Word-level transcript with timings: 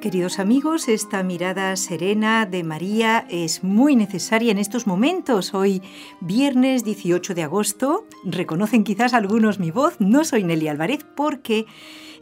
Queridos 0.00 0.38
amigos, 0.38 0.86
esta 0.88 1.22
mirada 1.22 1.74
serena 1.74 2.46
de 2.46 2.62
María 2.62 3.26
es 3.28 3.64
muy 3.64 3.96
necesaria 3.96 4.52
en 4.52 4.58
estos 4.58 4.86
momentos. 4.86 5.54
Hoy, 5.54 5.82
viernes 6.20 6.84
18 6.84 7.34
de 7.34 7.42
agosto, 7.42 8.06
reconocen 8.24 8.84
quizás 8.84 9.12
algunos 9.12 9.58
mi 9.58 9.70
voz, 9.70 9.96
no 9.98 10.24
soy 10.24 10.44
Nelly 10.44 10.68
Álvarez 10.68 11.04
porque 11.16 11.66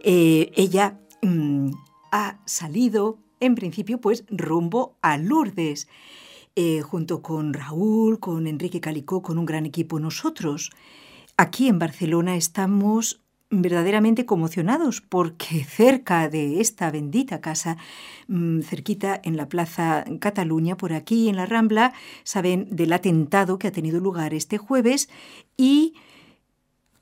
eh, 0.02 0.52
ella 0.56 0.98
mm, 1.22 1.70
ha 2.12 2.40
salido, 2.46 3.18
en 3.40 3.54
principio, 3.54 4.00
pues 4.00 4.24
rumbo 4.30 4.96
a 5.02 5.18
Lourdes. 5.18 5.88
Eh, 6.58 6.80
junto 6.80 7.20
con 7.20 7.52
Raúl, 7.52 8.18
con 8.18 8.46
Enrique 8.46 8.80
Calicó, 8.80 9.20
con 9.20 9.36
un 9.36 9.44
gran 9.44 9.66
equipo 9.66 10.00
nosotros. 10.00 10.70
Aquí 11.36 11.68
en 11.68 11.78
Barcelona 11.78 12.36
estamos 12.36 13.25
verdaderamente 13.50 14.26
conmocionados 14.26 15.00
porque 15.00 15.64
cerca 15.68 16.28
de 16.28 16.60
esta 16.60 16.90
bendita 16.90 17.40
casa, 17.40 17.76
mm, 18.28 18.60
cerquita 18.60 19.20
en 19.22 19.36
la 19.36 19.48
Plaza 19.48 20.04
Cataluña, 20.20 20.76
por 20.76 20.92
aquí 20.92 21.28
en 21.28 21.36
la 21.36 21.46
Rambla, 21.46 21.92
saben 22.24 22.68
del 22.70 22.92
atentado 22.92 23.58
que 23.58 23.68
ha 23.68 23.72
tenido 23.72 24.00
lugar 24.00 24.34
este 24.34 24.58
jueves 24.58 25.08
y 25.56 25.94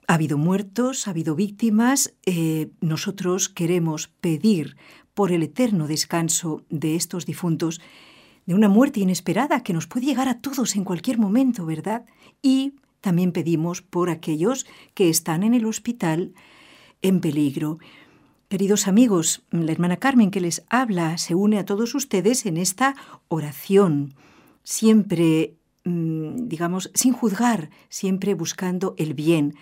ha 0.06 0.14
habido 0.14 0.36
muertos, 0.36 1.06
ha 1.06 1.10
habido 1.10 1.34
víctimas. 1.34 2.14
Eh, 2.26 2.68
nosotros 2.80 3.48
queremos 3.48 4.08
pedir 4.08 4.76
por 5.14 5.32
el 5.32 5.42
eterno 5.42 5.86
descanso 5.86 6.62
de 6.68 6.96
estos 6.96 7.24
difuntos 7.24 7.80
de 8.46 8.54
una 8.54 8.68
muerte 8.68 9.00
inesperada 9.00 9.62
que 9.62 9.72
nos 9.72 9.86
puede 9.86 10.06
llegar 10.06 10.28
a 10.28 10.40
todos 10.40 10.76
en 10.76 10.84
cualquier 10.84 11.18
momento, 11.18 11.64
¿verdad? 11.64 12.04
Y 12.42 12.74
también 13.04 13.32
pedimos 13.32 13.82
por 13.82 14.08
aquellos 14.08 14.66
que 14.94 15.10
están 15.10 15.42
en 15.42 15.52
el 15.52 15.66
hospital 15.66 16.32
en 17.02 17.20
peligro. 17.20 17.78
Queridos 18.48 18.88
amigos, 18.88 19.42
la 19.50 19.72
hermana 19.72 19.98
Carmen 19.98 20.30
que 20.30 20.40
les 20.40 20.64
habla 20.70 21.18
se 21.18 21.34
une 21.34 21.58
a 21.58 21.66
todos 21.66 21.94
ustedes 21.94 22.46
en 22.46 22.56
esta 22.56 22.94
oración, 23.28 24.14
siempre, 24.62 25.52
mm, 25.84 26.48
digamos, 26.48 26.90
sin 26.94 27.12
juzgar, 27.12 27.68
siempre 27.90 28.32
buscando 28.32 28.94
el 28.96 29.12
bien. 29.12 29.54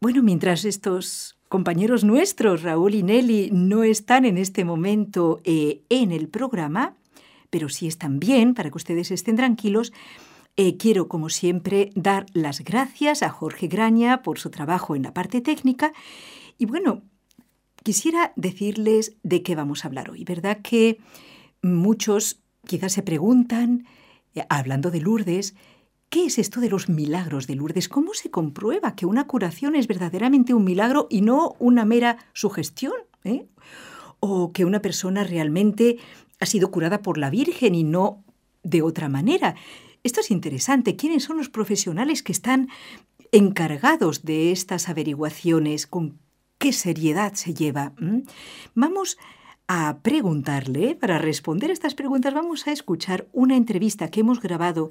Bueno, 0.00 0.24
mientras 0.24 0.64
estos 0.64 1.38
compañeros 1.48 2.02
nuestros, 2.02 2.62
Raúl 2.62 2.96
y 2.96 3.04
Nelly, 3.04 3.50
no 3.52 3.84
están 3.84 4.24
en 4.24 4.38
este 4.38 4.64
momento 4.64 5.40
eh, 5.44 5.82
en 5.88 6.10
el 6.10 6.26
programa, 6.26 6.96
pero 7.48 7.68
sí 7.68 7.86
están 7.86 8.18
bien, 8.18 8.54
para 8.54 8.70
que 8.70 8.76
ustedes 8.76 9.12
estén 9.12 9.36
tranquilos. 9.36 9.92
Eh, 10.60 10.76
quiero, 10.76 11.06
como 11.06 11.28
siempre, 11.28 11.92
dar 11.94 12.26
las 12.32 12.64
gracias 12.64 13.22
a 13.22 13.30
Jorge 13.30 13.68
Graña 13.68 14.24
por 14.24 14.40
su 14.40 14.50
trabajo 14.50 14.96
en 14.96 15.04
la 15.04 15.14
parte 15.14 15.40
técnica. 15.40 15.92
Y 16.58 16.66
bueno, 16.66 17.02
quisiera 17.84 18.32
decirles 18.34 19.14
de 19.22 19.44
qué 19.44 19.54
vamos 19.54 19.84
a 19.84 19.86
hablar 19.86 20.10
hoy. 20.10 20.24
¿Verdad 20.24 20.58
que 20.60 20.98
muchos 21.62 22.40
quizás 22.66 22.92
se 22.92 23.04
preguntan, 23.04 23.86
eh, 24.34 24.42
hablando 24.50 24.90
de 24.90 25.00
Lourdes, 25.00 25.54
¿Qué 26.10 26.24
es 26.24 26.38
esto 26.38 26.60
de 26.60 26.70
los 26.70 26.88
milagros 26.88 27.46
de 27.46 27.54
Lourdes? 27.54 27.86
¿Cómo 27.86 28.14
se 28.14 28.30
comprueba 28.30 28.96
que 28.96 29.04
una 29.04 29.26
curación 29.26 29.76
es 29.76 29.86
verdaderamente 29.86 30.54
un 30.54 30.64
milagro 30.64 31.06
y 31.10 31.20
no 31.20 31.54
una 31.58 31.84
mera 31.84 32.16
sugestión? 32.32 32.94
¿eh? 33.24 33.46
¿O 34.18 34.52
que 34.54 34.64
una 34.64 34.80
persona 34.80 35.22
realmente 35.22 35.98
ha 36.40 36.46
sido 36.46 36.70
curada 36.70 37.02
por 37.02 37.18
la 37.18 37.28
Virgen 37.28 37.74
y 37.74 37.84
no 37.84 38.24
de 38.62 38.80
otra 38.80 39.10
manera? 39.10 39.54
Esto 40.08 40.22
es 40.22 40.30
interesante. 40.30 40.96
¿Quiénes 40.96 41.24
son 41.24 41.36
los 41.36 41.50
profesionales 41.50 42.22
que 42.22 42.32
están 42.32 42.70
encargados 43.30 44.24
de 44.24 44.52
estas 44.52 44.88
averiguaciones? 44.88 45.86
¿Con 45.86 46.18
qué 46.56 46.72
seriedad 46.72 47.34
se 47.34 47.52
lleva? 47.52 47.92
¿Mm? 47.98 48.20
Vamos 48.74 49.18
a 49.66 49.98
preguntarle, 50.00 50.94
para 50.94 51.18
responder 51.18 51.68
a 51.68 51.74
estas 51.74 51.94
preguntas, 51.94 52.32
vamos 52.32 52.66
a 52.66 52.72
escuchar 52.72 53.28
una 53.34 53.54
entrevista 53.54 54.10
que 54.10 54.20
hemos 54.20 54.40
grabado 54.40 54.88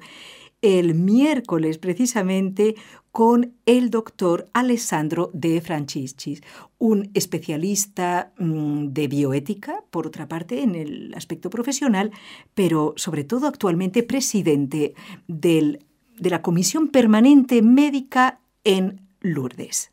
el 0.62 0.94
miércoles 0.94 1.78
precisamente 1.78 2.74
con 3.12 3.54
el 3.66 3.90
doctor 3.90 4.48
Alessandro 4.52 5.30
De 5.32 5.60
Franciscis, 5.60 6.42
un 6.78 7.10
especialista 7.14 8.32
mm, 8.38 8.88
de 8.88 9.08
bioética, 9.08 9.84
por 9.90 10.06
otra 10.06 10.28
parte, 10.28 10.62
en 10.62 10.74
el 10.74 11.14
aspecto 11.14 11.50
profesional, 11.50 12.10
pero 12.54 12.94
sobre 12.96 13.24
todo 13.24 13.46
actualmente 13.46 14.02
presidente 14.02 14.94
de 15.26 15.78
la 16.18 16.42
Comisión 16.42 16.88
Permanente 16.88 17.62
Médica 17.62 18.40
en 18.64 19.00
Lourdes. 19.20 19.90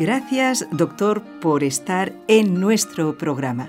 Gracias, 0.00 0.66
doctor, 0.72 1.22
por 1.42 1.62
estar 1.62 2.14
en 2.26 2.58
nuestro 2.58 3.18
programa. 3.18 3.68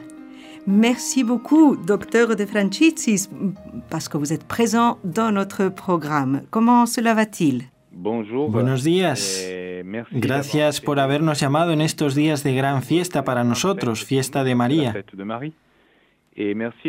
Merci 0.66 1.24
beaucoup, 1.24 1.76
docteur 1.76 2.38
de 2.38 2.46
Franciscis, 2.46 3.30
parce 3.90 4.08
que 4.08 4.18
vous 4.18 4.32
êtes 4.32 4.46
présent 4.46 4.98
dans 5.04 5.34
notre 5.34 5.68
programme. 5.68 6.44
Comment 6.50 6.86
cela 6.86 7.14
va-t-il? 7.16 7.66
Bonjour. 7.92 8.50
Buenos 8.50 8.86
días. 8.86 9.42
Eh, 9.46 9.84
Gracias 10.12 10.80
por 10.80 11.02
habernos 11.02 11.42
llamado 11.42 11.74
en 11.74 11.82
estos 11.82 12.16
días 12.16 12.44
de 12.44 12.56
gran 12.56 12.82
fiesta 12.82 13.26
para 13.26 13.44
nosotros, 13.44 14.06
fiesta 14.06 14.46
de 14.46 14.56
María. 14.56 15.04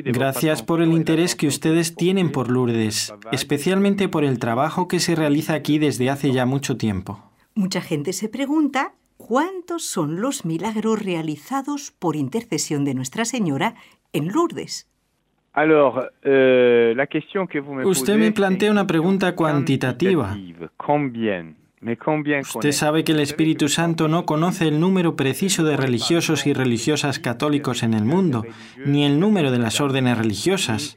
Gracias 0.05 0.63
por 0.63 0.81
el 0.81 0.93
interés 0.93 1.35
que 1.35 1.49
ustedes 1.49 1.97
tienen 1.97 2.31
por 2.31 2.49
Lourdes, 2.49 3.13
especialmente 3.33 4.09
por 4.09 4.23
el 4.23 4.39
trabajo 4.39 4.87
que 4.87 5.01
se 5.01 5.17
realiza 5.17 5.55
aquí 5.55 5.81
desde 5.81 6.11
hace 6.11 6.31
ya 6.31 6.47
mucho 6.47 6.77
tiempo. 6.77 7.19
Mucha 7.57 7.81
gente 7.81 8.13
se 8.13 8.29
pregunta 8.29 8.95
¿Cuántos 9.17 9.85
son 9.85 10.21
los 10.21 10.45
milagros 10.45 11.03
realizados 11.03 11.93
por 11.99 12.17
intercesión 12.17 12.85
de 12.85 12.95
Nuestra 12.95 13.25
Señora 13.25 13.75
en 14.13 14.29
Lourdes? 14.29 14.89
Euh, 15.55 16.95
Usted 17.85 18.17
me 18.17 18.33
plantea 18.33 18.71
una 18.71 18.87
pregunta 18.87 19.35
cuantitativa. 19.35 20.35
Usted 22.55 22.73
sabe 22.73 23.03
que 23.03 23.13
el 23.13 23.21
Espíritu 23.21 23.69
Santo 23.69 24.07
no 24.07 24.25
conoce 24.25 24.69
el 24.69 24.79
número 24.79 25.17
preciso 25.17 25.65
de 25.65 25.77
religiosos 25.77 26.47
y 26.47 26.53
religiosas 26.53 27.19
católicos 27.19 27.83
en 27.83 27.95
el 27.95 28.05
mundo, 28.05 28.45
ni 28.87 29.05
el 29.05 29.19
número 29.19 29.51
de 29.51 29.59
las 29.59 29.81
órdenes 29.81 30.17
religiosas. 30.17 30.97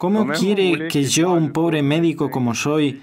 Euh, 0.00 0.06
¿Cómo 0.08 0.26
quiere 0.28 0.88
que 0.88 1.02
yo, 1.04 1.32
un 1.32 1.52
pobre 1.52 1.82
médico 1.82 2.30
como 2.30 2.54
soy, 2.54 3.02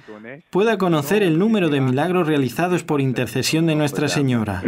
pueda 0.50 0.80
conocer 0.80 1.22
el 1.22 1.38
número 1.38 1.70
de 1.70 1.80
milagros 1.80 2.28
realizados 2.28 2.84
por 2.84 3.02
intercesión 3.02 3.68
de 3.68 3.76
Nuestra 3.76 4.08
Señora? 4.08 4.64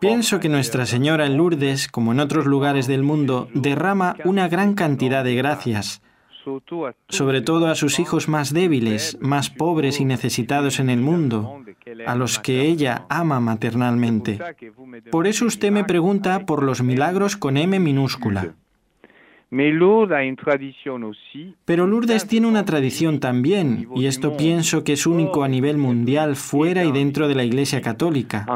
Pienso 0.00 0.38
que 0.38 0.48
Nuestra 0.48 0.86
Señora 0.86 1.26
en 1.26 1.36
Lourdes, 1.36 1.88
como 1.88 2.12
en 2.12 2.20
otros 2.20 2.46
lugares 2.46 2.86
del 2.86 3.02
mundo, 3.02 3.48
derrama 3.54 4.14
una 4.24 4.46
gran 4.46 4.74
cantidad 4.74 5.24
de 5.24 5.34
gracias, 5.34 6.00
sobre 7.08 7.40
todo 7.40 7.66
a 7.68 7.74
sus 7.74 7.98
hijos 7.98 8.28
más 8.28 8.52
débiles, 8.52 9.18
más 9.20 9.50
pobres 9.50 10.00
y 10.00 10.04
necesitados 10.04 10.80
en 10.80 10.90
el 10.90 11.00
mundo, 11.00 11.62
a 12.06 12.14
los 12.14 12.38
que 12.38 12.62
ella 12.62 13.06
ama 13.08 13.40
maternalmente. 13.40 14.38
Por 15.10 15.26
eso 15.26 15.46
usted 15.46 15.70
me 15.70 15.84
pregunta 15.84 16.46
por 16.46 16.62
los 16.62 16.82
milagros 16.82 17.36
con 17.36 17.56
M 17.56 17.78
minúscula. 17.78 18.54
Pero 21.64 21.86
Lourdes 21.86 22.26
tiene 22.26 22.46
una 22.46 22.64
tradición 22.66 23.18
también, 23.18 23.88
y 23.94 24.06
esto 24.06 24.36
pienso 24.36 24.84
que 24.84 24.92
es 24.92 25.06
único 25.06 25.42
a 25.42 25.48
nivel 25.48 25.78
mundial 25.78 26.36
fuera 26.36 26.84
y 26.84 26.92
dentro 26.92 27.28
de 27.28 27.34
la 27.34 27.44
Iglesia 27.44 27.80
Católica. 27.80 28.46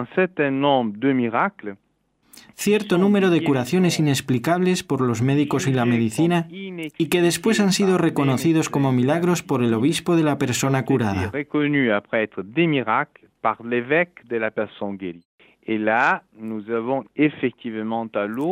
Cierto 2.54 2.99
número 2.99 3.31
de 3.31 3.43
curaciones 3.44 3.99
inexplicables 3.99 4.82
por 4.82 5.00
los 5.00 5.22
médicos 5.22 5.66
y 5.66 5.72
la 5.72 5.84
medicina 5.84 6.46
y 6.50 7.06
que 7.06 7.22
después 7.22 7.60
han 7.60 7.72
sido 7.72 7.99
reconocidos 7.99 8.69
como 8.69 8.93
milagros 8.93 9.43
por 9.43 9.62
el 9.62 9.75
obispo 9.75 10.16
de 10.16 10.22
la 10.22 10.38
persona 10.38 10.84
curada. 10.84 11.32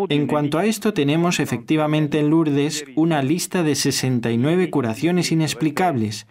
En 0.09 0.27
cuanto 0.27 0.59
a 0.59 0.65
esto, 0.65 0.95
tenemos 0.95 1.41
efectivamente 1.41 2.21
en 2.21 2.31
Lourdes 2.31 2.85
una 2.95 3.23
lista 3.23 3.65
de 3.65 3.75
69 3.75 4.71
curaciones 4.71 5.33
inexplicables. 5.33 6.29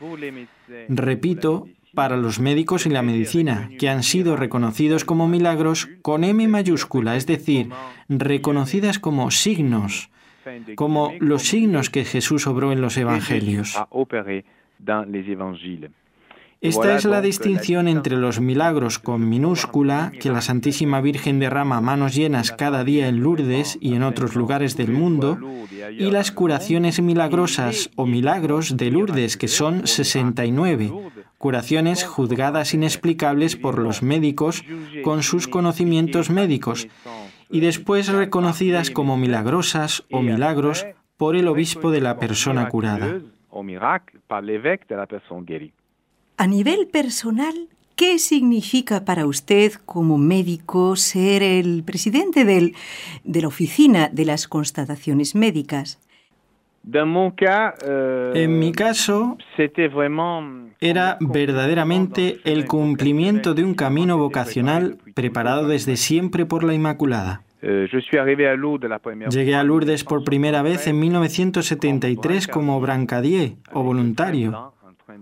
Repito, 0.88 1.68
para 1.94 2.18
los 2.18 2.39
médicos 2.39 2.86
y 2.86 2.89
la 2.89 3.01
medicina, 3.01 3.69
que 3.80 3.89
han 3.89 4.03
sido 4.03 4.36
reconocidos 4.36 5.06
como 5.06 5.27
milagros 5.27 5.89
con 6.01 6.24
M 6.24 6.47
mayúscula, 6.47 7.15
es 7.15 7.25
decir, 7.25 7.69
reconocidas 8.07 9.00
como 9.00 9.31
signos, 9.31 10.09
como 10.75 11.13
los 11.19 11.44
signos 11.44 11.89
que 11.89 12.06
Jesús 12.06 12.47
obró 12.47 12.71
en 12.71 12.81
los 12.81 12.97
evangelios. 12.97 13.77
Esta 16.62 16.97
es 16.97 17.06
la 17.06 17.21
distinción 17.21 17.88
entre 17.88 18.18
los 18.18 18.41
milagros 18.41 19.00
con 19.00 19.30
minúscula 19.30 20.12
que 20.19 20.30
la 20.30 20.41
Santísima 20.41 21.00
Virgen 21.00 21.39
derrama 21.39 21.77
a 21.77 21.81
manos 21.81 22.13
llenas 22.15 22.51
cada 22.51 22.83
día 22.83 23.07
en 23.07 23.21
Lourdes 23.21 23.77
y 23.80 23.94
en 23.94 24.03
otros 24.03 24.36
lugares 24.36 24.75
del 24.75 24.91
mundo, 24.91 25.39
y 25.97 26.12
las 26.12 26.33
curaciones 26.33 27.01
milagrosas 27.01 27.91
o 27.95 28.06
milagros 28.06 28.75
de 28.75 28.91
Lourdes, 28.91 29.38
que 29.38 29.47
son 29.47 29.88
69, 29.88 30.91
curaciones 31.39 32.03
juzgadas 32.03 32.74
inexplicables 32.74 33.56
por 33.56 33.80
los 33.80 34.03
médicos 34.03 34.63
con 35.03 35.24
sus 35.24 35.47
conocimientos 35.47 36.30
médicos, 36.30 36.88
y 37.50 37.62
después 37.62 38.09
reconocidas 38.09 38.91
como 38.91 39.18
milagrosas 39.18 40.03
o 40.12 40.21
milagros 40.21 40.86
por 41.18 41.36
el 41.36 41.47
obispo 41.47 41.91
de 41.91 42.01
la 42.01 42.19
persona 42.19 42.69
curada. 42.69 43.21
A 46.38 46.47
nivel 46.47 46.88
personal, 46.88 47.69
¿qué 47.95 48.19
significa 48.19 49.06
para 49.06 49.25
usted 49.25 49.74
como 49.86 50.18
médico 50.18 50.97
ser 50.97 51.41
el 51.41 51.83
presidente 51.83 52.44
de 52.44 53.41
la 53.41 53.47
oficina 53.47 54.09
de 54.12 54.25
las 54.25 54.47
constataciones 54.50 55.36
médicas? 55.36 56.00
Euh, 57.83 58.33
en 58.36 58.59
mi 58.59 58.71
caso, 58.71 59.38
era 60.80 61.18
verdaderamente 61.19 62.39
el 62.44 62.65
cumplimiento 62.65 63.53
de 63.53 63.63
un 63.63 63.74
camino 63.74 64.18
vocacional 64.18 64.97
preparado 65.13 65.68
desde 65.68 65.97
siempre 65.97 66.45
por 66.45 66.63
la 66.63 66.74
Inmaculada. 66.74 67.44
Euh, 67.62 67.88
Llegué 69.30 69.56
a 69.56 69.63
Lourdes 69.63 70.03
por 70.06 70.24
primera 70.24 70.62
vez 70.62 70.88
en 70.88 71.00
1973 71.00 72.47
como 72.47 72.80
brancadier 72.80 73.56
o 73.74 73.83
voluntario. 73.83 74.74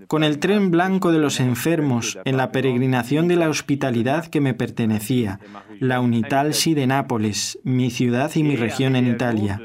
con 0.07 0.23
el 0.25 0.39
tren 0.39 0.69
blanco 0.69 1.13
de 1.13 1.19
los 1.19 1.39
enfermos 1.39 2.19
en 2.25 2.35
la 2.35 2.51
peregrinación 2.51 3.29
de 3.29 3.37
la 3.37 3.49
hospitalidad 3.49 4.27
que 4.27 4.41
me 4.41 4.53
pertenecía, 4.53 5.39
la 5.79 6.01
Unitalsi 6.01 6.73
de 6.73 6.87
Nápoles, 6.87 7.57
mi 7.63 7.89
ciudad 7.89 8.29
y 8.35 8.43
mi 8.43 8.57
región 8.57 8.97
en 8.97 9.07
Italia. 9.07 9.61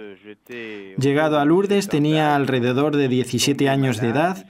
Llegado 0.99 1.39
a 1.39 1.45
Lourdes 1.45 1.89
tenía 1.89 2.35
alrededor 2.35 2.97
de 2.97 3.09
17 3.09 3.69
años 3.69 4.01
de 4.01 4.09
edad. 4.09 4.47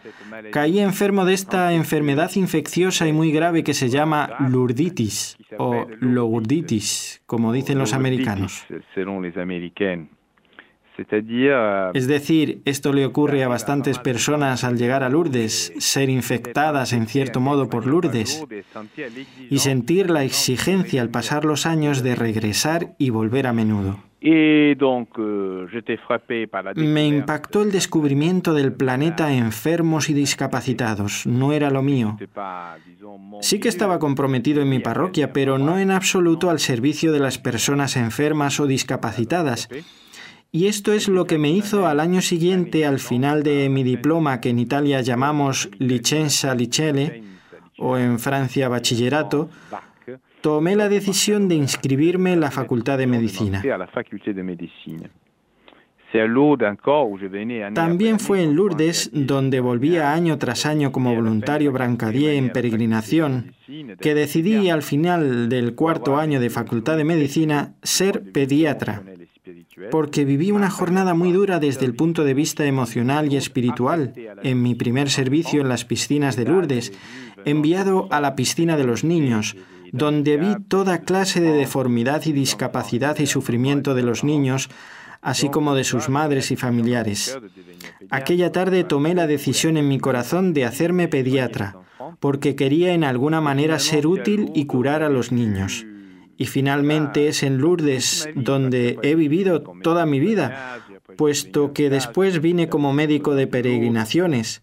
Caí 0.50 0.81
enfermo 0.81 1.25
de 1.25 1.34
esta 1.34 1.72
enfermedad 1.72 2.31
infecciosa 2.34 3.06
y 3.08 3.12
muy 3.12 3.32
grave 3.32 3.64
que 3.64 3.75
se 3.75 3.88
llama 3.88 4.31
lurditis 4.49 5.37
o 5.58 5.87
logurditis, 6.00 7.22
como 7.26 7.52
dicen 7.52 7.78
los 7.78 7.93
americanos. 7.93 8.66
Es 11.94 12.06
decir, 12.06 12.60
esto 12.64 12.93
le 12.93 13.06
ocurre 13.06 13.43
a 13.43 13.49
bastantes 13.49 13.99
personas 13.99 14.62
al 14.62 14.76
llegar 14.76 15.02
a 15.02 15.08
Lourdes, 15.08 15.72
ser 15.78 16.10
infectadas 16.10 16.93
en 16.93 17.06
cierto 17.06 17.40
modo 17.40 17.70
por 17.70 17.87
Lourdes 17.87 18.44
y 19.49 19.58
sentir 19.58 20.10
la 20.10 20.25
exigencia 20.25 21.00
al 21.00 21.08
pasar 21.08 21.44
los 21.44 21.64
años 21.64 22.02
de 22.02 22.14
regresar 22.14 22.94
y 22.99 23.10
volver 23.10 23.46
a 23.46 23.52
menudo. 23.52 24.12
Me 26.77 27.07
impactó 27.07 27.63
el 27.63 27.73
descubrimiento 27.73 28.55
del 28.55 28.73
planeta 28.73 29.33
enfermos 29.33 30.09
y 30.11 30.15
discapacitados. 30.15 31.27
No 31.27 31.53
era 31.53 31.71
lo 31.71 31.83
mío. 31.83 32.17
Sí 33.41 33.59
que 33.59 33.69
estaba 33.69 33.99
comprometido 33.99 34.63
en 34.63 34.69
mi 34.69 34.79
parroquia, 34.79 35.33
pero 35.33 35.59
no 35.59 35.79
en 35.79 35.91
absoluto 35.91 36.51
al 36.51 36.61
servicio 36.61 37.11
de 37.13 37.19
las 37.19 37.39
personas 37.39 37.97
enfermas 37.97 38.61
o 38.61 38.67
discapacitadas. 38.67 39.69
Y 40.53 40.67
esto 40.67 40.93
es 40.93 41.09
lo 41.09 41.27
que 41.27 41.39
me 41.39 41.51
hizo 41.51 41.87
al 41.87 41.99
año 41.99 42.21
siguiente, 42.21 42.87
al 42.87 43.01
final 43.01 43.43
de 43.43 43.69
mi 43.71 43.83
diploma, 43.83 44.41
que 44.41 44.51
en 44.51 44.59
Italia 44.59 45.01
llamamos 45.01 45.71
licenza 45.79 46.55
licele, 46.55 47.25
o 47.79 47.97
en 47.97 48.19
Francia 48.19 48.69
bachillerato, 48.69 49.49
tomé 50.43 50.77
la 50.77 50.89
decisión 50.89 51.49
de 51.49 51.55
inscribirme 51.55 52.33
en 52.33 52.41
la 52.41 52.50
Facultad 52.50 52.99
de 52.99 53.06
Medicina. 53.06 53.62
También 57.75 58.21
fue 58.21 58.43
en 58.43 58.55
Lourdes, 58.55 59.11
donde 59.15 59.61
volvía 59.61 60.12
año 60.12 60.37
tras 60.37 60.67
año 60.67 60.93
como 60.93 61.15
voluntario 61.15 61.73
brancadier 61.73 62.35
en 62.35 62.50
peregrinación, 62.50 63.55
que 63.99 64.15
decidí 64.15 64.69
al 64.69 64.83
final 64.83 65.49
del 65.49 65.75
cuarto 65.75 66.19
año 66.19 66.39
de 66.39 66.50
Facultad 66.50 66.99
de 66.99 67.05
Medicina 67.05 67.75
ser 67.83 68.33
pediatra 68.33 69.03
porque 69.91 70.25
viví 70.25 70.50
una 70.50 70.71
jornada 70.71 71.15
muy 71.15 71.33
dura 71.33 71.59
desde 71.59 71.87
el 71.87 71.95
punto 71.95 72.25
de 72.25 72.35
vista 72.35 72.65
emocional 72.65 73.33
y 73.33 73.37
espiritual 73.37 74.12
en 74.43 74.62
mi 74.62 74.75
primer 74.75 75.11
servicio 75.11 75.61
en 75.61 75.69
las 75.69 75.85
piscinas 75.85 76.37
de 76.37 76.45
Lourdes, 76.45 76.93
enviado 77.45 78.06
a 78.11 78.21
la 78.21 78.37
piscina 78.37 78.77
de 78.77 78.85
los 78.85 79.03
niños, 79.05 79.56
donde 79.93 80.37
vi 80.37 80.56
toda 80.69 81.03
clase 81.03 81.41
de 81.41 81.53
deformidad 81.53 82.25
y 82.27 82.33
discapacidad 82.33 83.19
y 83.19 83.27
sufrimiento 83.27 83.94
de 83.94 84.03
los 84.03 84.25
niños, 84.25 84.69
así 85.21 85.49
como 85.50 85.75
de 85.75 85.85
sus 85.85 86.09
madres 86.09 86.50
y 86.50 86.56
familiares. 86.56 87.39
Aquella 88.11 88.50
tarde 88.50 88.83
tomé 88.83 89.15
la 89.15 89.27
decisión 89.27 89.77
en 89.77 89.87
mi 89.87 90.00
corazón 90.00 90.53
de 90.53 90.65
hacerme 90.65 91.06
pediatra, 91.06 91.77
porque 92.19 92.56
quería 92.56 92.94
en 92.94 93.05
alguna 93.05 93.41
manera 93.41 93.79
ser 93.79 94.06
útil 94.06 94.50
y 94.55 94.65
curar 94.67 95.03
a 95.03 95.09
los 95.09 95.31
niños 95.31 95.87
y 96.37 96.46
finalmente 96.46 97.29
es 97.29 97.43
en 97.43 97.58
Lourdes 97.58 98.29
donde 98.34 98.99
he 99.02 99.14
vivido 99.14 99.62
toda 99.82 100.06
mi 100.06 100.20
vida, 100.20 100.80
puesto 101.16 101.73
que 101.73 101.90
después 101.90 102.40
vine 102.40 102.68
como 102.68 102.92
médico 102.92 103.35
de 103.35 103.47
peregrinaciones. 103.47 104.62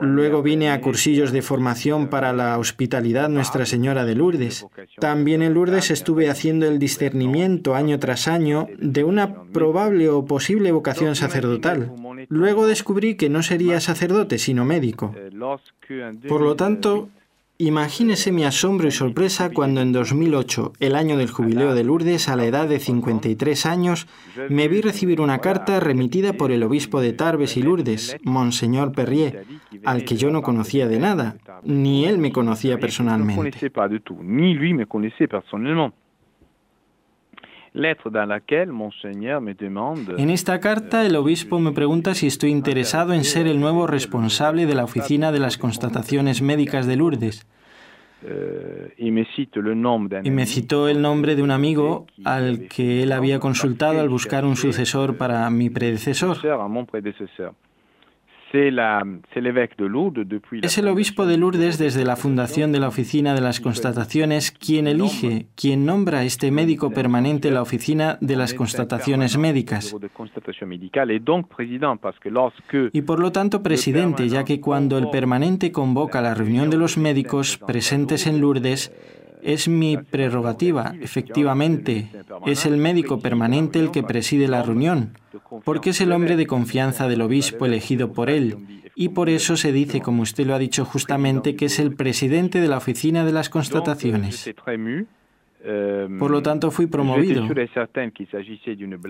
Luego 0.00 0.42
vine 0.42 0.70
a 0.70 0.80
cursillos 0.80 1.32
de 1.32 1.42
formación 1.42 2.08
para 2.08 2.32
la 2.32 2.58
hospitalidad 2.58 3.28
Nuestra 3.28 3.66
Señora 3.66 4.04
de 4.04 4.14
Lourdes. 4.14 4.66
También 5.00 5.42
en 5.42 5.54
Lourdes 5.54 5.90
estuve 5.90 6.30
haciendo 6.30 6.66
el 6.66 6.78
discernimiento 6.78 7.74
año 7.74 7.98
tras 7.98 8.28
año 8.28 8.68
de 8.78 9.04
una 9.04 9.42
probable 9.44 10.08
o 10.08 10.24
posible 10.24 10.72
vocación 10.72 11.16
sacerdotal. 11.16 11.92
Luego 12.28 12.66
descubrí 12.66 13.16
que 13.16 13.28
no 13.28 13.42
sería 13.42 13.80
sacerdote, 13.80 14.38
sino 14.38 14.64
médico. 14.64 15.14
Por 16.28 16.40
lo 16.40 16.54
tanto, 16.54 17.08
Imagínese 17.58 18.32
mi 18.32 18.44
asombro 18.44 18.88
y 18.88 18.90
sorpresa 18.90 19.50
cuando 19.50 19.80
en 19.80 19.92
2008, 19.92 20.72
el 20.80 20.96
año 20.96 21.16
del 21.16 21.30
jubileo 21.30 21.72
de 21.76 21.84
Lourdes, 21.84 22.28
a 22.28 22.34
la 22.34 22.46
edad 22.46 22.68
de 22.68 22.80
53 22.80 23.66
años, 23.66 24.08
me 24.48 24.66
vi 24.66 24.80
recibir 24.80 25.20
una 25.20 25.38
carta 25.38 25.78
remitida 25.78 26.32
por 26.32 26.50
el 26.50 26.64
obispo 26.64 27.00
de 27.00 27.12
Tarbes 27.12 27.56
y 27.56 27.62
Lourdes, 27.62 28.16
Monseñor 28.24 28.90
Perrier, 28.90 29.46
al 29.84 30.04
que 30.04 30.16
yo 30.16 30.32
no 30.32 30.42
conocía 30.42 30.88
de 30.88 30.98
nada, 30.98 31.36
ni 31.62 32.06
él 32.06 32.18
me 32.18 32.32
conocía 32.32 32.80
personalmente. 32.80 33.70
En 40.16 40.30
esta 40.30 40.60
carta 40.60 41.04
el 41.04 41.16
obispo 41.16 41.58
me 41.58 41.72
pregunta 41.72 42.14
si 42.14 42.28
estoy 42.28 42.50
interesado 42.50 43.12
en 43.12 43.24
ser 43.24 43.48
el 43.48 43.58
nuevo 43.58 43.88
responsable 43.88 44.64
de 44.64 44.74
la 44.74 44.84
oficina 44.84 45.32
de 45.32 45.40
las 45.40 45.58
constataciones 45.58 46.40
médicas 46.40 46.86
de 46.86 46.96
Lourdes. 46.96 47.46
Euh, 48.26 48.94
y 48.96 49.10
me 50.30 50.46
citó 50.46 50.88
el 50.88 51.02
nombre 51.02 51.34
de 51.34 51.42
un 51.42 51.50
amigo 51.50 52.06
al 52.24 52.68
que 52.68 53.02
él 53.02 53.10
había 53.10 53.40
consultado 53.40 54.00
al 54.00 54.08
buscar 54.08 54.44
un 54.44 54.56
sucesor 54.56 55.16
para 55.16 55.50
mi 55.50 55.68
predecesor. 55.68 56.38
Es 60.62 60.78
el 60.78 60.86
obispo 60.86 61.26
de 61.26 61.36
Lourdes 61.36 61.76
desde 61.76 62.04
la 62.04 62.14
fundación 62.14 62.70
de 62.70 62.78
la 62.78 62.86
Oficina 62.86 63.34
de 63.34 63.40
las 63.40 63.58
Constataciones 63.58 64.52
quien 64.52 64.86
elige, 64.86 65.46
quien 65.56 65.84
nombra 65.84 66.20
a 66.20 66.24
este 66.24 66.52
médico 66.52 66.90
permanente 66.90 67.50
la 67.50 67.62
Oficina 67.62 68.16
de 68.20 68.36
las 68.36 68.54
Constataciones 68.54 69.36
Médicas. 69.36 69.96
Y 72.92 73.02
por 73.02 73.18
lo 73.18 73.32
tanto 73.32 73.62
presidente, 73.62 74.28
ya 74.28 74.44
que 74.44 74.60
cuando 74.60 74.98
el 74.98 75.10
permanente 75.10 75.72
convoca 75.72 76.22
la 76.22 76.34
reunión 76.34 76.70
de 76.70 76.76
los 76.76 76.96
médicos 76.96 77.58
presentes 77.58 78.28
en 78.28 78.40
Lourdes, 78.40 78.92
Es 79.44 79.68
mi 79.68 79.98
prerrogativa, 79.98 80.94
efectivamente. 81.00 82.10
Es 82.46 82.64
el 82.64 82.78
médico 82.78 83.20
permanente 83.20 83.78
el 83.78 83.90
que 83.90 84.02
preside 84.02 84.48
la 84.48 84.62
reunión, 84.62 85.18
porque 85.64 85.90
es 85.90 86.00
el 86.00 86.12
hombre 86.12 86.36
de 86.36 86.46
confianza 86.46 87.08
del 87.08 87.20
obispo 87.20 87.66
elegido 87.66 88.12
por 88.12 88.30
él, 88.30 88.56
y 88.96 89.10
por 89.10 89.28
eso 89.28 89.56
se 89.56 89.70
dice, 89.70 90.00
como 90.00 90.22
usted 90.22 90.46
lo 90.46 90.54
ha 90.54 90.58
dicho 90.58 90.84
justamente, 90.84 91.56
que 91.56 91.66
es 91.66 91.78
el 91.78 91.94
presidente 91.94 92.60
de 92.60 92.68
la 92.68 92.78
oficina 92.78 93.24
de 93.24 93.32
las 93.32 93.50
constataciones. 93.50 94.50
Por 96.18 96.30
lo 96.30 96.42
tanto, 96.42 96.70
fui 96.70 96.86
promovido. 96.86 97.46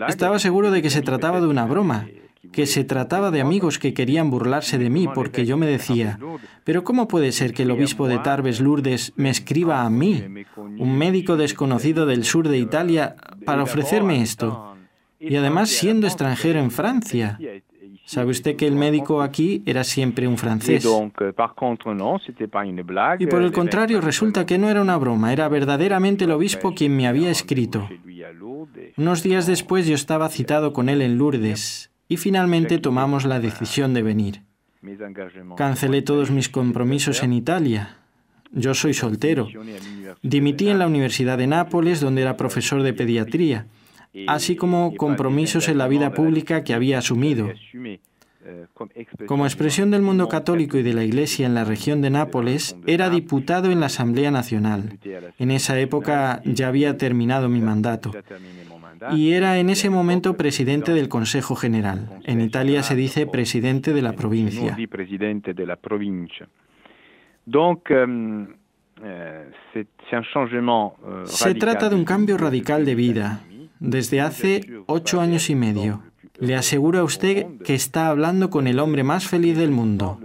Estaba 0.08 0.38
seguro 0.38 0.70
de 0.70 0.82
que 0.82 0.90
se 0.90 1.02
trataba 1.02 1.40
de 1.40 1.46
una 1.46 1.64
broma, 1.64 2.06
que 2.54 2.66
se 2.66 2.84
trataba 2.84 3.30
de 3.30 3.40
amigos 3.40 3.78
que 3.78 3.92
querían 3.92 4.30
burlarse 4.30 4.78
de 4.78 4.88
mí, 4.88 5.08
porque 5.12 5.44
yo 5.44 5.56
me 5.56 5.66
decía, 5.66 6.18
pero 6.62 6.84
¿cómo 6.84 7.08
puede 7.08 7.32
ser 7.32 7.52
que 7.52 7.64
el 7.64 7.72
obispo 7.72 8.06
de 8.06 8.18
Tarbes 8.18 8.60
Lourdes 8.60 9.12
me 9.16 9.28
escriba 9.28 9.82
a 9.82 9.90
mí, 9.90 10.24
un 10.56 10.96
médico 10.96 11.36
desconocido 11.36 12.06
del 12.06 12.24
sur 12.24 12.48
de 12.48 12.58
Italia, 12.58 13.16
para 13.44 13.64
ofrecerme 13.64 14.22
esto? 14.22 14.76
Y 15.18 15.34
además 15.36 15.70
siendo 15.70 16.06
extranjero 16.06 16.60
en 16.60 16.70
Francia. 16.70 17.38
¿Sabe 18.06 18.30
usted 18.30 18.56
que 18.56 18.66
el 18.66 18.76
médico 18.76 19.22
aquí 19.22 19.62
era 19.64 19.82
siempre 19.82 20.28
un 20.28 20.36
francés? 20.36 20.86
Y 23.18 23.26
por 23.26 23.42
el 23.42 23.52
contrario, 23.52 24.00
resulta 24.02 24.44
que 24.44 24.58
no 24.58 24.68
era 24.68 24.82
una 24.82 24.98
broma, 24.98 25.32
era 25.32 25.48
verdaderamente 25.48 26.24
el 26.24 26.30
obispo 26.30 26.74
quien 26.74 26.94
me 26.94 27.08
había 27.08 27.30
escrito. 27.30 27.88
Unos 28.98 29.22
días 29.22 29.46
después 29.46 29.86
yo 29.86 29.94
estaba 29.94 30.28
citado 30.28 30.72
con 30.72 30.88
él 30.90 31.00
en 31.00 31.16
Lourdes 31.16 31.93
y 32.08 32.16
finalmente 32.16 32.78
tomamos 32.78 33.24
la 33.24 33.40
decisión 33.40 33.94
de 33.94 34.02
venir. 34.02 34.42
Cancelé 35.56 36.02
todos 36.02 36.30
mis 36.30 36.48
compromisos 36.48 37.22
en 37.22 37.32
Italia. 37.32 37.96
Yo 38.52 38.74
soy 38.74 38.94
soltero. 38.94 39.48
Dimití 40.22 40.68
en 40.68 40.78
la 40.78 40.86
Universidad 40.86 41.38
de 41.38 41.46
Nápoles, 41.46 42.00
donde 42.00 42.22
era 42.22 42.36
profesor 42.36 42.82
de 42.82 42.92
pediatría 42.92 43.66
así 44.26 44.56
como 44.56 44.94
compromisos 44.96 45.68
en 45.68 45.78
la 45.78 45.88
vida 45.88 46.12
pública 46.12 46.64
que 46.64 46.74
había 46.74 46.98
asumido. 46.98 47.50
Como 49.26 49.46
expresión 49.46 49.90
del 49.90 50.02
mundo 50.02 50.28
católico 50.28 50.76
y 50.76 50.82
de 50.82 50.92
la 50.92 51.02
Iglesia 51.02 51.46
en 51.46 51.54
la 51.54 51.64
región 51.64 52.02
de 52.02 52.10
Nápoles, 52.10 52.76
era 52.86 53.08
diputado 53.08 53.70
en 53.70 53.80
la 53.80 53.86
Asamblea 53.86 54.30
Nacional. 54.30 54.98
En 55.38 55.50
esa 55.50 55.78
época 55.80 56.42
ya 56.44 56.68
había 56.68 56.98
terminado 56.98 57.48
mi 57.48 57.60
mandato. 57.60 58.12
Y 59.12 59.32
era 59.32 59.58
en 59.58 59.70
ese 59.70 59.90
momento 59.90 60.36
presidente 60.36 60.92
del 60.92 61.08
Consejo 61.08 61.54
General. 61.54 62.20
En 62.24 62.40
Italia 62.40 62.82
se 62.82 62.94
dice 62.94 63.26
presidente 63.26 63.92
de 63.92 64.02
la 64.02 64.12
provincia. 64.12 64.76
Se 71.24 71.54
trata 71.54 71.88
de 71.88 71.96
un 71.96 72.04
cambio 72.04 72.38
radical 72.38 72.84
de 72.84 72.94
vida, 72.94 73.40
desde 73.80 74.20
hace 74.20 74.60
ocho 74.86 75.20
años 75.20 75.50
y 75.50 75.54
medio. 75.54 76.02
Le 76.38 76.56
aseguro 76.56 76.98
a 76.98 77.04
usted 77.04 77.46
que 77.64 77.74
está 77.74 78.08
hablando 78.08 78.50
con 78.50 78.66
el 78.66 78.80
hombre 78.80 79.04
más 79.04 79.28
feliz 79.28 79.56
del 79.56 79.70
mundo. 79.70 80.20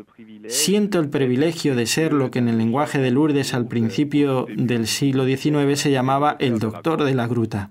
Siento 0.47 0.99
el 0.99 1.09
privilegio 1.09 1.75
de 1.75 1.85
ser 1.85 2.13
lo 2.13 2.31
que 2.31 2.39
en 2.39 2.47
el 2.47 2.57
lenguaje 2.57 2.97
de 2.99 3.11
Lourdes 3.11 3.53
al 3.53 3.67
principio 3.67 4.47
del 4.49 4.87
siglo 4.87 5.25
XIX 5.25 5.79
se 5.79 5.91
llamaba 5.91 6.35
el 6.39 6.57
doctor 6.57 7.03
de 7.03 7.13
la 7.13 7.27
gruta. 7.27 7.69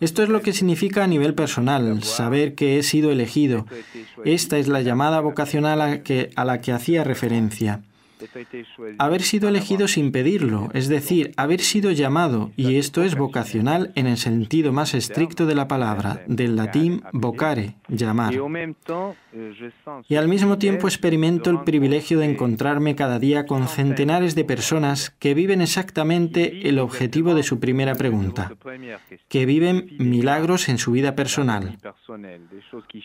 Esto 0.00 0.22
es 0.22 0.28
lo 0.28 0.40
que 0.42 0.52
significa 0.52 1.04
a 1.04 1.06
nivel 1.06 1.34
personal, 1.34 2.02
saber 2.02 2.54
que 2.54 2.78
he 2.78 2.82
sido 2.82 3.10
elegido. 3.10 3.66
Esta 4.24 4.58
es 4.58 4.68
la 4.68 4.80
llamada 4.80 5.20
vocacional 5.20 5.80
a, 5.80 6.00
a 6.36 6.44
la 6.44 6.60
que 6.60 6.72
hacía 6.72 7.04
referencia. 7.04 7.82
Haber 8.98 9.22
sido 9.22 9.48
elegido 9.48 9.88
sin 9.88 10.12
pedirlo, 10.12 10.70
es 10.72 10.88
decir, 10.88 11.32
haber 11.36 11.60
sido 11.60 11.90
llamado, 11.90 12.52
y 12.56 12.76
esto 12.76 13.02
es 13.02 13.16
vocacional 13.16 13.92
en 13.94 14.06
el 14.06 14.16
sentido 14.16 14.72
más 14.72 14.94
estricto 14.94 15.46
de 15.46 15.54
la 15.54 15.68
palabra, 15.68 16.22
del 16.26 16.56
latín 16.56 17.02
vocare, 17.12 17.74
llamar. 17.88 18.34
Y 20.08 20.14
al 20.16 20.28
mismo 20.28 20.58
tiempo 20.58 20.86
experimento 20.86 21.50
el 21.50 21.64
privilegio 21.64 22.18
de 22.20 22.30
encontrarme 22.30 22.94
cada 22.94 23.18
día 23.18 23.46
con 23.46 23.66
centenares 23.68 24.34
de 24.34 24.44
personas 24.44 25.10
que 25.18 25.34
viven 25.34 25.60
exactamente 25.60 26.68
el 26.68 26.78
objetivo 26.78 27.34
de 27.34 27.42
su 27.42 27.58
primera 27.58 27.94
pregunta, 27.94 28.52
que 29.28 29.46
viven 29.46 29.88
milagros 29.98 30.68
en 30.68 30.78
su 30.78 30.92
vida 30.92 31.14
personal, 31.16 31.78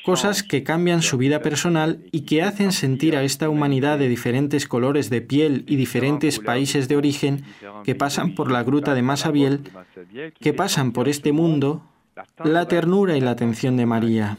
cosas 0.05 0.43
que 0.43 0.63
cambian 0.63 1.01
su 1.01 1.17
vida 1.17 1.41
personal 1.41 2.03
y 2.11 2.21
que 2.21 2.43
hacen 2.43 2.71
sentir 2.71 3.15
a 3.15 3.23
esta 3.23 3.49
humanidad 3.49 3.97
de 3.97 4.07
diferentes 4.07 4.67
colores 4.67 5.08
de 5.09 5.21
piel 5.21 5.63
y 5.67 5.75
diferentes 5.75 6.39
países 6.39 6.87
de 6.87 6.95
origen 6.95 7.43
que 7.83 7.95
pasan 7.95 8.35
por 8.35 8.51
la 8.51 8.63
gruta 8.63 8.93
de 8.93 9.01
Masabiel, 9.01 9.61
que 10.39 10.53
pasan 10.53 10.91
por 10.91 11.07
este 11.07 11.31
mundo, 11.31 11.83
la 12.43 12.67
ternura 12.67 13.17
y 13.17 13.21
la 13.21 13.31
atención 13.31 13.77
de 13.77 13.85
María. 13.85 14.37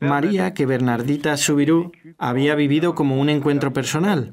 María, 0.00 0.54
que 0.54 0.66
Bernardita 0.66 1.36
Subirú 1.36 1.92
había 2.18 2.54
vivido 2.54 2.94
como 2.94 3.20
un 3.20 3.28
encuentro 3.28 3.72
personal. 3.72 4.32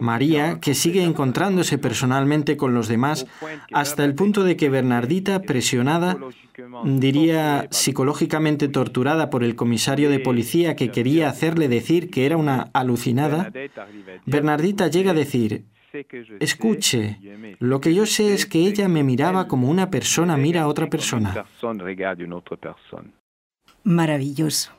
María, 0.00 0.60
que 0.60 0.74
sigue 0.74 1.02
encontrándose 1.02 1.78
personalmente 1.78 2.56
con 2.56 2.74
los 2.74 2.88
demás 2.88 3.26
hasta 3.72 4.04
el 4.04 4.14
punto 4.14 4.44
de 4.44 4.56
que 4.56 4.68
Bernardita, 4.68 5.42
presionada, 5.42 6.18
diría 6.84 7.68
psicológicamente 7.70 8.68
torturada 8.68 9.30
por 9.30 9.44
el 9.44 9.54
comisario 9.54 10.10
de 10.10 10.20
policía 10.20 10.76
que 10.76 10.90
quería 10.90 11.28
hacerle 11.28 11.68
decir 11.68 12.10
que 12.10 12.26
era 12.26 12.36
una 12.36 12.70
alucinada, 12.72 13.50
Bernardita 14.26 14.88
llega 14.88 15.12
a 15.12 15.14
decir, 15.14 15.64
Escuche, 16.38 17.18
lo 17.60 17.80
que 17.80 17.94
yo 17.94 18.04
sé 18.04 18.34
es 18.34 18.44
que 18.44 18.60
ella 18.60 18.88
me 18.88 19.02
miraba 19.02 19.48
como 19.48 19.70
una 19.70 19.90
persona 19.90 20.36
mira 20.36 20.62
a 20.62 20.68
otra 20.68 20.88
persona. 20.88 21.46
Maravilloso. 23.88 24.70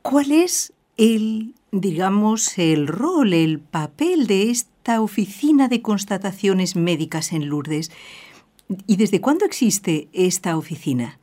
¿Cuál 0.00 0.32
es 0.32 0.72
el, 0.96 1.52
digamos, 1.72 2.58
el 2.58 2.86
rol, 2.86 3.34
el 3.34 3.58
papel 3.58 4.26
de 4.26 4.50
esta 4.50 5.02
oficina 5.02 5.68
de 5.68 5.82
constataciones 5.82 6.74
médicas 6.74 7.34
en 7.34 7.50
Lourdes? 7.50 7.92
¿Y 8.86 8.96
desde 8.96 9.20
cuándo 9.20 9.44
existe 9.44 10.08
esta 10.14 10.56
oficina? 10.56 11.18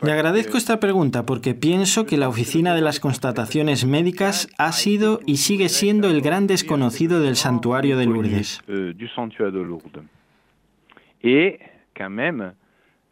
Le 0.00 0.12
agradezco 0.12 0.56
esta 0.56 0.78
pregunta 0.78 1.26
porque 1.26 1.54
pienso 1.54 2.06
que 2.06 2.16
la 2.18 2.28
oficina 2.28 2.76
de 2.76 2.82
las 2.82 3.00
constataciones 3.00 3.84
médicas 3.84 4.48
ha 4.58 4.70
sido 4.70 5.18
y 5.26 5.38
sigue 5.38 5.68
siendo 5.68 6.08
el 6.08 6.20
gran 6.20 6.46
desconocido 6.46 7.20
del 7.20 7.34
santuario 7.34 7.96
de 7.96 8.06
Lourdes. 8.06 8.62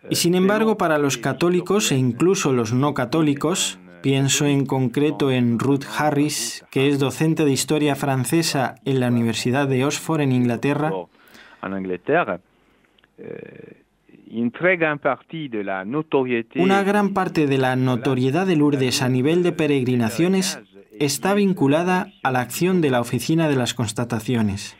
Y 0.08 0.16
sin 0.16 0.34
embargo, 0.34 0.78
para 0.78 0.98
los 0.98 1.18
católicos 1.18 1.92
e 1.92 1.96
incluso 1.96 2.52
los 2.52 2.72
no 2.72 2.94
católicos, 2.94 3.78
pienso 4.02 4.46
en 4.46 4.64
concreto 4.66 5.30
en 5.30 5.58
Ruth 5.58 5.84
Harris, 5.98 6.64
que 6.70 6.88
es 6.88 6.98
docente 6.98 7.44
de 7.44 7.52
historia 7.52 7.94
francesa 7.96 8.76
en 8.84 9.00
la 9.00 9.08
Universidad 9.08 9.68
de 9.68 9.84
Oxford 9.84 10.22
en 10.22 10.32
Inglaterra, 10.32 10.92
una 16.56 16.82
gran 16.82 17.12
parte 17.12 17.46
de 17.46 17.58
la 17.58 17.76
notoriedad 17.76 18.46
de 18.46 18.56
Lourdes 18.56 19.02
a 19.02 19.08
nivel 19.08 19.42
de 19.42 19.52
peregrinaciones 19.52 20.60
está 20.98 21.34
vinculada 21.34 22.12
a 22.22 22.30
la 22.30 22.40
acción 22.40 22.80
de 22.80 22.90
la 22.90 23.00
Oficina 23.00 23.48
de 23.48 23.56
las 23.56 23.74
Constataciones. 23.74 24.76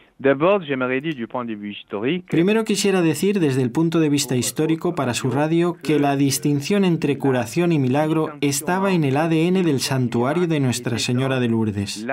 Primero 2.30 2.64
quisiera 2.64 3.00
decir 3.00 3.40
desde 3.40 3.62
el 3.62 3.70
punto 3.70 4.00
de 4.00 4.10
vista 4.10 4.36
histórico 4.36 4.94
para 4.94 5.14
su 5.14 5.30
radio 5.30 5.78
que 5.82 5.98
la 5.98 6.14
distinción 6.14 6.84
entre 6.84 7.16
curación 7.16 7.72
y 7.72 7.78
milagro 7.78 8.34
estaba 8.42 8.92
en 8.92 9.04
el 9.04 9.16
ADN 9.16 9.62
del 9.64 9.80
santuario 9.80 10.46
de 10.46 10.60
Nuestra 10.60 10.98
Señora 10.98 11.40
de 11.40 11.48
Lourdes. 11.48 12.06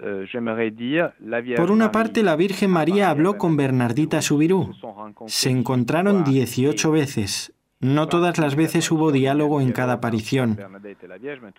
Euh, 0.00 0.26
Por 1.56 1.70
una 1.70 1.90
parte, 1.90 2.22
la 2.22 2.36
Virgen 2.36 2.70
María 2.70 3.10
habló 3.10 3.36
con 3.36 3.56
Bernardita 3.56 4.22
Subirú. 4.22 4.74
Se 5.26 5.50
encontraron 5.50 6.22
18 6.22 6.90
veces. 6.92 7.52
No 7.80 8.08
todas 8.08 8.38
las 8.38 8.56
veces 8.56 8.90
hubo 8.90 9.12
diálogo 9.12 9.60
en 9.60 9.70
cada 9.70 9.94
aparición, 9.94 10.58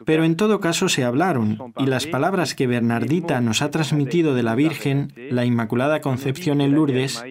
pero 0.06 0.26
en 0.26 0.36
todo 0.36 0.60
caso 0.60 0.90
se 0.90 1.06
hablaron 1.06 1.74
y 1.78 1.86
las 1.86 2.08
palabras 2.08 2.56
que 2.56 2.68
Bernardita 2.68 3.40
nos 3.40 3.62
ha 3.62 3.72
transmitido 3.72 4.36
de 4.36 4.44
la 4.44 4.54
Virgen, 4.54 5.14
la 5.16 5.46
Inmaculada 5.46 6.02
Concepción 6.02 6.60
en 6.60 6.74
Lourdes, 6.74 7.24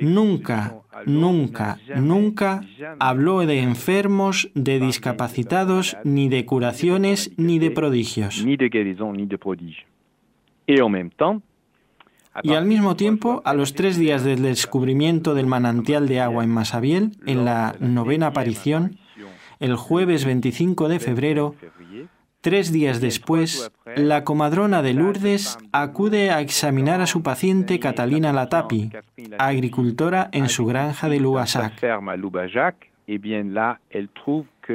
nunca, 0.00 0.74
nunca, 1.06 1.78
nunca 1.94 2.62
habló 2.98 3.46
de 3.46 3.60
enfermos, 3.60 4.50
de 4.54 4.80
discapacitados, 4.80 5.96
ni 6.02 6.28
de 6.28 6.44
curaciones, 6.44 7.30
ni 7.36 7.60
de 7.60 7.70
prodigios. 7.70 8.44
Y 12.42 12.54
al 12.54 12.66
mismo 12.66 12.96
tiempo, 12.96 13.42
a 13.44 13.54
los 13.54 13.74
tres 13.74 13.96
días 13.96 14.24
del 14.24 14.42
descubrimiento 14.42 15.34
del 15.34 15.46
manantial 15.46 16.08
de 16.08 16.20
agua 16.20 16.44
en 16.44 16.50
Masabiel, 16.50 17.12
en 17.26 17.44
la 17.44 17.76
novena 17.78 18.28
aparición, 18.28 18.98
el 19.60 19.76
jueves 19.76 20.24
25 20.24 20.88
de 20.88 20.98
febrero, 20.98 21.54
tres 22.40 22.72
días 22.72 23.00
después, 23.00 23.70
la 23.96 24.24
comadrona 24.24 24.82
de 24.82 24.94
Lourdes 24.94 25.58
acude 25.72 26.30
a 26.30 26.40
examinar 26.40 27.00
a 27.00 27.06
su 27.06 27.22
paciente 27.22 27.78
Catalina 27.78 28.32
Latapi, 28.32 28.90
agricultora 29.38 30.28
en 30.32 30.48
su 30.48 30.66
granja 30.66 31.08
de 31.08 31.20
Loubasac. 31.20 31.80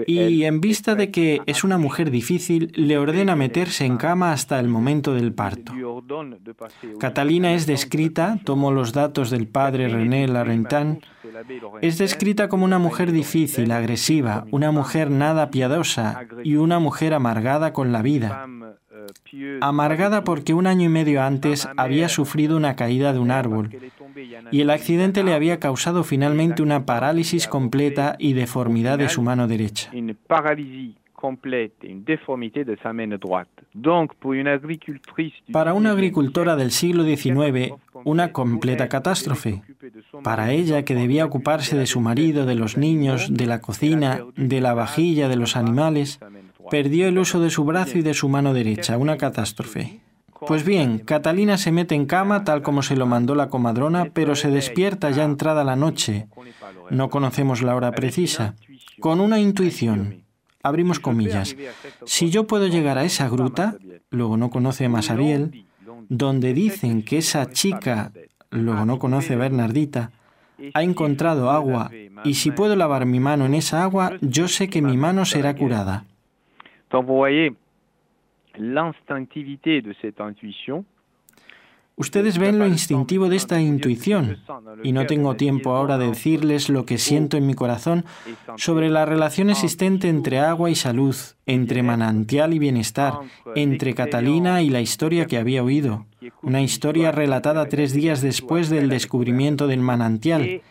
Y 0.08 0.44
en 0.44 0.62
vista 0.62 0.96
de 0.96 1.12
que 1.12 1.42
es 1.46 1.64
una 1.64 1.78
mujer 1.78 2.12
difícil, 2.12 2.72
le 2.76 2.98
ordena 2.98 3.36
meterse 3.36 3.86
en 3.86 3.98
cama 3.98 4.32
hasta 4.32 4.60
el 4.60 4.68
momento 4.68 5.14
del 5.14 5.34
parto. 5.34 5.74
Catalina 7.00 7.54
es 7.54 7.66
descrita, 7.66 8.40
tomo 8.44 8.72
los 8.72 8.94
datos 8.94 9.30
del 9.30 9.48
padre 9.48 9.88
René 9.88 10.28
Larentin, 10.28 11.02
es 11.82 11.98
descrita 11.98 12.50
como 12.50 12.66
una 12.66 12.80
mujer 12.80 13.12
difícil, 13.12 13.72
agresiva, 13.72 14.46
una 14.52 14.72
mujer 14.72 15.10
nada 15.10 15.50
piadosa 15.50 16.22
y 16.44 16.56
una 16.56 16.80
mujer 16.80 17.14
amargada 17.14 17.74
con 17.74 17.92
la 17.92 18.02
vida. 18.02 18.48
Amargada 19.62 20.24
porque 20.24 20.54
un 20.54 20.68
año 20.68 20.86
y 20.86 20.90
medio 20.90 21.24
antes 21.24 21.68
había 21.78 22.10
sufrido 22.10 22.58
una 22.58 22.76
caída 22.76 23.14
de 23.14 23.20
un 23.20 23.32
árbol 23.32 23.70
y 24.52 24.62
el 24.62 24.70
accidente 24.70 25.24
le 25.24 25.34
había 25.34 25.60
causado 25.60 26.04
finalmente 26.04 26.62
una 26.62 26.86
parálisis 26.86 27.48
completa 27.48 28.16
y 28.20 28.34
deformidad 28.34 28.98
de 28.98 29.10
su 29.10 29.22
mano 29.22 29.48
derecha. 29.48 29.92
Para 35.52 35.74
una 35.74 35.92
agricultora 35.92 36.56
del 36.56 36.72
siglo 36.72 37.04
XIX, 37.04 37.74
una 38.06 38.32
completa 38.32 38.88
catástrofe. 38.88 39.62
Para 40.24 40.52
ella, 40.52 40.86
que 40.86 40.96
debía 40.96 41.26
ocuparse 41.26 41.78
de 41.78 41.88
su 41.88 42.00
marido, 42.00 42.46
de 42.46 42.56
los 42.56 42.78
niños, 42.78 43.34
de 43.34 43.48
la 43.48 43.60
cocina, 43.60 44.24
de 44.36 44.62
la 44.62 44.74
vajilla, 44.74 45.28
de 45.28 45.36
los 45.36 45.58
animales, 45.58 46.20
perdió 46.72 47.08
el 47.08 47.18
uso 47.18 47.42
de 47.42 47.50
su 47.50 47.66
brazo 47.66 47.98
y 47.98 48.02
de 48.02 48.14
su 48.14 48.30
mano 48.30 48.54
derecha, 48.54 48.98
una 48.98 49.18
catástrofe. 49.18 50.00
Pues 50.48 50.64
bien, 50.64 51.00
Catalina 51.00 51.58
se 51.58 51.72
mete 51.72 51.96
en 51.96 52.06
cama 52.06 52.44
tal 52.44 52.62
como 52.62 52.82
se 52.82 52.96
lo 52.96 53.06
mandó 53.06 53.36
la 53.36 53.50
comadrona, 53.50 54.12
pero 54.14 54.36
se 54.36 54.50
despierta 54.50 55.12
ya 55.12 55.24
entrada 55.24 55.64
la 55.64 55.76
noche. 55.76 56.28
No 56.90 57.10
conocemos 57.10 57.62
la 57.62 57.76
hora 57.76 57.92
precisa. 57.92 58.56
Con 59.00 59.20
una 59.20 59.40
intuición. 59.40 60.24
Abrimos 60.62 61.00
comillas. 61.00 61.56
Si 62.06 62.30
yo 62.30 62.48
puedo 62.48 62.68
llegar 62.68 62.98
a 62.98 63.06
esa 63.06 63.30
gruta, 63.30 63.78
luego 64.10 64.38
no 64.38 64.50
conoce 64.50 64.86
a 64.86 64.90
Masabiel, 64.90 65.66
donde 66.10 66.54
dicen 66.54 67.04
que 67.04 67.18
esa 67.18 67.50
chica, 67.52 68.12
luego 68.50 68.86
no 68.86 69.00
conoce 69.00 69.34
a 69.36 69.38
Bernardita, 69.38 70.12
ha 70.74 70.84
encontrado 70.84 71.50
agua, 71.50 71.92
y 72.24 72.34
si 72.34 72.52
puedo 72.52 72.76
lavar 72.76 73.06
mi 73.06 73.20
mano 73.20 73.46
en 73.46 73.54
esa 73.54 73.84
agua, 73.84 74.18
yo 74.22 74.48
sé 74.48 74.70
que 74.70 74.82
mi 74.82 74.98
mano 74.98 75.24
será 75.26 75.56
curada. 75.56 76.06
Ustedes 82.00 82.38
ven 82.38 82.60
lo 82.60 82.66
instintivo 82.66 83.28
de 83.28 83.36
esta 83.36 83.60
intuición, 83.60 84.38
y 84.84 84.94
no 84.94 85.06
tengo 85.06 85.36
tiempo 85.36 85.76
ahora 85.76 85.98
de 85.98 86.08
decirles 86.08 86.70
lo 86.70 86.86
que 86.86 86.98
siento 86.98 87.36
en 87.36 87.46
mi 87.46 87.56
corazón 87.56 88.06
sobre 88.56 88.90
la 88.90 89.06
relación 89.06 89.50
existente 89.50 90.08
entre 90.08 90.40
agua 90.40 90.70
y 90.70 90.76
salud, 90.76 91.14
entre 91.46 91.84
manantial 91.84 92.54
y 92.54 92.60
bienestar, 92.60 93.16
entre 93.54 93.96
Catalina 93.96 94.62
y 94.62 94.70
la 94.70 94.80
historia 94.80 95.26
que 95.26 95.38
había 95.38 95.62
oído, 95.62 96.06
una 96.42 96.62
historia 96.62 97.12
relatada 97.12 97.68
tres 97.68 97.94
días 97.94 98.22
después 98.22 98.70
del 98.70 98.88
descubrimiento 98.88 99.68
del 99.68 99.82
manantial 99.82 100.62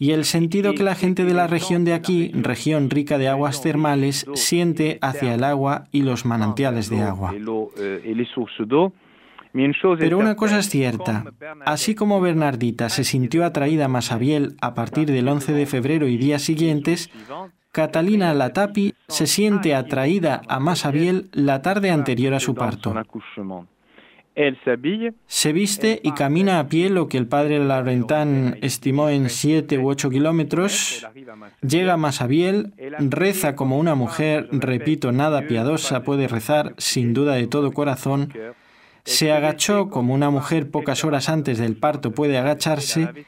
y 0.00 0.12
el 0.12 0.24
sentido 0.24 0.72
que 0.72 0.82
la 0.82 0.94
gente 0.94 1.26
de 1.26 1.34
la 1.34 1.46
región 1.46 1.84
de 1.84 1.92
aquí, 1.92 2.32
región 2.32 2.88
rica 2.88 3.18
de 3.18 3.28
aguas 3.28 3.60
termales, 3.60 4.26
siente 4.32 4.98
hacia 5.02 5.34
el 5.34 5.44
agua 5.44 5.88
y 5.92 6.02
los 6.02 6.24
manantiales 6.24 6.88
de 6.88 7.02
agua. 7.02 7.34
Pero 9.98 10.18
una 10.18 10.36
cosa 10.36 10.58
es 10.58 10.70
cierta, 10.70 11.24
así 11.66 11.94
como 11.94 12.18
Bernardita 12.22 12.88
se 12.88 13.04
sintió 13.04 13.44
atraída 13.44 13.84
a 13.84 13.88
Masabiel 13.88 14.56
a 14.62 14.72
partir 14.72 15.10
del 15.10 15.28
11 15.28 15.52
de 15.52 15.66
febrero 15.66 16.08
y 16.08 16.16
días 16.16 16.40
siguientes, 16.40 17.10
Catalina 17.70 18.32
Latapi 18.32 18.94
se 19.06 19.26
siente 19.26 19.74
atraída 19.74 20.40
a 20.48 20.60
Masabiel 20.60 21.28
la 21.32 21.60
tarde 21.60 21.90
anterior 21.90 22.32
a 22.32 22.40
su 22.40 22.54
parto. 22.54 22.94
Se 25.26 25.52
viste 25.52 26.00
y 26.02 26.12
camina 26.12 26.60
a 26.60 26.68
pie 26.68 26.88
lo 26.88 27.08
que 27.08 27.18
el 27.18 27.26
padre 27.26 27.58
Laurentán 27.58 28.58
estimó 28.62 29.08
en 29.08 29.28
siete 29.28 29.78
u 29.78 29.88
ocho 29.88 30.08
kilómetros. 30.08 31.06
Llega 31.60 31.94
a 31.94 31.96
Masabiel, 31.96 32.72
reza 32.98 33.56
como 33.56 33.78
una 33.78 33.94
mujer, 33.94 34.48
repito, 34.52 35.12
nada 35.12 35.46
piadosa 35.46 36.02
puede 36.02 36.28
rezar, 36.28 36.74
sin 36.78 37.12
duda 37.12 37.34
de 37.34 37.48
todo 37.48 37.72
corazón. 37.72 38.32
Se 39.04 39.32
agachó 39.32 39.88
como 39.88 40.14
una 40.14 40.30
mujer 40.30 40.70
pocas 40.70 41.04
horas 41.04 41.28
antes 41.28 41.58
del 41.58 41.76
parto 41.76 42.12
puede 42.12 42.38
agacharse. 42.38 43.26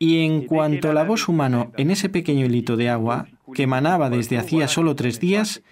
Y 0.00 0.24
en 0.24 0.46
cuanto 0.46 0.92
lavó 0.92 1.16
su 1.16 1.32
mano 1.32 1.72
en 1.76 1.90
ese 1.90 2.08
pequeño 2.08 2.46
hilito 2.46 2.76
de 2.76 2.88
agua, 2.88 3.26
que 3.52 3.64
emanaba 3.64 4.10
desde 4.10 4.38
hacía 4.38 4.68
solo 4.68 4.94
tres 4.94 5.18
días, 5.18 5.62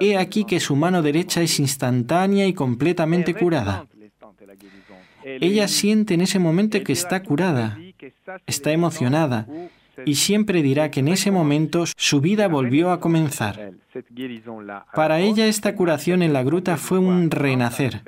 he 0.00 0.18
aquí 0.18 0.44
que 0.44 0.58
su 0.58 0.74
mano 0.74 1.02
derecha 1.02 1.40
es 1.40 1.60
instantánea 1.60 2.46
y 2.46 2.52
completamente 2.52 3.34
curada. 3.34 3.86
Ella 5.24 5.68
siente 5.68 6.14
en 6.14 6.20
ese 6.20 6.38
momento 6.38 6.82
que 6.82 6.92
está 6.92 7.22
curada, 7.22 7.78
está 8.46 8.72
emocionada 8.72 9.46
y 10.04 10.16
siempre 10.16 10.62
dirá 10.62 10.90
que 10.90 11.00
en 11.00 11.08
ese 11.08 11.30
momento 11.30 11.84
su 11.96 12.20
vida 12.20 12.48
volvió 12.48 12.90
a 12.90 13.00
comenzar. 13.00 13.72
Para 14.94 15.20
ella 15.20 15.46
esta 15.46 15.74
curación 15.74 16.22
en 16.22 16.32
la 16.32 16.42
gruta 16.42 16.76
fue 16.76 16.98
un 16.98 17.30
renacer. 17.30 18.02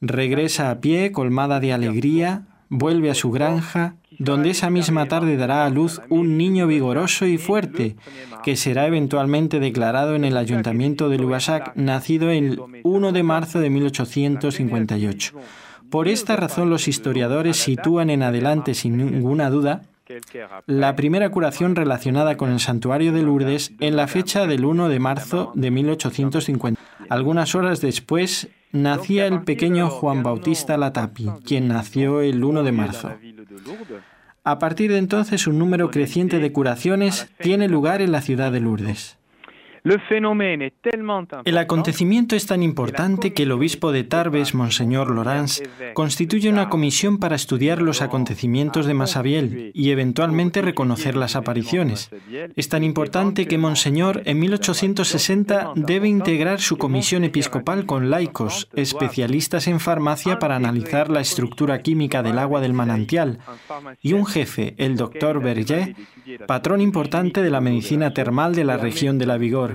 Regresa 0.00 0.70
a 0.70 0.80
pie, 0.80 1.12
colmada 1.12 1.60
de 1.60 1.72
alegría, 1.72 2.42
vuelve 2.72 3.10
a 3.10 3.14
su 3.14 3.30
granja, 3.30 3.96
donde 4.18 4.50
esa 4.50 4.70
misma 4.70 5.06
tarde 5.06 5.36
dará 5.36 5.66
a 5.66 5.70
luz 5.70 6.00
un 6.08 6.38
niño 6.38 6.66
vigoroso 6.66 7.26
y 7.26 7.36
fuerte, 7.36 7.96
que 8.42 8.56
será 8.56 8.86
eventualmente 8.86 9.60
declarado 9.60 10.14
en 10.14 10.24
el 10.24 10.38
ayuntamiento 10.38 11.10
de 11.10 11.18
Lubasac, 11.18 11.76
nacido 11.76 12.30
el 12.30 12.60
1 12.82 13.12
de 13.12 13.22
marzo 13.22 13.60
de 13.60 13.68
1858. 13.68 15.34
Por 15.90 16.08
esta 16.08 16.34
razón 16.36 16.70
los 16.70 16.88
historiadores 16.88 17.58
sitúan 17.58 18.08
en 18.08 18.22
adelante 18.22 18.72
sin 18.72 18.96
ninguna 18.96 19.50
duda 19.50 19.82
la 20.66 20.96
primera 20.96 21.30
curación 21.30 21.76
relacionada 21.76 22.36
con 22.36 22.50
el 22.50 22.60
santuario 22.60 23.12
de 23.12 23.22
Lourdes 23.22 23.72
en 23.80 23.96
la 23.96 24.06
fecha 24.06 24.46
del 24.46 24.64
1 24.64 24.88
de 24.88 24.98
marzo 24.98 25.52
de 25.54 25.70
1850. 25.70 26.80
Algunas 27.08 27.54
horas 27.54 27.80
después 27.80 28.48
nacía 28.72 29.26
el 29.26 29.42
pequeño 29.42 29.88
Juan 29.88 30.22
Bautista 30.22 30.76
Latapi, 30.76 31.30
quien 31.44 31.68
nació 31.68 32.20
el 32.20 32.42
1 32.42 32.62
de 32.62 32.72
marzo. 32.72 33.12
A 34.44 34.58
partir 34.58 34.90
de 34.90 34.98
entonces, 34.98 35.46
un 35.46 35.58
número 35.58 35.90
creciente 35.90 36.38
de 36.40 36.52
curaciones 36.52 37.28
tiene 37.38 37.68
lugar 37.68 38.02
en 38.02 38.10
la 38.10 38.22
ciudad 38.22 38.50
de 38.50 38.60
Lourdes. 38.60 39.18
El 41.44 41.58
acontecimiento 41.58 42.36
es 42.36 42.46
tan 42.46 42.62
importante 42.62 43.32
que 43.32 43.42
el 43.42 43.50
obispo 43.50 43.90
de 43.90 44.04
Tarbes, 44.04 44.54
Monseñor 44.54 45.10
Lorenz, 45.10 45.60
constituye 45.94 46.48
una 46.48 46.68
comisión 46.68 47.18
para 47.18 47.34
estudiar 47.34 47.82
los 47.82 48.00
acontecimientos 48.00 48.86
de 48.86 48.94
Masabiel 48.94 49.72
y 49.74 49.90
eventualmente 49.90 50.62
reconocer 50.62 51.16
las 51.16 51.34
apariciones. 51.34 52.10
Es 52.54 52.68
tan 52.68 52.84
importante 52.84 53.46
que 53.46 53.58
Monseñor 53.58 54.22
en 54.24 54.38
1860 54.38 55.72
debe 55.74 56.06
integrar 56.08 56.60
su 56.60 56.78
comisión 56.78 57.24
episcopal 57.24 57.84
con 57.84 58.08
laicos, 58.08 58.68
especialistas 58.74 59.66
en 59.66 59.80
farmacia 59.80 60.38
para 60.38 60.54
analizar 60.54 61.10
la 61.10 61.20
estructura 61.20 61.80
química 61.80 62.22
del 62.22 62.38
agua 62.38 62.60
del 62.60 62.72
manantial, 62.72 63.38
y 64.00 64.12
un 64.12 64.26
jefe, 64.26 64.74
el 64.78 64.96
doctor 64.96 65.42
Berger, 65.42 65.96
patrón 66.46 66.80
importante 66.80 67.42
de 67.42 67.50
la 67.50 67.60
medicina 67.60 68.14
termal 68.14 68.54
de 68.54 68.64
la 68.64 68.76
región 68.76 69.18
de 69.18 69.26
la 69.26 69.38
Vigor. 69.38 69.71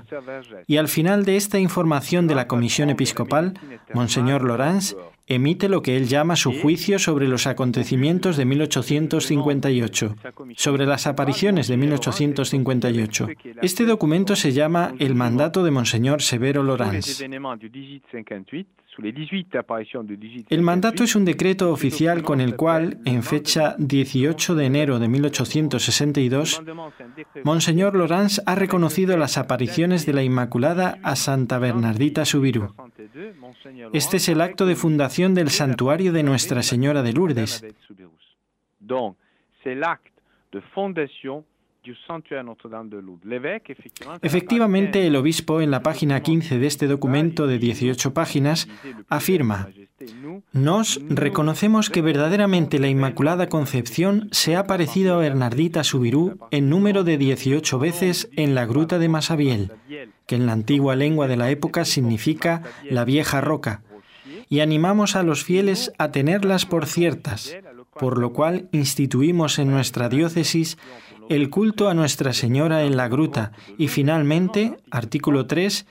Y 0.67 0.77
al 0.77 0.87
final 0.87 1.25
de 1.25 1.37
esta 1.37 1.59
información 1.59 2.27
de 2.27 2.35
la 2.35 2.47
Comisión 2.47 2.89
Episcopal, 2.89 3.53
Monseñor 3.93 4.43
Lorenz 4.43 4.95
emite 5.27 5.67
lo 5.67 5.81
que 5.81 5.97
él 5.97 6.07
llama 6.07 6.35
su 6.35 6.53
juicio 6.53 6.99
sobre 6.99 7.27
los 7.27 7.47
acontecimientos 7.47 8.37
de 8.37 8.45
1858, 8.45 10.15
sobre 10.55 10.85
las 10.85 11.05
apariciones 11.05 11.67
de 11.67 11.77
1858. 11.77 13.27
Este 13.61 13.85
documento 13.85 14.35
se 14.35 14.53
llama 14.53 14.93
El 14.99 15.15
mandato 15.15 15.63
de 15.63 15.71
Monseñor 15.71 16.21
Severo 16.21 16.63
Lorenz. 16.63 17.21
El 20.49 20.61
mandato 20.61 21.03
es 21.03 21.15
un 21.15 21.25
decreto 21.25 21.71
oficial 21.71 22.23
con 22.23 22.41
el 22.41 22.55
cual, 22.55 22.99
en 23.05 23.21
fecha 23.21 23.75
18 23.77 24.55
de 24.55 24.65
enero 24.65 24.97
de 24.99 25.07
1862, 25.07 26.63
Monseñor 27.43 27.95
Lorenz 27.95 28.41
ha 28.45 28.55
reconocido 28.55 29.15
las 29.17 29.37
apariciones 29.37 30.05
de 30.05 30.13
la 30.13 30.23
Inmaculada 30.23 30.97
a 31.03 31.15
Santa 31.15 31.59
Bernardita 31.59 32.25
Subirú. 32.25 32.73
Este 33.93 34.17
es 34.17 34.29
el 34.29 34.41
acto 34.41 34.65
de 34.65 34.75
fundación 34.75 35.35
del 35.35 35.49
santuario 35.49 36.11
de 36.11 36.23
Nuestra 36.23 36.63
Señora 36.63 37.03
de 37.03 37.13
Lourdes. 37.13 37.63
Efectivamente, 44.21 45.07
el 45.07 45.15
obispo 45.15 45.61
en 45.61 45.71
la 45.71 45.83
página 45.83 46.21
15 46.21 46.59
de 46.59 46.67
este 46.67 46.87
documento 46.87 47.47
de 47.47 47.59
18 47.59 48.13
páginas 48.13 48.67
afirma, 49.09 49.69
nos 50.51 51.01
reconocemos 51.09 51.89
que 51.89 52.01
verdaderamente 52.01 52.79
la 52.79 52.87
Inmaculada 52.87 53.49
Concepción 53.49 54.29
se 54.31 54.55
ha 54.55 54.65
parecido 54.65 55.15
a 55.15 55.19
Bernardita 55.19 55.83
Subirú 55.83 56.37
en 56.51 56.69
número 56.69 57.03
de 57.03 57.17
18 57.17 57.79
veces 57.79 58.29
en 58.35 58.53
la 58.53 58.65
gruta 58.65 58.99
de 58.99 59.09
Masabiel, 59.09 59.71
que 60.25 60.35
en 60.35 60.45
la 60.45 60.53
antigua 60.53 60.95
lengua 60.95 61.27
de 61.27 61.37
la 61.37 61.49
época 61.49 61.85
significa 61.85 62.61
la 62.83 63.05
vieja 63.05 63.41
roca, 63.41 63.81
y 64.49 64.59
animamos 64.59 65.15
a 65.15 65.23
los 65.23 65.43
fieles 65.43 65.91
a 65.97 66.11
tenerlas 66.11 66.65
por 66.65 66.85
ciertas, 66.85 67.55
por 67.99 68.17
lo 68.17 68.33
cual 68.33 68.69
instituimos 68.71 69.59
en 69.59 69.71
nuestra 69.71 70.09
diócesis 70.09 70.77
el 71.29 71.49
culto 71.49 71.89
a 71.89 71.93
Nuestra 71.93 72.33
Señora 72.33 72.83
en 72.83 72.97
la 72.97 73.07
gruta 73.07 73.51
y 73.77 73.87
finalmente, 73.87 74.77
artículo 74.91 75.47
3, 75.47 75.85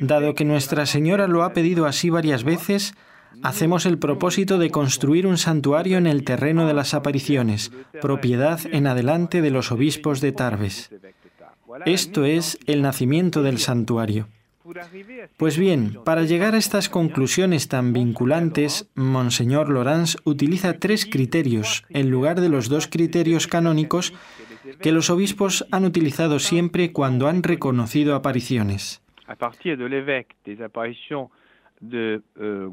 dado 0.00 0.34
que 0.34 0.44
Nuestra 0.44 0.86
Señora 0.86 1.26
lo 1.28 1.42
ha 1.42 1.52
pedido 1.52 1.86
así 1.86 2.10
varias 2.10 2.44
veces, 2.44 2.94
hacemos 3.42 3.86
el 3.86 3.98
propósito 3.98 4.58
de 4.58 4.70
construir 4.70 5.26
un 5.26 5.38
santuario 5.38 5.98
en 5.98 6.06
el 6.06 6.24
terreno 6.24 6.66
de 6.66 6.74
las 6.74 6.94
apariciones, 6.94 7.72
propiedad 8.00 8.60
en 8.70 8.86
adelante 8.86 9.42
de 9.42 9.50
los 9.50 9.72
obispos 9.72 10.20
de 10.20 10.32
Tarbes. 10.32 10.90
Esto 11.84 12.24
es 12.24 12.58
el 12.66 12.82
nacimiento 12.82 13.42
del 13.42 13.58
santuario. 13.58 14.28
Pues 15.38 15.56
bien, 15.56 15.98
para 16.04 16.24
llegar 16.24 16.54
a 16.54 16.58
estas 16.58 16.90
conclusiones 16.90 17.68
tan 17.68 17.94
vinculantes, 17.94 18.86
Monseñor 18.94 19.70
Laurence 19.70 20.18
utiliza 20.24 20.74
tres 20.74 21.06
criterios 21.06 21.84
en 21.88 22.10
lugar 22.10 22.40
de 22.40 22.50
los 22.50 22.68
dos 22.68 22.86
criterios 22.86 23.46
canónicos 23.46 24.12
que 24.80 24.92
los 24.92 25.10
obispos 25.10 25.66
han 25.70 25.84
utilizado 25.84 26.38
siempre 26.38 26.92
cuando 26.92 27.28
han 27.28 27.42
reconocido 27.42 28.14
apariciones. 28.14 29.02
Euh, 31.80 32.70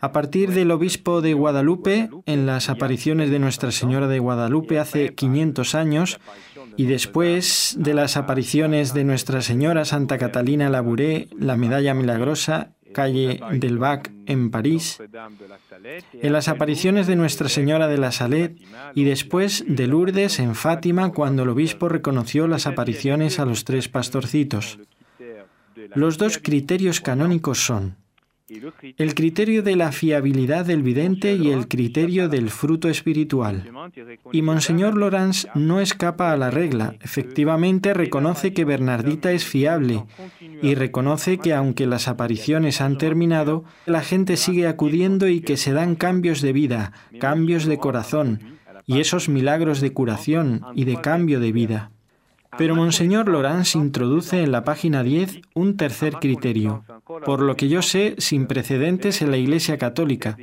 a 0.00 0.12
partir 0.12 0.50
del 0.50 0.70
obispo 0.70 1.22
de 1.22 1.32
Guadalupe, 1.32 2.10
en 2.26 2.46
las 2.46 2.68
apariciones 2.68 3.30
de 3.30 3.38
Nuestra 3.38 3.70
Señora 3.70 4.06
de 4.06 4.18
Guadalupe 4.18 4.78
hace 4.78 5.14
500 5.14 5.74
años, 5.74 6.20
y 6.76 6.84
después 6.86 7.76
de 7.78 7.94
las 7.94 8.16
apariciones 8.16 8.92
de 8.92 9.04
Nuestra 9.04 9.40
Señora 9.40 9.84
Santa 9.84 10.18
Catalina 10.18 10.68
Labouré, 10.68 11.28
la 11.38 11.56
Medalla 11.56 11.94
Milagrosa, 11.94 12.72
calle 12.92 13.40
del 13.52 13.78
Bac 13.78 14.10
en 14.26 14.50
París, 14.50 15.02
en 16.12 16.32
las 16.32 16.48
apariciones 16.48 17.06
de 17.06 17.16
Nuestra 17.16 17.48
Señora 17.48 17.88
de 17.88 17.98
la 17.98 18.12
Salet 18.12 18.56
y 18.94 19.04
después 19.04 19.64
de 19.66 19.86
Lourdes 19.86 20.38
en 20.38 20.54
Fátima 20.54 21.12
cuando 21.12 21.42
el 21.42 21.48
obispo 21.48 21.88
reconoció 21.88 22.46
las 22.46 22.66
apariciones 22.66 23.38
a 23.38 23.44
los 23.44 23.64
tres 23.64 23.88
pastorcitos. 23.88 24.78
Los 25.94 26.18
dos 26.18 26.38
criterios 26.38 27.00
canónicos 27.00 27.58
son 27.58 27.96
el 28.98 29.14
criterio 29.14 29.62
de 29.62 29.76
la 29.76 29.92
fiabilidad 29.92 30.66
del 30.66 30.82
vidente 30.82 31.34
y 31.34 31.50
el 31.50 31.68
criterio 31.68 32.28
del 32.28 32.50
fruto 32.50 32.88
espiritual. 32.88 33.70
Y 34.32 34.42
Monseñor 34.42 34.96
Laurence 34.96 35.48
no 35.54 35.80
escapa 35.80 36.32
a 36.32 36.36
la 36.36 36.50
regla. 36.50 36.94
Efectivamente 37.00 37.94
reconoce 37.94 38.52
que 38.52 38.64
Bernardita 38.64 39.32
es 39.32 39.44
fiable 39.44 40.04
y 40.62 40.74
reconoce 40.74 41.38
que 41.38 41.54
aunque 41.54 41.86
las 41.86 42.08
apariciones 42.08 42.80
han 42.80 42.98
terminado, 42.98 43.64
la 43.86 44.02
gente 44.02 44.36
sigue 44.36 44.66
acudiendo 44.66 45.28
y 45.28 45.40
que 45.40 45.56
se 45.56 45.72
dan 45.72 45.94
cambios 45.94 46.40
de 46.40 46.52
vida, 46.52 46.92
cambios 47.18 47.64
de 47.64 47.78
corazón 47.78 48.40
y 48.86 49.00
esos 49.00 49.28
milagros 49.28 49.80
de 49.80 49.92
curación 49.92 50.62
y 50.74 50.84
de 50.84 51.00
cambio 51.00 51.40
de 51.40 51.52
vida. 51.52 51.90
Pero 52.58 52.76
Monseñor 52.76 53.28
Laurence 53.28 53.78
introduce 53.78 54.42
en 54.42 54.52
la 54.52 54.64
página 54.64 55.02
10 55.02 55.40
un 55.54 55.76
tercer 55.76 56.14
criterio, 56.14 56.84
por 57.24 57.40
lo 57.40 57.56
que 57.56 57.68
yo 57.68 57.82
sé 57.82 58.14
sin 58.18 58.46
precedentes 58.46 59.22
en 59.22 59.30
la 59.30 59.38
Iglesia 59.38 59.78
Católica, 59.78 60.36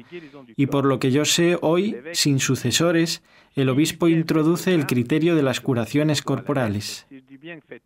y 0.55 0.65
por 0.67 0.85
lo 0.85 0.99
que 0.99 1.11
yo 1.11 1.25
sé 1.25 1.57
hoy 1.61 1.97
sin 2.13 2.39
sucesores, 2.39 3.21
el 3.55 3.69
obispo 3.69 4.07
introduce 4.07 4.73
el 4.73 4.85
criterio 4.85 5.35
de 5.35 5.43
las 5.43 5.61
curaciones 5.61 6.21
corporales. 6.21 7.05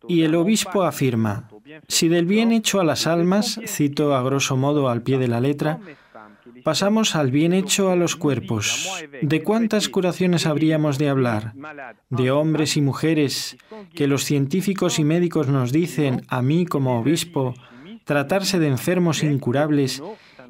Y 0.08 0.22
el 0.22 0.34
obispo 0.34 0.84
afirma, 0.84 1.48
si 1.88 2.08
del 2.08 2.26
bien 2.26 2.52
hecho 2.52 2.80
a 2.80 2.84
las 2.84 3.06
almas, 3.06 3.60
cito 3.66 4.14
a 4.14 4.22
grosso 4.22 4.56
modo 4.56 4.88
al 4.88 5.02
pie 5.02 5.18
de 5.18 5.28
la 5.28 5.40
letra, 5.40 5.80
Pasamos 6.64 7.14
al 7.14 7.30
bien 7.30 7.52
hecho 7.52 7.90
a 7.90 7.96
los 7.96 8.16
cuerpos. 8.16 8.90
¿De 9.20 9.42
cuántas 9.42 9.90
curaciones 9.90 10.46
habríamos 10.46 10.96
de 10.96 11.10
hablar? 11.10 11.52
De 12.08 12.30
hombres 12.30 12.78
y 12.78 12.80
mujeres 12.80 13.58
que 13.94 14.08
los 14.08 14.24
científicos 14.24 14.98
y 14.98 15.04
médicos 15.04 15.48
nos 15.48 15.72
dicen, 15.72 16.22
a 16.28 16.40
mí 16.40 16.64
como 16.64 16.98
obispo, 16.98 17.52
tratarse 18.04 18.58
de 18.58 18.68
enfermos 18.68 19.22
incurables 19.22 20.02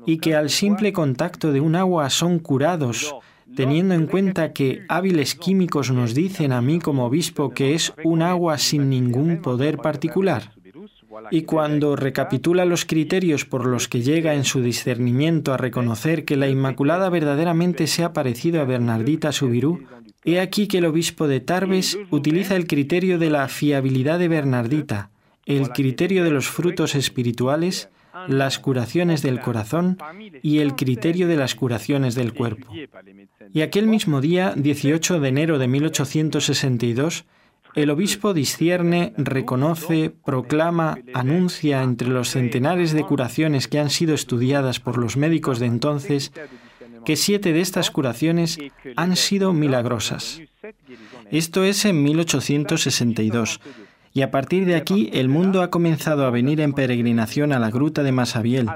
y 0.06 0.18
que 0.18 0.36
al 0.36 0.50
simple 0.50 0.92
contacto 0.92 1.52
de 1.52 1.60
un 1.60 1.74
agua 1.74 2.08
son 2.10 2.38
curados, 2.38 3.16
teniendo 3.56 3.94
en 3.94 4.06
cuenta 4.06 4.52
que 4.52 4.84
hábiles 4.88 5.34
químicos 5.34 5.90
nos 5.90 6.14
dicen 6.14 6.52
a 6.52 6.62
mí 6.62 6.78
como 6.78 7.06
obispo 7.06 7.50
que 7.50 7.74
es 7.74 7.92
un 8.04 8.22
agua 8.22 8.58
sin 8.58 8.88
ningún 8.88 9.42
poder 9.42 9.78
particular. 9.78 10.53
Y 11.30 11.42
cuando 11.42 11.96
recapitula 11.96 12.64
los 12.64 12.84
criterios 12.84 13.44
por 13.44 13.66
los 13.66 13.88
que 13.88 14.02
llega 14.02 14.34
en 14.34 14.44
su 14.44 14.62
discernimiento 14.62 15.52
a 15.52 15.56
reconocer 15.56 16.24
que 16.24 16.36
la 16.36 16.48
Inmaculada 16.48 17.08
verdaderamente 17.08 17.86
se 17.86 18.04
ha 18.04 18.12
parecido 18.12 18.60
a 18.60 18.64
Bernardita 18.64 19.32
Subirú, 19.32 19.84
he 20.24 20.40
aquí 20.40 20.66
que 20.66 20.78
el 20.78 20.86
obispo 20.86 21.28
de 21.28 21.40
Tarbes 21.40 21.98
utiliza 22.10 22.56
el 22.56 22.66
criterio 22.66 23.18
de 23.18 23.30
la 23.30 23.48
fiabilidad 23.48 24.18
de 24.18 24.28
Bernardita, 24.28 25.10
el 25.46 25.70
criterio 25.70 26.24
de 26.24 26.30
los 26.30 26.48
frutos 26.48 26.94
espirituales, 26.94 27.90
las 28.28 28.58
curaciones 28.58 29.22
del 29.22 29.40
corazón 29.40 29.98
y 30.42 30.60
el 30.60 30.76
criterio 30.76 31.28
de 31.28 31.36
las 31.36 31.54
curaciones 31.54 32.14
del 32.14 32.32
cuerpo. 32.32 32.72
Y 33.52 33.62
aquel 33.62 33.86
mismo 33.86 34.20
día, 34.20 34.54
18 34.56 35.20
de 35.20 35.28
enero 35.28 35.58
de 35.58 35.68
1862, 35.68 37.24
el 37.74 37.90
obispo 37.90 38.34
discierne, 38.34 39.12
reconoce, 39.16 40.12
proclama, 40.24 40.98
anuncia 41.12 41.82
entre 41.82 42.08
los 42.08 42.30
centenares 42.30 42.92
de 42.92 43.04
curaciones 43.04 43.68
que 43.68 43.78
han 43.78 43.90
sido 43.90 44.14
estudiadas 44.14 44.80
por 44.80 44.98
los 44.98 45.16
médicos 45.16 45.58
de 45.58 45.66
entonces 45.66 46.32
que 47.04 47.16
siete 47.16 47.52
de 47.52 47.60
estas 47.60 47.90
curaciones 47.90 48.58
han 48.96 49.16
sido 49.16 49.52
milagrosas. 49.52 50.40
Esto 51.30 51.64
es 51.64 51.84
en 51.84 52.02
1862. 52.02 53.60
Y 54.12 54.22
a 54.22 54.30
partir 54.30 54.64
de 54.64 54.76
aquí 54.76 55.10
el 55.12 55.28
mundo 55.28 55.62
ha 55.62 55.70
comenzado 55.70 56.24
a 56.24 56.30
venir 56.30 56.60
en 56.60 56.72
peregrinación 56.72 57.52
a 57.52 57.58
la 57.58 57.70
gruta 57.70 58.04
de 58.04 58.12
Masabiel. 58.12 58.68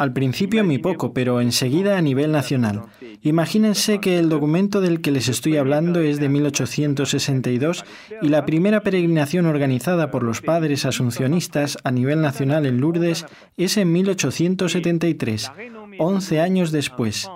Al 0.00 0.14
principio 0.14 0.64
muy 0.64 0.78
poco, 0.78 1.12
pero 1.12 1.42
enseguida 1.42 1.98
a 1.98 2.00
nivel 2.00 2.32
nacional. 2.32 2.84
Imagínense 3.20 4.00
que 4.00 4.18
el 4.18 4.30
documento 4.30 4.80
del 4.80 5.02
que 5.02 5.10
les 5.10 5.28
estoy 5.28 5.58
hablando 5.58 6.00
es 6.00 6.18
de 6.18 6.30
1862 6.30 7.84
y 8.22 8.28
la 8.28 8.46
primera 8.46 8.80
peregrinación 8.80 9.44
organizada 9.44 10.10
por 10.10 10.22
los 10.22 10.40
padres 10.40 10.86
asuncionistas 10.86 11.76
a 11.84 11.90
nivel 11.90 12.22
nacional 12.22 12.64
en 12.64 12.80
Lourdes 12.80 13.26
es 13.58 13.76
en 13.76 13.92
1873, 13.92 15.52
11 15.98 16.40
años 16.40 16.72
después. 16.72 17.28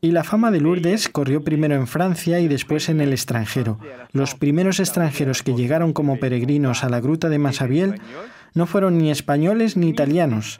Y 0.00 0.12
la 0.12 0.22
fama 0.22 0.52
de 0.52 0.60
Lourdes 0.60 1.08
corrió 1.08 1.42
primero 1.42 1.74
en 1.74 1.88
Francia 1.88 2.38
y 2.38 2.46
después 2.46 2.88
en 2.88 3.00
el 3.00 3.12
extranjero. 3.12 3.80
Los 4.12 4.36
primeros 4.36 4.78
extranjeros 4.78 5.42
que 5.42 5.54
llegaron 5.54 5.92
como 5.92 6.20
peregrinos 6.20 6.84
a 6.84 6.88
la 6.88 7.00
gruta 7.00 7.28
de 7.28 7.40
Masabiel 7.40 8.00
no 8.54 8.66
fueron 8.66 8.98
ni 8.98 9.10
españoles 9.10 9.76
ni 9.76 9.88
italianos, 9.88 10.58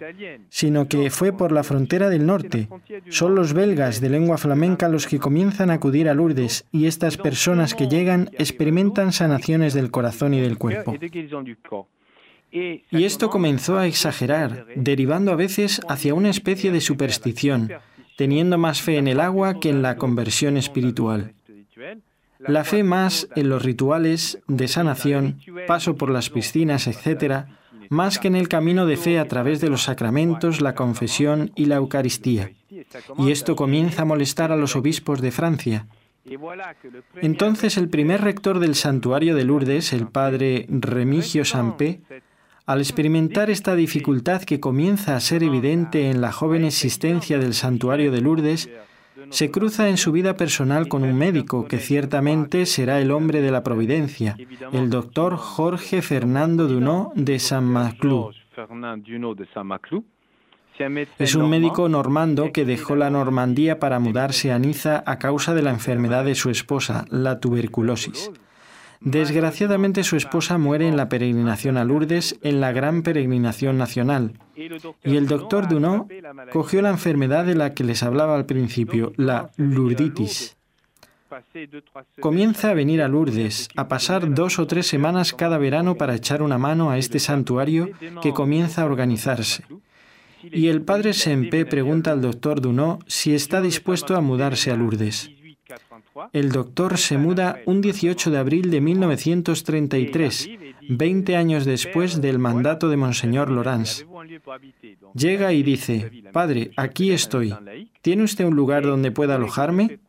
sino 0.48 0.88
que 0.88 1.10
fue 1.10 1.32
por 1.32 1.52
la 1.52 1.62
frontera 1.62 2.08
del 2.08 2.26
norte. 2.26 2.68
Son 3.08 3.34
los 3.34 3.52
belgas 3.52 4.00
de 4.00 4.10
lengua 4.10 4.38
flamenca 4.38 4.88
los 4.88 5.06
que 5.06 5.18
comienzan 5.18 5.70
a 5.70 5.74
acudir 5.74 6.08
a 6.08 6.14
Lourdes 6.14 6.64
y 6.72 6.86
estas 6.86 7.16
personas 7.16 7.74
que 7.74 7.88
llegan 7.88 8.30
experimentan 8.38 9.12
sanaciones 9.12 9.74
del 9.74 9.90
corazón 9.90 10.34
y 10.34 10.40
del 10.40 10.58
cuerpo. 10.58 10.94
Y 12.52 13.04
esto 13.04 13.30
comenzó 13.30 13.78
a 13.78 13.86
exagerar, 13.86 14.66
derivando 14.74 15.32
a 15.32 15.36
veces 15.36 15.80
hacia 15.88 16.14
una 16.14 16.30
especie 16.30 16.72
de 16.72 16.80
superstición, 16.80 17.70
teniendo 18.16 18.58
más 18.58 18.82
fe 18.82 18.98
en 18.98 19.08
el 19.08 19.20
agua 19.20 19.60
que 19.60 19.70
en 19.70 19.82
la 19.82 19.96
conversión 19.96 20.56
espiritual. 20.56 21.32
La 22.38 22.64
fe 22.64 22.82
más 22.82 23.28
en 23.36 23.48
los 23.48 23.62
rituales 23.62 24.38
de 24.48 24.66
sanación, 24.66 25.40
paso 25.66 25.96
por 25.96 26.10
las 26.10 26.30
piscinas, 26.30 26.86
etc., 26.86 27.46
más 27.90 28.20
que 28.20 28.28
en 28.28 28.36
el 28.36 28.48
camino 28.48 28.86
de 28.86 28.96
fe 28.96 29.18
a 29.18 29.26
través 29.26 29.60
de 29.60 29.68
los 29.68 29.82
sacramentos, 29.82 30.60
la 30.60 30.74
confesión 30.74 31.50
y 31.56 31.66
la 31.66 31.76
Eucaristía. 31.76 32.52
Y 33.18 33.32
esto 33.32 33.56
comienza 33.56 34.02
a 34.02 34.04
molestar 34.04 34.52
a 34.52 34.56
los 34.56 34.76
obispos 34.76 35.20
de 35.20 35.32
Francia. 35.32 35.86
Entonces 37.16 37.76
el 37.76 37.88
primer 37.88 38.20
rector 38.20 38.60
del 38.60 38.76
santuario 38.76 39.34
de 39.34 39.44
Lourdes, 39.44 39.92
el 39.92 40.06
padre 40.06 40.66
Remigio 40.68 41.44
Sampé, 41.44 42.00
al 42.64 42.78
experimentar 42.78 43.50
esta 43.50 43.74
dificultad 43.74 44.42
que 44.42 44.60
comienza 44.60 45.16
a 45.16 45.20
ser 45.20 45.42
evidente 45.42 46.10
en 46.10 46.20
la 46.20 46.30
joven 46.30 46.64
existencia 46.64 47.40
del 47.40 47.54
santuario 47.54 48.12
de 48.12 48.20
Lourdes, 48.20 48.70
se 49.30 49.50
cruza 49.50 49.88
en 49.88 49.96
su 49.96 50.12
vida 50.12 50.36
personal 50.36 50.88
con 50.88 51.02
un 51.02 51.16
médico 51.16 51.66
que 51.66 51.78
ciertamente 51.78 52.66
será 52.66 53.00
el 53.00 53.10
hombre 53.10 53.40
de 53.40 53.50
la 53.50 53.62
providencia, 53.62 54.36
el 54.72 54.90
doctor 54.90 55.36
Jorge 55.36 56.02
Fernando 56.02 56.68
Dunó 56.68 57.12
de 57.14 57.38
San 57.38 57.64
Maclou. 57.64 58.32
Es 61.18 61.34
un 61.34 61.50
médico 61.50 61.88
normando 61.88 62.52
que 62.52 62.64
dejó 62.64 62.96
la 62.96 63.10
Normandía 63.10 63.78
para 63.78 63.98
mudarse 63.98 64.50
a 64.50 64.58
Niza 64.58 65.02
a 65.06 65.18
causa 65.18 65.54
de 65.54 65.62
la 65.62 65.70
enfermedad 65.70 66.24
de 66.24 66.34
su 66.34 66.50
esposa, 66.50 67.04
la 67.10 67.38
tuberculosis. 67.38 68.30
Desgraciadamente 69.00 70.04
su 70.04 70.16
esposa 70.16 70.58
muere 70.58 70.86
en 70.86 70.96
la 70.96 71.08
peregrinación 71.08 71.78
a 71.78 71.84
Lourdes, 71.84 72.38
en 72.42 72.60
la 72.60 72.72
gran 72.72 73.02
peregrinación 73.02 73.78
nacional. 73.78 74.34
Y 74.54 75.16
el 75.16 75.26
doctor 75.26 75.68
Dunó 75.68 76.06
cogió 76.52 76.82
la 76.82 76.90
enfermedad 76.90 77.46
de 77.46 77.54
la 77.54 77.72
que 77.72 77.84
les 77.84 78.02
hablaba 78.02 78.36
al 78.36 78.44
principio, 78.44 79.12
la 79.16 79.50
lurditis. 79.56 80.56
Comienza 82.20 82.70
a 82.70 82.74
venir 82.74 83.00
a 83.00 83.08
Lourdes, 83.08 83.68
a 83.76 83.88
pasar 83.88 84.34
dos 84.34 84.58
o 84.58 84.66
tres 84.66 84.86
semanas 84.86 85.32
cada 85.32 85.56
verano 85.56 85.94
para 85.94 86.14
echar 86.14 86.42
una 86.42 86.58
mano 86.58 86.90
a 86.90 86.98
este 86.98 87.20
santuario 87.20 87.90
que 88.20 88.32
comienza 88.32 88.82
a 88.82 88.86
organizarse. 88.86 89.64
Y 90.42 90.68
el 90.68 90.82
padre 90.82 91.12
Sempe 91.14 91.64
pregunta 91.64 92.12
al 92.12 92.20
doctor 92.20 92.60
Dunó 92.60 92.98
si 93.06 93.34
está 93.34 93.62
dispuesto 93.62 94.16
a 94.16 94.20
mudarse 94.20 94.70
a 94.70 94.76
Lourdes. 94.76 95.30
El 96.32 96.52
doctor 96.52 96.98
se 96.98 97.18
muda 97.18 97.60
un 97.66 97.80
18 97.80 98.30
de 98.30 98.38
abril 98.38 98.70
de 98.70 98.80
1933, 98.80 100.50
20 100.88 101.36
años 101.36 101.64
después 101.64 102.20
del 102.20 102.38
mandato 102.38 102.88
de 102.88 102.96
Monseñor 102.96 103.50
Lorenz. 103.50 104.06
Llega 105.14 105.52
y 105.52 105.62
dice, 105.62 106.10
Padre, 106.32 106.70
aquí 106.76 107.12
estoy. 107.12 107.54
¿Tiene 108.02 108.24
usted 108.24 108.44
un 108.44 108.56
lugar 108.56 108.84
donde 108.84 109.10
pueda 109.10 109.36
alojarme? 109.36 110.00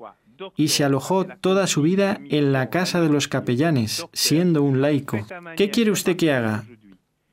Y 0.55 0.69
se 0.69 0.83
alojó 0.83 1.25
toda 1.25 1.67
su 1.67 1.81
vida 1.81 2.19
en 2.29 2.51
la 2.51 2.69
casa 2.69 3.01
de 3.01 3.09
los 3.09 3.27
capellanes, 3.27 4.05
siendo 4.11 4.63
un 4.63 4.81
laico. 4.81 5.19
¿Qué 5.55 5.69
quiere 5.69 5.91
usted 5.91 6.15
que 6.15 6.31
haga? 6.31 6.65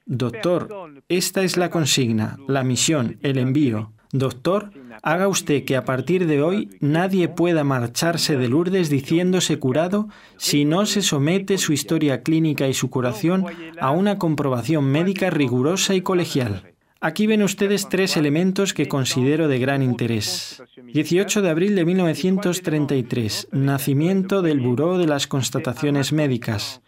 Doctor, 0.04 1.02
esta 1.08 1.42
es 1.42 1.56
la 1.56 1.70
consigna, 1.70 2.38
la 2.48 2.64
misión, 2.64 3.18
el 3.22 3.38
envío. 3.38 3.92
Doctor, 4.10 4.70
haga 5.02 5.28
usted 5.28 5.64
que 5.64 5.76
a 5.76 5.84
partir 5.84 6.26
de 6.26 6.42
hoy 6.42 6.70
nadie 6.80 7.28
pueda 7.28 7.64
marcharse 7.64 8.36
de 8.36 8.48
Lourdes 8.48 8.90
diciéndose 8.90 9.58
curado 9.58 10.08
si 10.36 10.64
no 10.64 10.86
se 10.86 11.02
somete 11.02 11.58
su 11.58 11.72
historia 11.72 12.22
clínica 12.22 12.68
y 12.68 12.74
su 12.74 12.90
curación 12.90 13.46
a 13.80 13.90
una 13.90 14.18
comprobación 14.18 14.84
médica 14.84 15.30
rigurosa 15.30 15.94
y 15.94 16.00
colegial. 16.00 16.74
Aquí 17.00 17.28
ven 17.28 17.44
ustedes 17.44 17.88
tres 17.88 18.16
elementos 18.16 18.74
que 18.74 18.88
considero 18.88 19.46
de 19.46 19.60
gran 19.60 19.82
interés. 19.82 20.60
18 20.92 21.42
de 21.42 21.48
abril 21.50 21.76
de 21.76 21.84
1933, 21.84 23.48
nacimiento 23.52 24.42
del 24.42 24.58
Buró 24.58 24.98
de 24.98 25.06
las 25.06 25.28
Constataciones 25.28 26.12
Médicas. 26.12 26.80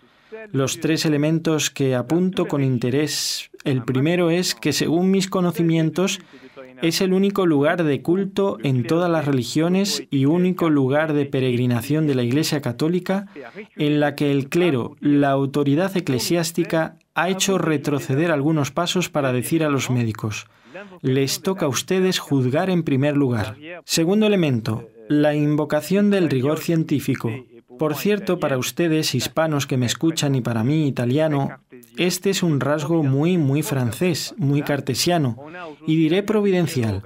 Los 0.51 0.81
tres 0.81 1.05
elementos 1.05 1.71
que 1.71 1.95
apunto 1.95 2.49
con 2.49 2.65
interés. 2.65 3.51
El 3.63 3.85
primero 3.85 4.31
es 4.31 4.57
que 4.57 4.73
según 4.73 5.13
mis 5.13 5.29
conocimientos, 5.29 6.19
es 6.83 7.01
el 7.01 7.13
único 7.13 7.47
lugar 7.47 7.85
de 7.85 8.03
culto 8.03 8.59
en 8.63 8.85
todas 8.85 9.11
las 9.11 9.25
religiones 9.25 10.05
y 10.11 10.27
único 10.27 10.71
lugar 10.71 11.13
de 11.13 11.27
peregrinación 11.27 12.07
de 12.07 12.15
la 12.15 12.23
Iglesia 12.23 12.61
Católica 12.61 13.27
en 13.77 14.01
la 14.01 14.15
que 14.15 14.31
el 14.31 14.49
clero, 14.49 14.97
la 15.01 15.31
autoridad 15.31 15.97
eclesiástica, 15.97 16.97
ha 17.15 17.29
hecho 17.29 17.59
retroceder 17.59 18.31
algunos 18.31 18.71
pasos 18.71 19.09
para 19.09 19.33
decir 19.33 19.65
a 19.65 19.69
los 19.69 19.91
médicos, 19.91 20.47
les 21.03 21.43
toca 21.43 21.67
a 21.67 21.69
ustedes 21.69 22.19
juzgar 22.19 22.71
en 22.71 22.83
primer 22.83 23.17
lugar. 23.17 23.57
Segundo 23.85 24.27
elemento, 24.27 24.89
la 25.09 25.35
invocación 25.35 26.11
del 26.11 26.31
rigor 26.31 26.59
científico. 26.59 27.31
Por 27.81 27.95
cierto, 27.95 28.39
para 28.39 28.59
ustedes, 28.59 29.15
hispanos 29.15 29.67
que 29.67 29.79
me 29.79 29.87
escuchan 29.87 30.35
y 30.35 30.43
para 30.43 30.63
mí, 30.63 30.87
italiano, 30.87 31.61
este 31.97 32.29
es 32.29 32.43
un 32.43 32.61
rasgo 32.61 33.03
muy, 33.03 33.39
muy 33.39 33.63
francés, 33.63 34.35
muy 34.37 34.61
cartesiano, 34.61 35.39
y 35.87 35.97
diré 35.97 36.23
providencial. 36.23 37.03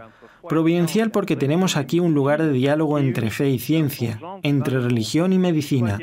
Providencial 0.49 1.13
porque 1.13 1.37
tenemos 1.37 1.77
aquí 1.77 2.01
un 2.01 2.13
lugar 2.13 2.43
de 2.43 2.51
diálogo 2.51 2.99
entre 2.99 3.31
fe 3.31 3.51
y 3.51 3.61
ciencia, 3.61 4.19
entre 4.43 4.81
religión 4.81 5.33
y 5.33 5.39
medicina, 5.39 6.01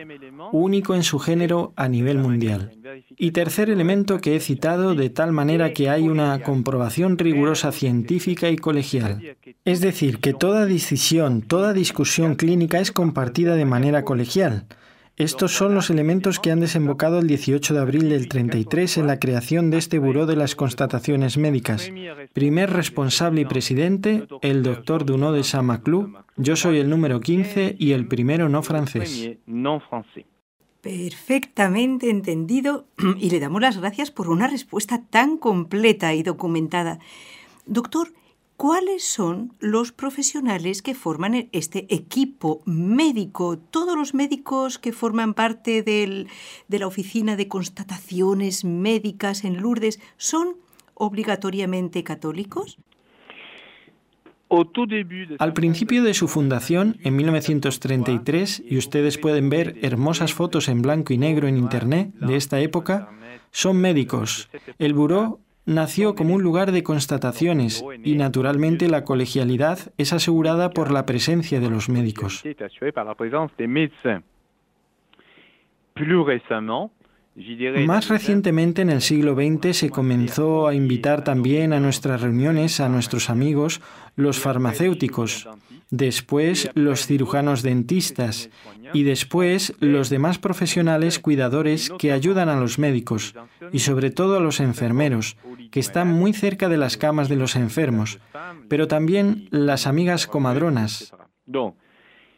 único 0.52 0.96
en 0.96 1.04
su 1.04 1.20
género 1.20 1.74
a 1.76 1.88
nivel 1.88 2.18
mundial. 2.18 2.72
Y 3.18 3.32
tercer 3.32 3.70
elemento 3.70 4.20
que 4.20 4.36
he 4.36 4.40
citado 4.40 4.96
de 4.96 5.10
tal 5.10 5.32
manera 5.32 5.74
que 5.74 5.90
hay 5.90 6.08
una 6.08 6.42
comprobación 6.42 7.18
rigurosa 7.18 7.72
científica 7.72 8.50
y 8.50 8.58
colegial. 8.58 9.38
Es 9.66 9.82
decir, 9.82 10.20
que 10.20 10.34
toda 10.34 10.66
decisión, 10.66 11.42
toda 11.42 11.74
discusión 11.74 12.36
clínica 12.36 12.80
es 12.80 12.92
compartida 12.92 13.56
de 13.56 13.66
manera 13.66 14.04
colegial. 14.04 14.66
Estos 15.22 15.52
son 15.52 15.76
los 15.76 15.92
elementos 15.92 16.40
que 16.40 16.50
han 16.50 16.62
desembocado 16.62 17.20
el 17.20 17.28
18 17.28 17.76
de 17.76 17.80
abril 17.80 18.10
del 18.10 18.28
33 18.28 18.98
en 18.98 19.06
la 19.06 19.20
creación 19.20 19.70
de 19.70 19.78
este 19.78 20.00
Buró 20.00 20.26
de 20.26 20.36
las 20.36 20.56
Constataciones 20.56 21.38
Médicas. 21.38 21.92
Primer 22.34 22.72
responsable 22.72 23.42
y 23.42 23.46
presidente, 23.46 24.28
el 24.42 24.64
doctor 24.64 25.06
Dunod 25.06 25.36
de 25.36 25.44
Saint-Maclou. 25.44 26.12
Yo 26.38 26.56
soy 26.56 26.80
el 26.80 26.90
número 26.90 27.20
15 27.20 27.76
y 27.78 27.92
el 27.92 28.08
primero 28.08 28.50
no 28.50 28.64
francés. 28.64 29.38
Perfectamente 30.82 32.10
entendido 32.10 32.88
y 33.20 33.30
le 33.30 33.40
damos 33.40 33.62
las 33.62 33.78
gracias 33.78 34.10
por 34.10 34.28
una 34.28 34.48
respuesta 34.48 35.04
tan 35.08 35.38
completa 35.38 36.16
y 36.16 36.24
documentada. 36.24 36.98
Doctor, 37.68 38.12
¿cuáles 38.62 39.04
son 39.04 39.54
los 39.60 39.91
profesionales 39.91 40.84
que 40.84 40.93
forman 40.93 41.50
este 41.52 41.88
equipo 41.89 42.62
médico? 42.67 43.58
Todos 43.58 43.97
los 43.97 44.13
médicos 44.13 44.78
que 44.78 44.91
forman 44.91 45.34
parte 45.34 45.82
de 45.82 46.28
la 46.69 46.86
oficina 46.86 47.36
de 47.36 47.47
constataciones 47.47 48.63
médicas 48.63 49.45
en 49.45 49.63
Lourdes 49.63 50.00
son 50.17 50.58
obligatoriamente 50.93 52.04
católicos? 52.04 52.78
Al 55.39 55.54
principio 55.54 56.04
de 56.04 56.13
su 56.13 56.28
fundación, 56.28 56.97
en 57.02 57.15
1933, 57.15 58.62
y 58.63 58.78
ustedes 58.78 59.17
pueden 59.17 59.50
ver 59.50 59.80
hermosas 59.82 60.36
fotos 60.36 60.67
en 60.67 60.84
blanco 60.84 61.13
y 61.13 61.17
negro 61.17 61.47
en 61.47 61.58
Internet 61.58 62.13
de 62.13 62.36
esta 62.36 62.60
época, 62.60 63.10
son 63.50 63.78
médicos. 63.78 64.52
El 64.78 64.93
buró 64.93 65.39
nació 65.65 66.15
como 66.15 66.36
un 66.36 66.43
lugar 66.43 66.71
de 66.71 66.84
constataciones 66.84 67.84
y 68.04 68.15
naturalmente 68.15 68.88
la 68.88 69.04
colegialidad 69.04 69.93
es 69.97 70.13
asegurada 70.13 70.71
por 70.71 70.91
la 70.91 71.06
presencia 71.06 71.60
de 71.60 71.69
los 71.69 71.89
médicos. 71.89 72.43
Más 77.86 78.10
recientemente, 78.10 78.82
en 78.82 78.89
el 78.89 79.02
siglo 79.02 79.36
XX, 79.36 79.76
se 79.76 79.89
comenzó 79.89 80.67
a 80.67 80.76
invitar 80.76 81.24
también 81.24 81.72
a 81.72 81.80
nuestras 81.80 82.22
reuniones 82.22 82.80
a 82.82 82.89
nuestros 82.89 83.30
amigos, 83.30 83.82
los 84.15 84.39
farmacéuticos, 84.39 85.48
después 85.89 86.70
los 86.74 87.06
cirujanos 87.06 87.62
dentistas 87.62 88.50
y 88.94 89.04
después 89.04 89.74
los 89.80 90.10
demás 90.10 90.39
profesionales 90.39 91.20
cuidadores 91.20 91.89
que 91.98 92.12
ayudan 92.12 92.50
a 92.50 92.60
los 92.60 92.80
médicos 92.80 93.34
y 93.72 93.80
sobre 93.80 94.12
todo 94.12 94.36
a 94.38 94.41
los 94.41 94.60
enfermeros, 94.60 95.38
que 95.72 95.80
están 95.80 96.10
muy 96.10 96.34
cerca 96.34 96.67
de 96.67 96.78
las 96.78 96.98
camas 96.98 97.30
de 97.30 97.38
los 97.38 97.56
enfermos, 97.56 98.20
pero 98.67 98.89
también 98.89 99.48
las 99.52 99.88
amigas 99.88 100.28
comadronas. 100.28 101.13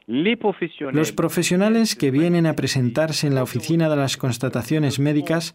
Los 0.08 1.12
profesionales 1.12 1.96
que 1.96 2.12
vienen 2.12 2.46
a 2.46 2.56
presentarse 2.56 3.28
en 3.28 3.36
la 3.36 3.44
oficina 3.44 3.89
de 3.89 3.96
las 3.96 4.18
constataciones 4.18 5.00
médicas 5.00 5.54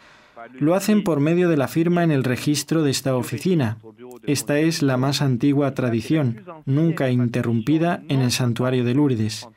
lo 0.58 0.74
hacen 0.74 1.04
por 1.04 1.20
medio 1.20 1.48
de 1.48 1.56
la 1.56 1.68
firma 1.68 2.02
en 2.04 2.10
el 2.10 2.24
registro 2.24 2.82
de 2.82 2.90
esta 2.90 3.16
oficina. 3.16 3.78
Esta 4.26 4.58
es 4.58 4.82
la 4.82 4.96
más 4.96 5.20
antigua 5.20 5.74
tradición, 5.74 6.44
nunca 6.64 7.10
interrumpida 7.10 8.02
en 8.08 8.20
el 8.20 8.30
santuario 8.30 8.84
de 8.84 8.94
Lourdes. 8.94 9.48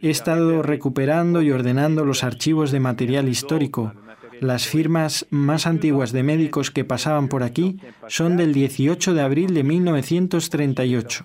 He 0.00 0.10
estado 0.10 0.62
recuperando 0.62 1.42
y 1.42 1.50
ordenando 1.50 2.04
los 2.04 2.24
archivos 2.24 2.70
de 2.70 2.80
material 2.80 3.28
histórico. 3.28 3.92
Las 4.40 4.66
firmas 4.66 5.26
más 5.30 5.66
antiguas 5.66 6.12
de 6.12 6.22
médicos 6.22 6.70
que 6.70 6.84
pasaban 6.84 7.28
por 7.28 7.42
aquí 7.42 7.78
son 8.08 8.36
del 8.36 8.52
18 8.52 9.14
de 9.14 9.22
abril 9.22 9.54
de 9.54 9.64
1938. 9.64 11.24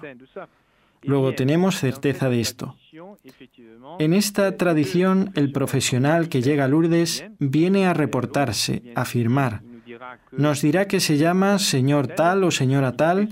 Luego 1.02 1.34
tenemos 1.34 1.76
certeza 1.80 2.30
de 2.30 2.42
esto. 2.42 2.76
En 4.00 4.14
esta 4.14 4.58
tradición, 4.58 5.32
el 5.36 5.52
profesional 5.52 6.30
que 6.30 6.42
llega 6.42 6.66
a 6.66 6.68
Lourdes 6.68 7.26
viene 7.40 7.86
a 7.86 7.94
reportarse, 7.94 8.84
a 8.96 9.06
firmar. 9.06 9.62
Nos 10.32 10.62
dirá 10.62 10.88
que 10.88 11.00
se 11.00 11.18
llama 11.18 11.60
señor 11.60 12.08
tal 12.08 12.44
o 12.44 12.52
señora 12.52 12.94
tal, 12.94 13.30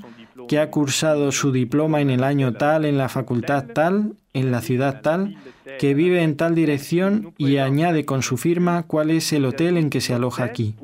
que 0.48 0.60
ha 0.60 0.72
cursado 0.72 1.32
su 1.32 1.52
diploma 1.52 2.02
en 2.02 2.10
el 2.10 2.24
año 2.24 2.54
tal, 2.54 2.86
en 2.86 2.98
la 2.98 3.10
facultad 3.10 3.68
tal, 3.74 4.14
en 4.34 4.52
la 4.52 4.62
ciudad 4.62 5.02
tal, 5.02 5.38
que 5.80 5.94
vive 5.94 6.24
en 6.24 6.38
tal 6.38 6.56
dirección 6.56 7.34
y 7.38 7.58
añade 7.58 8.06
con 8.06 8.22
su 8.22 8.38
firma 8.38 8.84
cuál 8.84 9.12
es 9.12 9.34
el 9.34 9.46
hotel 9.46 9.78
en 9.78 9.90
que 9.90 10.02
se 10.02 10.14
aloja 10.14 10.44
aquí. 10.44 10.76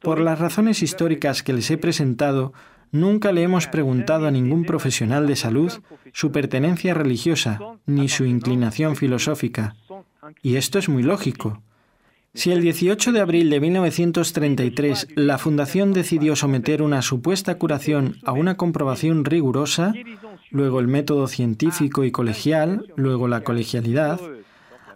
Por 0.00 0.20
las 0.20 0.38
razones 0.38 0.82
históricas 0.82 1.42
que 1.42 1.52
les 1.52 1.70
he 1.70 1.78
presentado, 1.78 2.52
Nunca 2.94 3.32
le 3.32 3.42
hemos 3.42 3.66
preguntado 3.66 4.28
a 4.28 4.30
ningún 4.30 4.64
profesional 4.64 5.26
de 5.26 5.34
salud 5.34 5.72
su 6.12 6.30
pertenencia 6.30 6.94
religiosa 6.94 7.58
ni 7.86 8.08
su 8.08 8.24
inclinación 8.24 8.94
filosófica. 8.94 9.74
Y 10.42 10.54
esto 10.54 10.78
es 10.78 10.88
muy 10.88 11.02
lógico. 11.02 11.60
Si 12.34 12.52
el 12.52 12.60
18 12.60 13.10
de 13.10 13.20
abril 13.20 13.50
de 13.50 13.58
1933 13.58 15.08
la 15.16 15.38
Fundación 15.38 15.92
decidió 15.92 16.36
someter 16.36 16.82
una 16.82 17.02
supuesta 17.02 17.58
curación 17.58 18.18
a 18.24 18.30
una 18.30 18.56
comprobación 18.56 19.24
rigurosa, 19.24 19.92
luego 20.52 20.78
el 20.78 20.86
método 20.86 21.26
científico 21.26 22.04
y 22.04 22.12
colegial, 22.12 22.92
luego 22.94 23.26
la 23.26 23.40
colegialidad, 23.40 24.20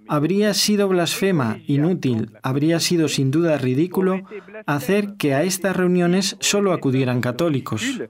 habría 0.09 0.55
sido 0.55 0.89
blasfema, 0.89 1.59
inútil, 1.67 2.31
habría 2.43 2.81
sido 2.81 3.09
sin 3.09 3.31
duda 3.31 3.59
ridículo 3.59 4.23
hacer 4.67 5.15
que 5.19 5.35
a 5.35 5.43
estas 5.43 5.77
reuniones 5.77 6.37
solo 6.41 6.73
acudieran 6.73 7.21
católicos. 7.21 8.01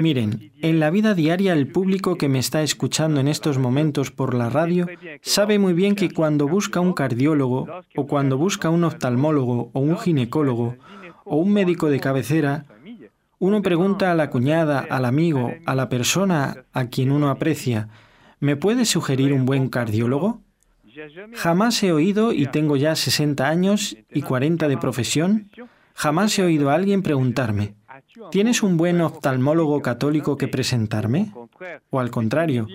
Miren, 0.00 0.52
en 0.60 0.80
la 0.80 0.90
vida 0.90 1.14
diaria 1.14 1.54
el 1.54 1.66
público 1.68 2.18
que 2.18 2.28
me 2.28 2.38
está 2.38 2.62
escuchando 2.62 3.20
en 3.20 3.28
estos 3.28 3.58
momentos 3.58 4.10
por 4.10 4.34
la 4.34 4.50
radio 4.50 4.86
sabe 5.22 5.58
muy 5.58 5.72
bien 5.72 5.94
que 5.94 6.10
cuando 6.10 6.46
busca 6.46 6.80
un 6.80 6.92
cardiólogo 6.92 7.66
o 7.96 8.06
cuando 8.06 8.36
busca 8.36 8.68
un 8.68 8.84
oftalmólogo 8.84 9.70
o 9.72 9.80
un 9.80 9.96
ginecólogo 9.96 10.76
o 11.24 11.36
un 11.36 11.52
médico 11.54 11.88
de 11.88 12.00
cabecera, 12.00 12.64
uno 13.38 13.62
pregunta 13.62 14.10
a 14.10 14.14
la 14.14 14.30
cuñada, 14.30 14.84
al 14.88 15.04
amigo, 15.04 15.52
a 15.64 15.74
la 15.74 15.88
persona 15.88 16.64
a 16.72 16.86
quien 16.86 17.12
uno 17.12 17.30
aprecia, 17.30 17.88
¿me 18.40 18.56
puede 18.56 18.84
sugerir 18.84 19.32
un 19.32 19.44
buen 19.46 19.68
cardiólogo? 19.68 20.40
Jamás 21.34 21.82
he 21.82 21.92
oído, 21.92 22.32
y 22.32 22.46
tengo 22.46 22.76
ya 22.76 22.96
60 22.96 23.48
años 23.48 23.96
y 24.10 24.22
40 24.22 24.66
de 24.66 24.76
profesión, 24.76 25.50
jamás 25.94 26.36
he 26.38 26.42
oído 26.42 26.70
a 26.70 26.74
alguien 26.74 27.02
preguntarme, 27.02 27.74
¿tienes 28.32 28.62
un 28.64 28.76
buen 28.76 29.00
oftalmólogo 29.00 29.80
católico 29.82 30.36
que 30.36 30.48
presentarme? 30.48 31.32
O 31.90 32.00
al 32.00 32.10
contrario, 32.10 32.66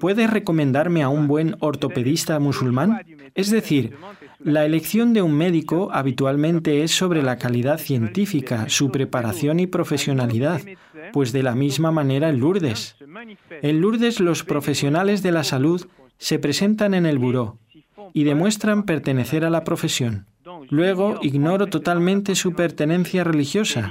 ¿puedes 0.00 0.30
recomendarme 0.30 1.02
a 1.02 1.08
un 1.08 1.28
buen 1.28 1.56
ortopedista 1.60 2.38
musulmán? 2.38 3.00
Es 3.34 3.50
decir, 3.50 3.96
la 4.38 4.64
elección 4.64 5.12
de 5.12 5.22
un 5.22 5.32
médico 5.32 5.90
habitualmente 5.92 6.82
es 6.82 6.90
sobre 6.90 7.22
la 7.22 7.36
calidad 7.36 7.78
científica, 7.78 8.68
su 8.68 8.90
preparación 8.90 9.60
y 9.60 9.66
profesionalidad, 9.66 10.60
pues 11.12 11.32
de 11.32 11.42
la 11.42 11.54
misma 11.54 11.90
manera 11.90 12.28
en 12.28 12.40
Lourdes. 12.40 12.96
En 13.62 13.80
Lourdes 13.80 14.20
los 14.20 14.44
profesionales 14.44 15.22
de 15.22 15.32
la 15.32 15.44
salud 15.44 15.86
se 16.18 16.38
presentan 16.38 16.94
en 16.94 17.06
el 17.06 17.18
buró 17.18 17.58
y 18.12 18.24
demuestran 18.24 18.84
pertenecer 18.84 19.44
a 19.44 19.50
la 19.50 19.64
profesión. 19.64 20.26
Luego 20.70 21.18
ignoro 21.22 21.66
totalmente 21.66 22.34
su 22.34 22.52
pertenencia 22.52 23.24
religiosa. 23.24 23.90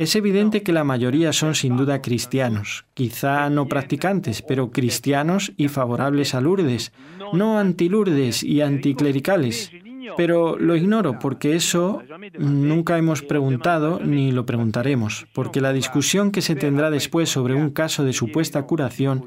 Es 0.00 0.16
evidente 0.16 0.62
que 0.62 0.72
la 0.72 0.82
mayoría 0.82 1.30
son 1.34 1.54
sin 1.54 1.76
duda 1.76 2.00
cristianos, 2.00 2.86
quizá 2.94 3.50
no 3.50 3.68
practicantes, 3.68 4.40
pero 4.40 4.70
cristianos 4.70 5.52
y 5.58 5.68
favorables 5.68 6.34
a 6.34 6.40
Lourdes, 6.40 6.94
no 7.34 7.58
anti-Lourdes 7.58 8.42
y 8.42 8.62
anticlericales. 8.62 9.70
Pero 10.16 10.56
lo 10.58 10.74
ignoro 10.74 11.18
porque 11.18 11.54
eso 11.54 12.02
nunca 12.38 12.96
hemos 12.96 13.20
preguntado 13.20 14.00
ni 14.02 14.32
lo 14.32 14.46
preguntaremos, 14.46 15.26
porque 15.34 15.60
la 15.60 15.74
discusión 15.74 16.30
que 16.30 16.40
se 16.40 16.54
tendrá 16.54 16.90
después 16.90 17.28
sobre 17.28 17.52
un 17.52 17.68
caso 17.68 18.02
de 18.02 18.14
supuesta 18.14 18.62
curación 18.62 19.26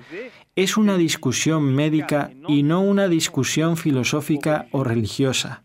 es 0.56 0.76
una 0.76 0.98
discusión 0.98 1.72
médica 1.76 2.32
y 2.48 2.64
no 2.64 2.82
una 2.82 3.08
discusión 3.10 3.78
filosófica 3.78 4.66
o 4.72 4.84
religiosa. 4.84 5.62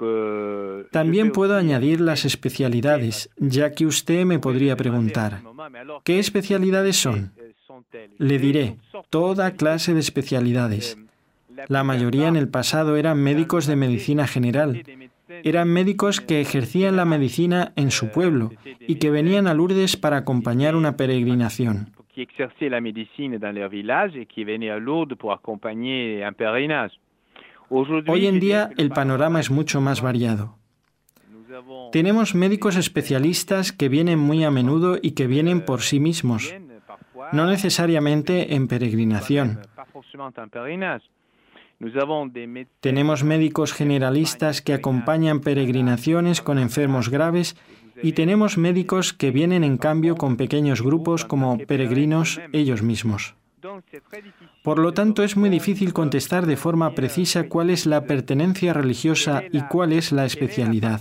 Euh, 0.00 0.84
También 0.90 1.30
puedo 1.30 1.56
añadir 1.56 2.00
las 2.00 2.24
especialidades, 2.24 3.30
ya 3.38 3.72
que 3.72 3.86
usted 3.86 4.24
me 4.24 4.38
podría 4.38 4.76
preguntar, 4.76 5.40
¿qué 6.04 6.18
especialidades 6.18 6.96
son? 6.96 7.32
Le 8.18 8.38
diré, 8.38 8.76
toda 9.10 9.52
clase 9.52 9.94
de 9.94 10.00
especialidades. 10.00 10.98
La 11.68 11.84
mayoría 11.84 12.28
en 12.28 12.36
el 12.36 12.48
pasado 12.48 12.96
eran 12.96 13.22
médicos 13.22 13.66
de 13.66 13.76
medicina 13.76 14.26
general. 14.26 14.82
Eran 15.44 15.68
médicos 15.68 16.20
que 16.20 16.40
ejercían 16.40 16.96
la 16.96 17.04
medicina 17.04 17.72
en 17.76 17.90
su 17.90 18.10
pueblo 18.10 18.50
y 18.80 18.96
que 18.96 19.10
venían 19.10 19.46
a 19.46 19.54
Lourdes 19.54 19.96
para 19.96 20.18
acompañar 20.18 20.76
una 20.76 20.96
peregrinación. 20.96 21.88
Hoy 28.06 28.26
en 28.26 28.38
día 28.38 28.70
el 28.76 28.90
panorama 28.90 29.40
es 29.40 29.50
mucho 29.50 29.80
más 29.80 30.02
variado. 30.02 30.58
Tenemos 31.90 32.34
médicos 32.34 32.76
especialistas 32.76 33.72
que 33.72 33.88
vienen 33.88 34.18
muy 34.18 34.44
a 34.44 34.50
menudo 34.50 34.98
y 35.00 35.12
que 35.12 35.26
vienen 35.26 35.64
por 35.64 35.80
sí 35.80 35.98
mismos, 35.98 36.54
no 37.32 37.46
necesariamente 37.46 38.54
en 38.54 38.68
peregrinación. 38.68 39.60
Tenemos 42.80 43.24
médicos 43.24 43.72
generalistas 43.72 44.62
que 44.62 44.74
acompañan 44.74 45.40
peregrinaciones 45.40 46.42
con 46.42 46.58
enfermos 46.58 47.08
graves 47.08 47.56
y 48.02 48.12
tenemos 48.12 48.58
médicos 48.58 49.12
que 49.12 49.30
vienen 49.30 49.64
en 49.64 49.78
cambio 49.78 50.16
con 50.16 50.36
pequeños 50.36 50.82
grupos 50.82 51.24
como 51.24 51.58
peregrinos 51.58 52.40
ellos 52.52 52.82
mismos. 52.82 53.34
Por 54.62 54.78
lo 54.78 54.92
tanto, 54.92 55.22
es 55.22 55.36
muy 55.36 55.50
difícil 55.50 55.92
contestar 55.92 56.46
de 56.46 56.56
forma 56.56 56.94
precisa 56.94 57.48
cuál 57.48 57.70
es 57.70 57.86
la 57.86 58.04
pertenencia 58.04 58.72
religiosa 58.72 59.42
y 59.50 59.62
cuál 59.62 59.92
es 59.92 60.12
la 60.12 60.24
especialidad. 60.24 61.00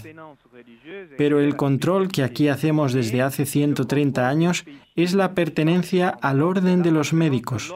Pero 1.18 1.40
el 1.40 1.56
control 1.56 2.10
que 2.10 2.24
aquí 2.24 2.48
hacemos 2.48 2.94
desde 2.94 3.22
hace 3.22 3.46
130 3.46 4.28
años 4.28 4.66
es 4.96 5.14
la 5.14 5.34
pertenencia 5.34 6.10
al 6.10 6.42
orden 6.42 6.84
de 6.84 6.92
los 6.92 7.14
médicos, 7.14 7.74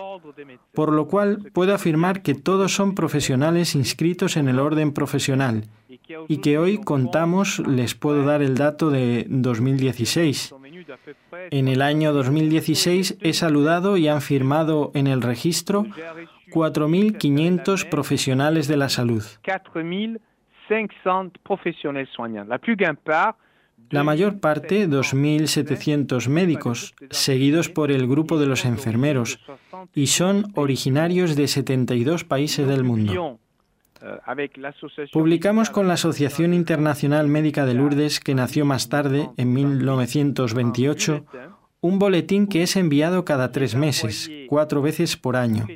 por 0.74 0.92
lo 0.92 1.08
cual 1.08 1.52
puedo 1.54 1.74
afirmar 1.74 2.22
que 2.22 2.36
todos 2.36 2.74
son 2.74 2.96
profesionales 2.96 3.76
inscritos 3.76 4.38
en 4.38 4.48
el 4.48 4.60
orden 4.60 4.92
profesional 4.92 5.66
y 6.28 6.38
que 6.38 6.58
hoy 6.58 6.78
contamos, 6.78 7.60
les 7.60 7.96
puedo 7.96 8.24
dar 8.24 8.42
el 8.42 8.56
dato 8.56 8.90
de 8.90 9.26
2016, 9.30 10.54
en 11.52 11.68
el 11.68 11.82
año 11.82 12.14
2016 12.14 13.18
he 13.22 13.34
saludado 13.34 13.98
y 13.98 14.08
han 14.08 14.22
firmado 14.22 14.92
en 14.94 15.08
el 15.08 15.22
registro 15.22 15.86
4.500 16.52 17.90
profesionales 17.90 18.68
de 18.68 18.78
la 18.78 18.90
salud. 18.90 19.24
La 23.92 24.04
mayor 24.04 24.40
parte, 24.40 24.90
2.700 24.90 26.28
médicos, 26.28 26.96
seguidos 27.12 27.70
por 27.70 27.92
el 27.92 28.08
grupo 28.08 28.40
de 28.40 28.48
los 28.48 28.66
enfermeros, 28.66 29.40
y 29.94 30.08
son 30.08 30.52
originarios 30.56 31.36
de 31.36 31.48
72 31.48 32.24
países 32.24 32.68
del 32.68 32.84
mundo. 32.84 33.40
Publicamos 35.12 35.70
con 35.70 35.88
la 35.88 35.96
Asociación 35.96 36.54
Internacional 36.54 37.28
Médica 37.28 37.66
de 37.66 37.74
Lourdes, 37.74 38.20
que 38.20 38.36
nació 38.36 38.66
más 38.66 38.90
tarde, 38.90 39.30
en 39.38 39.54
1928, 39.54 41.26
un 41.82 42.00
boletín 42.00 42.48
que 42.48 42.64
es 42.64 42.76
enviado 42.76 43.26
cada 43.26 43.52
tres 43.52 43.76
meses, 43.76 44.30
cuatro 44.48 44.82
veces 44.82 45.18
por 45.18 45.36
año, 45.36 45.68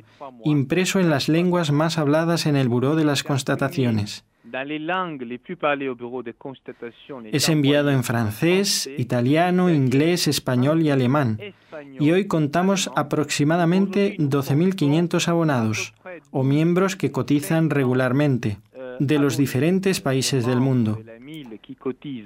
impreso 0.44 1.00
en 1.00 1.10
las 1.10 1.28
lenguas 1.28 1.70
más 1.70 1.98
habladas 1.98 2.46
en 2.46 2.56
el 2.56 2.68
Buró 2.68 2.96
de 2.96 3.04
las 3.04 3.22
Constataciones. 3.22 4.24
Es 7.32 7.48
enviado 7.48 7.90
en 7.90 8.04
francés, 8.04 8.90
italiano, 8.98 9.70
inglés, 9.70 10.28
español 10.28 10.82
y 10.82 10.90
alemán. 10.90 11.38
Y 11.98 12.10
hoy 12.10 12.26
contamos 12.26 12.90
aproximadamente 12.96 14.16
12.500 14.18 15.28
abonados 15.28 15.94
o 16.30 16.42
miembros 16.42 16.96
que 16.96 17.12
cotizan 17.12 17.70
regularmente 17.70 18.58
de 18.98 19.18
los 19.18 19.36
diferentes 19.36 20.00
países 20.00 20.46
del 20.46 20.60
mundo. 20.60 21.00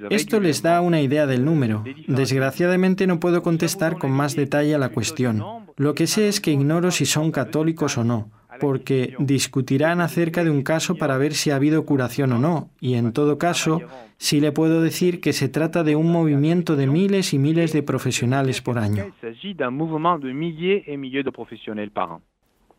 Esto 0.09 0.39
les 0.39 0.61
da 0.61 0.81
una 0.81 1.01
idea 1.01 1.25
del 1.25 1.45
número. 1.45 1.83
Desgraciadamente 2.07 3.07
no 3.07 3.19
puedo 3.19 3.43
contestar 3.43 3.97
con 3.97 4.11
más 4.11 4.35
detalle 4.35 4.75
a 4.75 4.79
la 4.79 4.89
cuestión. 4.89 5.43
Lo 5.77 5.93
que 5.93 6.07
sé 6.07 6.27
es 6.27 6.41
que 6.41 6.51
ignoro 6.51 6.91
si 6.91 7.05
son 7.05 7.31
católicos 7.31 7.97
o 7.97 8.03
no 8.03 8.29
porque 8.59 9.15
discutirán 9.19 10.01
acerca 10.01 10.43
de 10.43 10.49
un 10.49 10.63
caso 10.63 10.95
para 10.95 11.17
ver 11.17 11.33
si 11.33 11.51
ha 11.51 11.55
habido 11.55 11.85
curación 11.85 12.31
o 12.33 12.39
no, 12.39 12.69
y 12.79 12.95
en 12.95 13.13
todo 13.13 13.37
caso, 13.37 13.81
sí 14.17 14.39
le 14.39 14.51
puedo 14.51 14.81
decir 14.81 15.21
que 15.21 15.33
se 15.33 15.49
trata 15.49 15.83
de 15.83 15.95
un 15.95 16.11
movimiento 16.11 16.75
de 16.75 16.87
miles 16.87 17.33
y 17.33 17.39
miles 17.39 17.73
de 17.73 17.83
profesionales 17.83 18.61
por 18.61 18.77
año. 18.77 19.05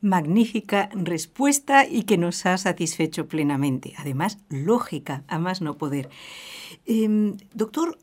Magnífica 0.02 0.90
respuesta 0.94 1.86
y 1.86 2.02
que 2.02 2.18
nos 2.18 2.44
ha 2.46 2.58
satisfecho 2.58 3.28
plenamente. 3.28 3.94
Además, 3.96 4.38
lógica, 4.50 5.24
a 5.26 5.38
más 5.38 5.62
no 5.62 5.78
poder. 5.78 6.10
Em, 6.84 7.36
doctor, 7.54 7.98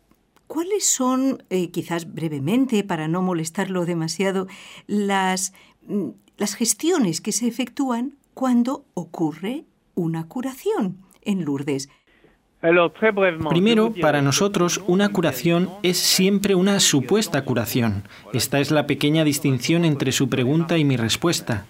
¿cuáles 0.47 0.85
son, 0.85 1.43
eh, 1.49 1.69
quizás 1.69 2.11
brevemente, 2.13 2.83
para 2.83 3.07
no 3.07 3.21
molestarlo 3.21 3.85
demasiado, 3.85 4.47
las 4.87 5.53
mm, 5.87 6.09
las 6.37 6.55
gestiones 6.55 7.21
que 7.21 7.31
se 7.31 7.47
efectúan 7.47 8.13
cuando 8.33 8.85
ocurre 8.93 9.65
una 9.95 10.27
curación 10.27 10.97
en 11.21 11.45
Lourdes. 11.45 11.89
Primero, 13.49 13.93
para 13.99 14.21
nosotros 14.21 14.81
una 14.87 15.09
curación 15.09 15.69
es 15.83 15.97
siempre 15.97 16.55
una 16.55 16.79
supuesta 16.79 17.43
curación. 17.43 18.03
Esta 18.31 18.61
es 18.61 18.71
la 18.71 18.87
pequeña 18.87 19.25
distinción 19.25 19.83
entre 19.83 20.13
su 20.13 20.29
pregunta 20.29 20.77
y 20.77 20.85
mi 20.85 20.95
respuesta. 20.95 21.65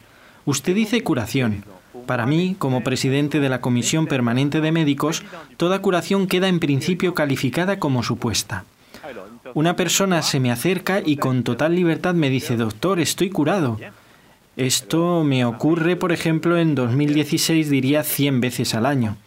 Usted 0.46 0.76
dice 0.76 1.04
curación. 1.04 1.66
Para 2.06 2.28
mí, 2.28 2.56
como 2.60 2.84
presidente 2.84 3.40
de 3.40 3.50
la 3.50 3.62
Comisión 3.62 4.06
Permanente 4.06 4.62
de 4.62 4.72
Médicos, 4.72 5.24
toda 5.58 5.82
curación 5.82 6.28
queda 6.28 6.48
en 6.48 6.60
principio 6.60 7.16
calificada 7.16 7.80
como 7.80 8.04
supuesta. 8.04 8.66
Una 9.56 9.76
persona 9.76 10.22
se 10.22 10.40
me 10.40 10.52
acerca 10.52 11.02
y 11.04 11.18
con 11.18 11.44
total 11.44 11.76
libertad 11.76 12.14
me 12.14 12.30
dice, 12.30 12.56
doctor, 12.56 13.00
estoy 13.00 13.30
curado. 13.30 13.80
Esto 14.56 15.24
me 15.24 15.46
ocurre, 15.46 15.96
por 15.96 16.12
ejemplo, 16.12 16.58
en 16.58 16.76
2016, 16.76 17.70
diría 17.70 18.04
100 18.04 18.42
veces 18.42 18.76
al 18.76 18.86
año. 18.86 19.18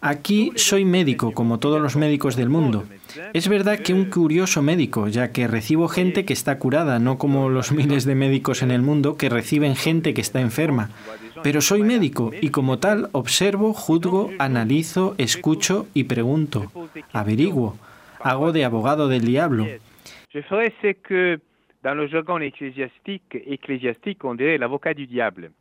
Aquí 0.00 0.52
soy 0.54 0.84
médico, 0.84 1.32
como 1.32 1.58
todos 1.58 1.80
los 1.80 1.96
médicos 1.96 2.36
del 2.36 2.48
mundo. 2.48 2.84
Es 3.32 3.48
verdad 3.48 3.80
que 3.80 3.92
un 3.92 4.04
curioso 4.04 4.62
médico, 4.62 5.08
ya 5.08 5.32
que 5.32 5.48
recibo 5.48 5.88
gente 5.88 6.24
que 6.24 6.32
está 6.32 6.60
curada, 6.60 7.00
no 7.00 7.18
como 7.18 7.48
los 7.48 7.72
miles 7.72 8.04
de 8.04 8.14
médicos 8.14 8.62
en 8.62 8.70
el 8.70 8.80
mundo 8.80 9.16
que 9.16 9.28
reciben 9.28 9.74
gente 9.74 10.14
que 10.14 10.20
está 10.20 10.40
enferma. 10.40 10.90
Pero 11.42 11.60
soy 11.60 11.82
médico 11.82 12.30
y 12.40 12.50
como 12.50 12.78
tal 12.78 13.08
observo, 13.10 13.72
juzgo, 13.72 14.30
analizo, 14.38 15.16
escucho 15.18 15.88
y 15.94 16.04
pregunto, 16.04 16.70
averiguo, 17.12 17.76
hago 18.20 18.52
de 18.52 18.64
abogado 18.64 19.08
del 19.08 19.24
diablo. 19.24 19.66
Je 20.34 20.42
ferai 20.42 20.72
ce 20.82 20.92
que 20.92 21.40
dans 21.82 21.94
le 21.94 22.06
jargon 22.08 22.38
ecclésiastique, 22.40 23.34
ecclésiastique 23.46 24.24
on 24.24 24.34
dirait 24.34 24.58
l'avocat 24.58 24.94
du 24.94 25.06
diable. 25.06 25.52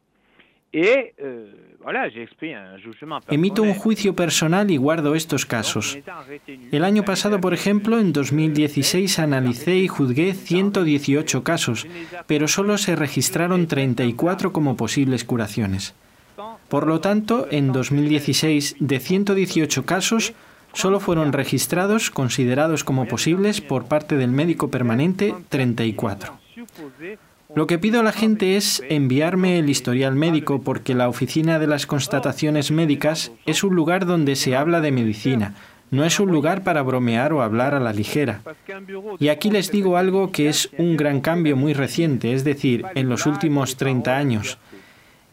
Et, 0.74 1.14
euh, 1.24 1.54
voilà, 1.82 2.04
un 2.04 2.78
jugement 2.78 3.20
Emito 3.30 3.64
un 3.64 3.74
juicio 3.74 4.14
personal 4.14 4.70
y 4.70 4.76
guardo 4.76 5.16
estos 5.16 5.46
casos. 5.46 5.98
El 6.72 6.84
año 6.84 7.04
pasado, 7.04 7.40
por 7.40 7.54
ejemplo, 7.54 7.98
en 7.98 8.12
2016, 8.12 9.20
analicé 9.20 9.78
y 9.78 9.88
juzgué 9.88 10.34
118 10.34 11.44
casos, 11.44 11.88
pero 12.28 12.50
solo 12.50 12.78
se 12.78 12.98
registraron 12.98 13.68
34 13.68 14.52
como 14.52 14.76
posibles 14.76 15.24
curaciones. 15.24 15.96
Por 16.68 16.86
lo 16.86 17.00
tanto, 17.00 17.48
en 17.50 17.72
2016, 17.72 18.76
de 18.80 19.00
118 19.00 19.86
casos, 19.86 20.34
Solo 20.78 21.00
fueron 21.00 21.34
registrados, 21.34 22.12
considerados 22.12 22.84
como 22.84 23.08
posibles 23.08 23.62
por 23.62 23.86
parte 23.86 24.16
del 24.16 24.30
médico 24.30 24.70
permanente, 24.70 25.34
34. 25.50 26.38
Lo 27.56 27.66
que 27.66 27.80
pido 27.80 28.00
a 28.00 28.04
la 28.04 28.12
gente 28.12 28.58
es 28.58 28.84
enviarme 28.88 29.58
el 29.58 29.72
historial 29.72 30.14
médico 30.14 30.62
porque 30.62 30.94
la 30.94 31.10
oficina 31.10 31.58
de 31.58 31.66
las 31.66 31.88
constataciones 31.88 32.70
médicas 32.70 33.32
es 33.48 33.64
un 33.64 33.74
lugar 33.74 34.06
donde 34.06 34.36
se 34.36 34.56
habla 34.56 34.80
de 34.80 34.92
medicina, 34.92 35.56
no 35.90 36.06
es 36.06 36.20
un 36.20 36.30
lugar 36.30 36.64
para 36.64 36.84
bromear 36.84 37.34
o 37.34 37.42
hablar 37.42 37.74
a 37.74 37.80
la 37.80 37.92
ligera. 37.92 38.42
Y 39.18 39.30
aquí 39.30 39.50
les 39.50 39.72
digo 39.72 39.98
algo 39.98 40.32
que 40.32 40.48
es 40.48 40.70
un 40.78 40.96
gran 40.96 41.22
cambio 41.22 41.56
muy 41.56 41.74
reciente, 41.74 42.34
es 42.34 42.44
decir, 42.44 42.86
en 42.94 43.10
los 43.10 43.26
últimos 43.26 43.78
30 43.78 44.16
años 44.16 44.60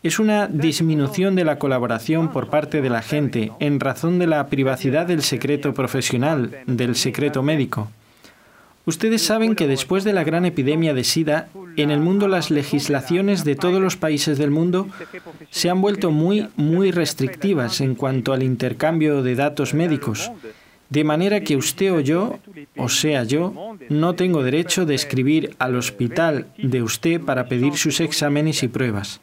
es 0.05 0.19
una 0.19 0.49
disminución 0.49 1.35
de 1.35 1.45
la 1.45 1.59
colaboración 1.59 2.31
por 2.31 2.51
parte 2.51 2.83
de 2.83 2.91
la 2.91 3.01
gente 3.01 3.53
en 3.59 3.81
razón 3.81 4.19
de 4.19 4.27
la 4.27 4.47
privacidad 4.49 5.07
del 5.07 5.23
secreto 5.23 5.73
profesional, 5.73 6.59
del 6.67 6.95
secreto 6.95 7.43
médico. 7.43 7.91
Ustedes 8.85 9.23
saben 9.23 9.55
que 9.55 9.67
después 9.67 10.05
de 10.05 10.13
la 10.13 10.23
gran 10.23 10.45
epidemia 10.45 10.93
de 10.93 11.05
SIDA, 11.05 11.49
en 11.77 11.91
el 11.91 12.01
mundo 12.01 12.29
las 12.29 12.51
legislaciones 12.51 13.45
de 13.45 13.57
todos 13.57 13.81
los 13.81 13.97
países 13.97 14.37
del 14.37 14.51
mundo 14.51 14.89
se 15.49 15.71
han 15.71 15.81
vuelto 15.81 16.11
muy, 16.11 16.49
muy 16.57 16.91
restrictivas 16.91 17.81
en 17.81 17.95
cuanto 17.95 18.35
al 18.35 18.43
intercambio 18.43 19.23
de 19.23 19.37
datos 19.37 19.73
médicos, 19.73 20.31
de 20.91 21.03
manera 21.03 21.41
que 21.41 21.57
usted 21.57 21.91
o 21.91 22.01
yo, 22.01 22.41
o 22.77 22.91
sea 22.91 23.25
yo, 23.25 23.75
no 23.89 24.15
tengo 24.17 24.43
derecho 24.43 24.85
de 24.85 24.97
escribir 24.97 25.57
al 25.59 25.77
hospital 25.77 26.49
de 26.59 26.83
usted 26.83 27.23
para 27.23 27.47
pedir 27.49 27.79
sus 27.79 28.01
exámenes 28.01 28.63
y 28.63 28.69
pruebas. 28.69 29.23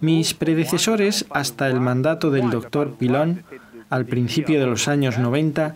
Mis 0.00 0.34
predecesores, 0.34 1.26
hasta 1.30 1.68
el 1.68 1.80
mandato 1.80 2.30
del 2.30 2.50
doctor 2.50 2.94
Pilón, 2.94 3.44
al 3.88 4.06
principio 4.06 4.58
de 4.58 4.66
los 4.66 4.88
años 4.88 5.18
90, 5.18 5.74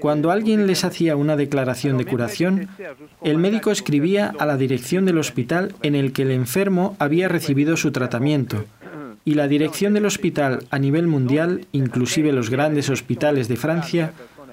cuando 0.00 0.30
alguien 0.30 0.66
les 0.66 0.84
hacía 0.84 1.16
una 1.16 1.36
declaración 1.36 1.98
de 1.98 2.06
curación, 2.06 2.68
el 3.22 3.38
médico 3.38 3.70
escribía 3.70 4.32
a 4.38 4.46
la 4.46 4.56
dirección 4.56 5.04
del 5.04 5.18
hospital 5.18 5.74
en 5.82 5.94
el 5.94 6.12
que 6.12 6.22
el 6.22 6.30
enfermo 6.30 6.96
había 6.98 7.28
recibido 7.28 7.76
su 7.76 7.92
tratamiento. 7.92 8.64
Y 9.24 9.34
la 9.34 9.46
dirección 9.46 9.92
del 9.92 10.06
hospital 10.06 10.64
a 10.70 10.78
nivel 10.78 11.06
mundial, 11.06 11.66
inclusive 11.72 12.32
los 12.32 12.50
grandes 12.50 12.88
hospitales 12.90 13.48
de 13.48 13.56
Francia, 13.56 14.12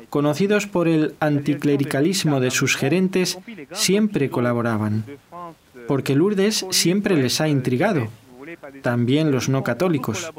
conocidos 0.10 0.68
por 0.68 0.88
el 0.88 1.16
anticlericalismo 1.20 2.40
de 2.40 2.52
sus 2.52 2.76
gerentes, 2.76 3.40
siempre 3.72 4.30
colaboraban. 4.30 5.06
Porque 5.88 6.16
Lourdes 6.16 6.66
siempre 6.70 7.16
les 7.16 7.42
ha 7.42 7.48
intrigado 7.48 8.10
también 8.82 9.32
los 9.32 9.50
no 9.50 9.64
católicos. 9.64 10.32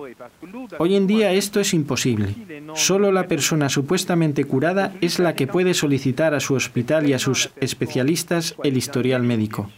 Hoy 0.78 0.96
en 0.96 1.06
día 1.06 1.32
esto 1.32 1.60
es 1.60 1.74
imposible. 1.74 2.34
Solo 2.74 3.12
la 3.12 3.26
persona 3.26 3.68
supuestamente 3.68 4.44
curada 4.44 4.94
es 5.00 5.18
la 5.18 5.34
que 5.34 5.46
puede 5.46 5.74
solicitar 5.74 6.34
a 6.34 6.40
su 6.40 6.54
hospital 6.54 7.08
y 7.08 7.12
a 7.12 7.18
sus 7.18 7.50
especialistas 7.60 8.54
el 8.62 8.76
historial 8.76 9.22
médico. 9.22 9.70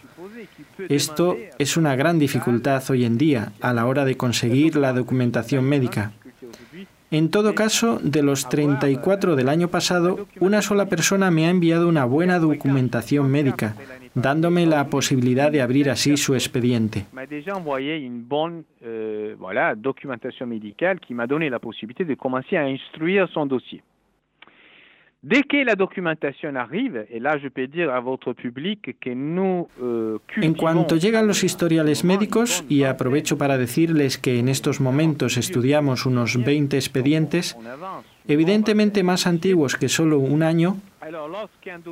Esto 0.88 1.36
es 1.58 1.76
una 1.76 1.94
gran 1.96 2.18
dificultad 2.18 2.82
hoy 2.90 3.04
en 3.04 3.18
día 3.18 3.52
a 3.60 3.72
la 3.72 3.86
hora 3.86 4.04
de 4.04 4.16
conseguir 4.16 4.76
la 4.76 4.92
documentación 4.92 5.64
médica. 5.64 6.12
En 7.12 7.30
todo 7.30 7.54
caso, 7.54 7.98
de 8.02 8.22
los 8.22 8.48
34 8.48 9.36
del 9.36 9.50
año 9.50 9.68
pasado, 9.68 10.26
una 10.40 10.62
sola 10.62 10.86
persona 10.86 11.30
me 11.30 11.44
ha 11.44 11.50
enviado 11.50 11.86
una 11.86 12.06
buena 12.06 12.38
documentación 12.38 13.30
médica, 13.30 13.76
dándome 14.14 14.64
la 14.64 14.86
posibilidad 14.86 15.52
de 15.52 15.60
abrir 15.60 15.90
así 15.90 16.16
su 16.16 16.32
expediente. 16.32 17.04
Documentation 19.76 20.48
médicale 20.48 21.00
qui 21.00 21.12
m'a 21.12 21.26
donné 21.26 21.50
la 21.50 21.58
possibilité 21.58 22.06
de 22.06 22.14
commencer 22.14 22.56
à 22.56 22.64
instruire 22.66 23.28
son 23.28 23.44
dossier. 23.46 23.82
Dès 25.22 25.44
que 25.44 25.64
la 25.64 25.76
documentación 25.76 26.56
arrive, 26.56 27.06
et 27.08 27.20
là 27.20 27.38
je 27.38 27.46
peux 27.46 27.68
dire 27.68 27.92
à 27.92 28.00
votre 28.00 28.32
public 28.32 28.98
que 28.98 29.10
nous 29.10 29.68
euh, 29.80 30.18
En 30.42 30.54
cuanto 30.54 30.96
llegan 30.96 31.28
los 31.28 31.44
historiales 31.44 32.02
médicos, 32.02 32.64
y 32.68 32.82
aprovecho 32.82 33.38
para 33.38 33.56
decirles 33.56 34.18
que 34.18 34.40
en 34.40 34.48
estos 34.48 34.80
momentos 34.80 35.36
estudiamos 35.36 36.06
unos 36.06 36.42
20 36.42 36.76
expedientes, 36.76 37.56
evidentemente 38.26 39.04
más 39.04 39.28
antiguos 39.28 39.76
que 39.76 39.88
solo 39.88 40.18
un 40.18 40.42
año, 40.42 40.78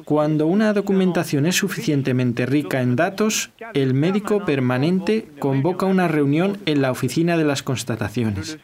cuando 0.05 0.47
una 0.49 0.73
documentación 0.73 1.47
es 1.47 1.55
suficientemente 1.55 2.47
rica 2.47 2.81
en 2.81 2.97
datos, 2.97 3.51
el 3.75 3.95
médico 3.95 4.45
permanente 4.45 5.29
convoca 5.39 5.87
una 5.87 6.09
reunión 6.09 6.59
en 6.67 6.83
la 6.83 6.91
oficina 6.91 7.37
de 7.37 7.45
las 7.45 7.63
constataciones. 7.63 8.59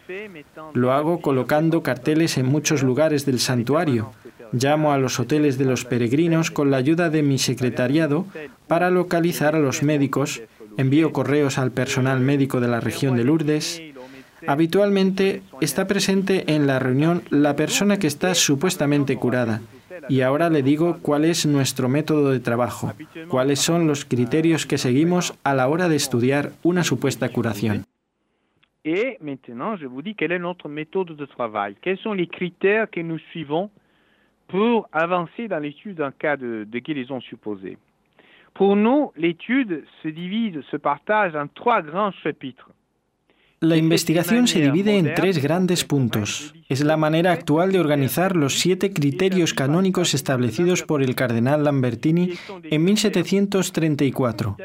Lo 0.74 0.92
hago 0.92 1.20
colocando 1.20 1.82
carteles 1.82 2.36
en 2.36 2.46
muchos 2.46 2.82
lugares 2.82 3.26
del 3.26 3.38
santuario. 3.38 4.12
Llamo 4.52 4.92
a 4.92 4.98
los 4.98 5.18
hoteles 5.20 5.58
de 5.58 5.64
los 5.64 5.84
peregrinos 5.84 6.50
con 6.50 6.70
la 6.70 6.76
ayuda 6.76 7.10
de 7.10 7.22
mi 7.22 7.38
secretariado 7.38 8.26
para 8.66 8.90
localizar 8.90 9.54
a 9.56 9.60
los 9.60 9.82
médicos. 9.82 10.42
Envío 10.76 11.12
correos 11.12 11.58
al 11.58 11.72
personal 11.72 12.20
médico 12.20 12.60
de 12.60 12.68
la 12.68 12.80
región 12.80 13.16
de 13.16 13.24
Lourdes. 13.24 13.82
Habitualmente 14.46 15.42
está 15.60 15.86
presente 15.86 16.52
en 16.54 16.66
la 16.66 16.78
reunión 16.78 17.22
la 17.30 17.56
persona 17.56 17.98
que 17.98 18.06
está 18.06 18.34
supuestamente 18.34 19.16
curada 19.16 19.62
y 20.08 20.20
ahora 20.20 20.50
le 20.50 20.62
digo 20.62 20.98
cuál 21.02 21.24
es 21.24 21.46
nuestro 21.46 21.88
método 21.88 22.30
de 22.30 22.40
trabajo, 22.40 22.92
cuáles 23.28 23.60
son 23.60 23.86
los 23.86 24.04
criterios 24.04 24.66
que 24.66 24.78
seguimos 24.78 25.34
a 25.44 25.54
la 25.54 25.68
hora 25.68 25.88
de 25.88 25.96
estudiar 25.96 26.52
una 26.62 26.84
supuesta 26.84 27.28
curación. 27.28 27.84
Et 28.84 29.18
maintenant, 29.20 29.76
je 29.76 29.86
vous 29.86 30.00
dis 30.00 30.14
quelle 30.14 30.30
est 30.30 30.38
notre 30.38 30.68
méthode 30.68 31.16
de 31.16 31.26
travail. 31.26 31.74
Quels 31.82 31.98
sont 31.98 32.14
les 32.14 32.28
critères 32.28 32.88
que 32.88 33.00
pour 34.48 34.88
avancer 34.92 35.48
dans 35.48 35.58
l'étude 35.58 35.96
d'un 35.96 36.12
cas 36.12 36.36
de, 36.36 36.64
de 36.64 36.78
guérison 36.78 37.20
supposée 37.20 37.78
Pour 38.54 38.74
nous, 38.74 39.12
l'étude 39.16 39.84
se 40.02 40.08
divise, 40.08 40.60
se 40.70 40.78
partage 40.78 41.34
en 41.36 41.46
trois 41.46 41.82
grands 41.82 42.12
chapitres. 42.22 42.70
La 43.60 43.76
investigación 43.76 44.46
se 44.46 44.60
divide 44.60 44.98
en 44.98 45.14
tres 45.14 45.42
grandes 45.42 45.84
puntos. 45.84 46.54
Es 46.68 46.84
la 46.84 46.96
manera 46.96 47.32
actual 47.32 47.72
de 47.72 47.80
organizar 47.80 48.36
los 48.36 48.58
siete 48.58 48.92
criterios 48.92 49.54
canónicos 49.54 50.14
establecidos 50.14 50.82
por 50.82 51.02
el 51.02 51.14
cardenal 51.14 51.64
Lambertini 51.64 52.32
en 52.64 52.84
1734. 52.84 54.56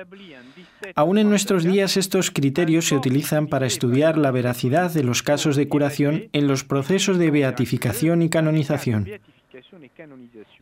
Aún 0.96 1.18
en 1.18 1.30
nuestros 1.30 1.64
días 1.64 1.96
estos 1.96 2.32
criterios 2.32 2.86
se 2.86 2.96
utilizan 2.96 3.48
para 3.48 3.66
estudiar 3.66 4.18
la 4.18 4.32
veracidad 4.32 4.94
de 4.94 5.04
los 5.04 5.24
casos 5.24 5.56
de 5.56 5.68
curación 5.70 6.26
en 6.34 6.48
los 6.48 6.64
procesos 6.64 7.18
de 7.18 7.32
beatificación 7.32 8.22
y 8.22 8.30
canonización. 8.30 9.08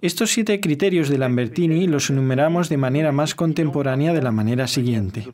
Estos 0.02 0.30
siete 0.32 0.60
criterios 0.60 1.10
de 1.10 1.18
Lambertini 1.18 1.88
los 1.88 2.10
enumeramos 2.10 2.70
de 2.70 2.78
manera 2.78 3.12
más 3.12 3.36
contemporánea 3.36 4.14
de 4.14 4.22
la 4.22 4.32
manera 4.32 4.68
siguiente. 4.68 5.26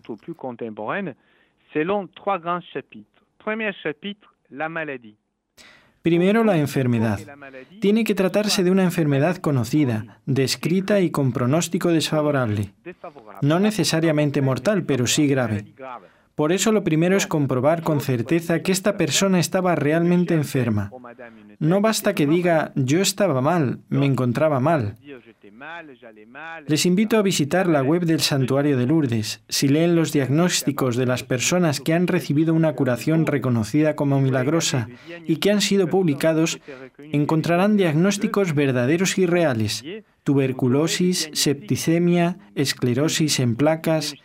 Primero 6.02 6.44
la 6.44 6.58
enfermedad. 6.58 7.20
Tiene 7.82 8.04
que 8.04 8.14
tratarse 8.14 8.64
de 8.64 8.70
una 8.70 8.84
enfermedad 8.84 9.38
conocida, 9.38 10.20
descrita 10.28 11.00
y 11.00 11.10
con 11.10 11.32
pronóstico 11.34 11.90
desfavorable. 11.90 12.74
No 13.42 13.60
necesariamente 13.60 14.42
mortal, 14.44 14.84
pero 14.84 15.08
sí 15.08 15.26
grave. 15.28 15.66
Por 16.36 16.52
eso 16.52 16.74
lo 16.74 16.84
primero 16.84 17.16
es 17.16 17.28
comprobar 17.28 17.82
con 17.82 18.02
certeza 18.02 18.62
que 18.62 18.74
esta 18.74 18.98
persona 18.98 19.40
estaba 19.40 19.76
realmente 19.76 20.34
enferma. 20.34 20.92
No 21.60 21.80
basta 21.80 22.14
que 22.14 22.28
diga 22.28 22.74
yo 22.76 23.02
estaba 23.02 23.40
mal, 23.42 23.80
me 23.88 24.06
encontraba 24.06 24.60
mal. 24.60 24.98
Les 26.68 26.86
invito 26.86 27.18
a 27.18 27.22
visitar 27.22 27.68
la 27.68 27.82
web 27.82 28.06
del 28.06 28.20
Santuario 28.20 28.78
de 28.78 28.86
Lourdes. 28.86 29.44
Si 29.48 29.70
leen 29.70 29.96
los 29.96 30.12
diagnósticos 30.12 30.98
de 30.98 31.06
las 31.06 31.24
personas 31.24 31.80
que 31.80 31.94
han 31.94 32.08
recibido 32.08 32.54
una 32.54 32.74
curación 32.74 33.26
reconocida 33.26 33.96
como 33.96 34.20
milagrosa 34.20 34.90
y 35.26 35.38
que 35.38 35.52
han 35.52 35.62
sido 35.62 35.88
publicados, 35.88 36.60
encontrarán 36.98 37.78
diagnósticos 37.78 38.54
verdaderos 38.54 39.18
y 39.18 39.26
reales. 39.26 39.84
Tuberculosis, 40.26 41.30
septicemia, 41.34 42.36
esclerosis 42.56 43.40
en 43.40 43.56
placas, 43.56 44.16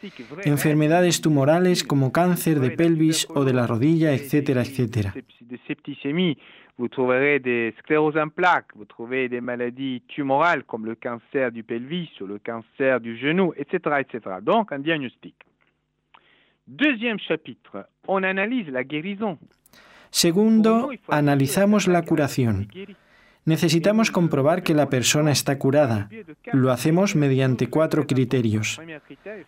enfermedades 0.45 1.21
tumorales 1.21 1.85
como 1.85 2.11
cáncer 2.11 2.59
de 2.59 2.71
pelvis 2.71 3.29
o 3.35 3.45
de 3.45 3.53
la 3.53 3.67
rodilla, 3.67 4.15
etcétera, 4.15 4.63
etcétera. 4.63 5.13
Vous 6.79 6.89
trouverez 6.89 7.39
des 7.41 7.75
scléroses 7.81 8.17
en 8.17 8.31
plaques, 8.31 8.75
vous 8.75 8.87
trouvez 8.87 9.29
des 9.29 9.43
maladies 9.43 10.03
tumorales 10.09 10.65
comme 10.65 10.87
le 10.87 10.95
cancer 10.95 11.53
du 11.53 11.63
pelvis 11.63 12.09
ou 12.23 12.27
le 12.27 12.39
cancer 12.39 12.99
du 13.01 13.19
genou, 13.19 13.53
etc. 13.59 13.97
etc. 14.01 14.37
Donc 14.41 14.73
un 14.73 14.79
diagnostic. 14.79 15.35
Deuxième 16.67 17.19
chapitre, 17.19 17.87
on 18.09 18.23
analyse 18.23 18.71
la 18.71 18.85
guérison. 18.85 19.39
Segundo, 20.11 20.91
analizamos 21.09 21.87
la 21.87 22.01
curación. 22.01 22.69
Necesitamos 23.51 24.13
comprobar 24.13 24.63
que 24.63 24.75
la 24.75 24.89
persona 24.89 25.33
está 25.33 25.59
curada. 25.59 26.09
Lo 26.53 26.71
hacemos 26.71 27.17
mediante 27.17 27.69
cuatro 27.69 28.07
criterios. 28.07 28.81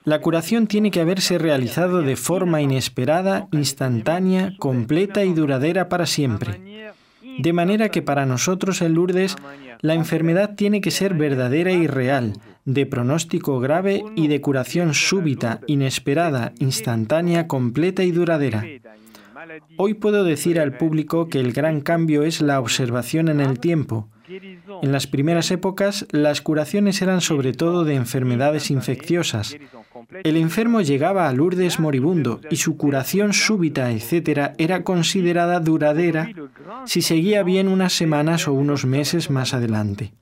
La 0.02 0.20
curación 0.20 0.66
tiene 0.66 0.90
que 0.90 1.00
haberse 1.00 1.38
realizado 1.38 2.02
de 2.02 2.16
forma 2.16 2.60
inesperada, 2.60 3.46
instantánea, 3.52 4.54
completa 4.58 5.22
y 5.22 5.32
duradera 5.34 5.88
para 5.88 6.06
siempre. 6.06 6.88
De 7.38 7.52
manera 7.52 7.90
que 7.90 8.02
para 8.02 8.26
nosotros 8.26 8.82
en 8.82 8.94
Lourdes 8.94 9.36
la 9.82 9.94
enfermedad 9.94 10.56
tiene 10.56 10.80
que 10.80 10.90
ser 10.90 11.14
verdadera 11.14 11.70
y 11.70 11.86
real, 11.86 12.32
de 12.64 12.86
pronóstico 12.86 13.60
grave 13.60 14.02
y 14.16 14.26
de 14.26 14.40
curación 14.40 14.94
súbita, 14.94 15.60
inesperada, 15.68 16.52
instantánea, 16.58 17.46
completa 17.46 18.02
y 18.02 18.10
duradera. 18.10 18.64
Hoy 19.76 19.94
puedo 19.94 20.24
decir 20.24 20.60
al 20.60 20.76
público 20.76 21.28
que 21.28 21.40
el 21.40 21.52
gran 21.52 21.80
cambio 21.80 22.22
es 22.22 22.40
la 22.40 22.60
observación 22.60 23.28
en 23.28 23.40
el 23.40 23.58
tiempo. 23.58 24.08
En 24.82 24.92
las 24.92 25.06
primeras 25.06 25.50
épocas, 25.50 26.06
las 26.10 26.40
curaciones 26.40 27.02
eran 27.02 27.20
sobre 27.20 27.52
todo 27.52 27.84
de 27.84 27.94
enfermedades 27.94 28.70
infecciosas. 28.70 29.56
El 30.24 30.36
enfermo 30.36 30.80
llegaba 30.80 31.28
a 31.28 31.32
Lourdes 31.32 31.80
moribundo 31.80 32.40
y 32.50 32.56
su 32.56 32.76
curación 32.76 33.32
súbita, 33.32 33.90
etc., 33.90 34.52
era 34.58 34.84
considerada 34.84 35.60
duradera 35.60 36.30
si 36.86 37.02
seguía 37.02 37.42
bien 37.42 37.68
unas 37.68 37.92
semanas 37.92 38.48
o 38.48 38.52
unos 38.52 38.84
meses 38.84 39.30
más 39.30 39.54
adelante. 39.54 40.12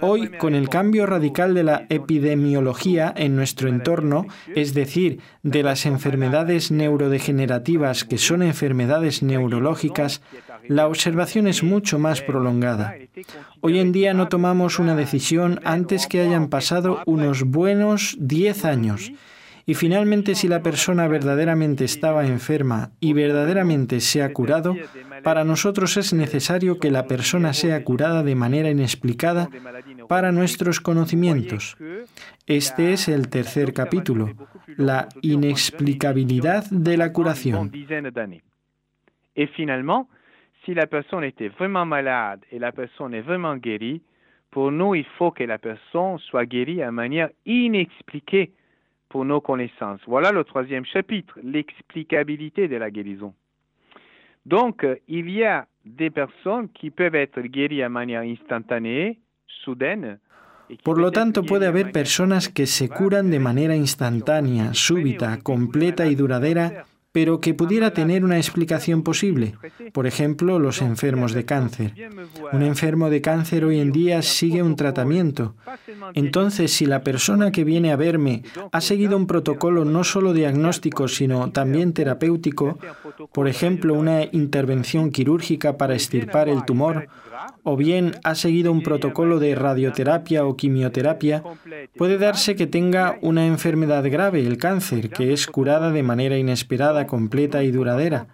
Hoy, 0.00 0.28
con 0.38 0.54
el 0.54 0.68
cambio 0.68 1.06
radical 1.06 1.54
de 1.54 1.64
la 1.64 1.86
epidemiología 1.88 3.12
en 3.16 3.36
nuestro 3.36 3.68
entorno, 3.68 4.26
es 4.54 4.74
decir, 4.74 5.20
de 5.42 5.62
las 5.62 5.86
enfermedades 5.86 6.70
neurodegenerativas 6.70 8.04
que 8.04 8.18
son 8.18 8.42
enfermedades 8.42 9.22
neurológicas, 9.22 10.22
la 10.66 10.86
observación 10.86 11.46
es 11.46 11.62
mucho 11.62 11.98
más 11.98 12.22
prolongada. 12.22 12.94
Hoy 13.60 13.78
en 13.78 13.92
día 13.92 14.14
no 14.14 14.28
tomamos 14.28 14.78
una 14.78 14.94
decisión 14.94 15.60
antes 15.64 16.06
que 16.06 16.20
hayan 16.20 16.48
pasado 16.48 17.02
unos 17.06 17.44
buenos 17.44 18.16
10 18.20 18.64
años. 18.64 19.12
Y 19.68 19.74
finalmente, 19.74 20.34
si 20.34 20.48
la 20.48 20.62
persona 20.62 21.06
verdaderamente 21.08 21.84
estaba 21.84 22.26
enferma 22.26 22.92
y 23.00 23.12
verdaderamente 23.12 24.00
se 24.00 24.22
ha 24.22 24.32
curado, 24.32 24.74
para 25.22 25.44
nosotros 25.44 25.98
es 25.98 26.14
necesario 26.14 26.78
que 26.78 26.90
la 26.90 27.06
persona 27.06 27.52
sea 27.52 27.84
curada 27.84 28.22
de 28.22 28.34
manera 28.34 28.70
inexplicada 28.70 29.50
para 30.08 30.32
nuestros 30.32 30.80
conocimientos. 30.80 31.76
Este 32.46 32.94
es 32.94 33.08
el 33.08 33.28
tercer 33.28 33.74
capítulo, 33.74 34.30
la 34.78 35.06
inexplicabilidad 35.20 36.64
de 36.70 36.96
la 36.96 37.12
curación. 37.12 37.70
Y 39.34 39.46
finalmente, 39.48 40.08
si 40.64 40.72
la 40.74 40.86
persona 40.86 41.26
était 41.26 41.50
vraiment 41.50 41.84
malade 41.84 42.40
et 42.50 42.58
la 42.58 42.72
personne 42.72 43.12
est 43.12 43.26
vraiment 43.26 43.60
guérie, 43.60 44.00
pour 44.48 44.72
nous, 44.72 44.94
il 44.94 45.04
faut 45.18 45.30
que 45.30 45.44
la 45.44 45.58
personne 45.58 46.18
soit 46.30 46.46
guérie 46.46 46.76
de 46.76 46.90
manière 46.90 47.28
inexpliquée 47.44 48.52
pour 49.08 49.24
nos 49.24 49.40
connaissances. 49.40 50.00
Voilà 50.06 50.32
le 50.32 50.44
troisième 50.44 50.84
chapitre, 50.84 51.38
l'explicabilité 51.42 52.68
de 52.68 52.76
la 52.76 52.90
guérison. 52.90 53.34
Donc, 54.46 54.86
il 55.08 55.30
y 55.30 55.44
a 55.44 55.66
des 55.84 56.10
personnes 56.10 56.68
qui 56.70 56.90
peuvent 56.90 57.14
être 57.14 57.40
guéries 57.40 57.82
de 57.82 57.88
manière 57.88 58.22
instantanée, 58.22 59.18
soudaine, 59.46 60.18
Por 60.84 60.98
lo 60.98 61.10
tanto, 61.10 61.44
puede 61.44 61.66
haber 61.66 61.92
personas 61.92 62.50
que 62.50 62.66
se 62.66 62.90
curan 62.90 63.30
de 63.30 63.38
manera 63.38 63.74
instantánea, 63.74 64.74
súbita, 64.74 65.38
completa 65.42 66.06
y 66.06 66.14
duradera 66.14 66.84
pero 67.12 67.40
que 67.40 67.54
pudiera 67.54 67.92
tener 67.92 68.24
una 68.24 68.36
explicación 68.36 69.02
posible. 69.02 69.54
Por 69.92 70.06
ejemplo, 70.06 70.58
los 70.58 70.82
enfermos 70.82 71.32
de 71.32 71.44
cáncer. 71.44 71.92
Un 72.52 72.62
enfermo 72.62 73.10
de 73.10 73.20
cáncer 73.20 73.64
hoy 73.64 73.80
en 73.80 73.92
día 73.92 74.22
sigue 74.22 74.62
un 74.62 74.76
tratamiento. 74.76 75.54
Entonces, 76.14 76.72
si 76.72 76.86
la 76.86 77.02
persona 77.02 77.52
que 77.52 77.64
viene 77.64 77.92
a 77.92 77.96
verme 77.96 78.42
ha 78.72 78.80
seguido 78.80 79.16
un 79.16 79.26
protocolo 79.26 79.84
no 79.84 80.04
solo 80.04 80.32
diagnóstico, 80.32 81.08
sino 81.08 81.50
también 81.50 81.92
terapéutico, 81.92 82.78
por 83.32 83.48
ejemplo, 83.48 83.94
una 83.94 84.24
intervención 84.32 85.10
quirúrgica 85.10 85.76
para 85.76 85.94
extirpar 85.94 86.48
el 86.48 86.64
tumor, 86.64 87.08
o 87.62 87.76
bien 87.76 88.16
ha 88.24 88.34
seguido 88.34 88.72
un 88.72 88.82
protocolo 88.82 89.38
de 89.38 89.54
radioterapia 89.54 90.44
o 90.44 90.56
quimioterapia, 90.56 91.42
puede 91.96 92.18
darse 92.18 92.56
que 92.56 92.66
tenga 92.66 93.18
una 93.20 93.46
enfermedad 93.46 94.04
grave, 94.10 94.46
el 94.46 94.58
cáncer, 94.58 95.10
que 95.10 95.32
es 95.32 95.46
curada 95.46 95.90
de 95.90 96.02
manera 96.02 96.38
inesperada, 96.38 97.06
completa 97.06 97.62
y 97.62 97.70
duradera, 97.70 98.28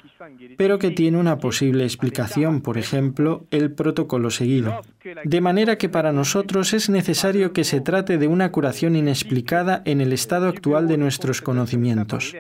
pero 0.57 0.79
que 0.79 0.91
tiene 0.91 1.19
una 1.19 1.39
posible 1.39 1.85
explicación, 1.85 2.61
por 2.61 2.79
ejemplo, 2.79 3.45
el 3.51 3.73
protocolo 3.73 4.31
seguido. 4.31 4.83
De 5.25 5.41
manera 5.41 5.77
que 5.77 5.89
para 5.89 6.13
nosotros 6.13 6.73
es 6.73 6.89
necesario 6.89 7.53
que 7.53 7.65
se 7.65 7.81
trate 7.81 8.19
de 8.19 8.27
una 8.27 8.51
curación 8.51 8.97
inexplicada 8.97 9.83
en 9.85 10.01
el 10.01 10.13
estado 10.13 10.49
actual 10.49 10.89
de 10.89 10.99
nuestros 10.99 11.43
conocimientos. 11.43 12.35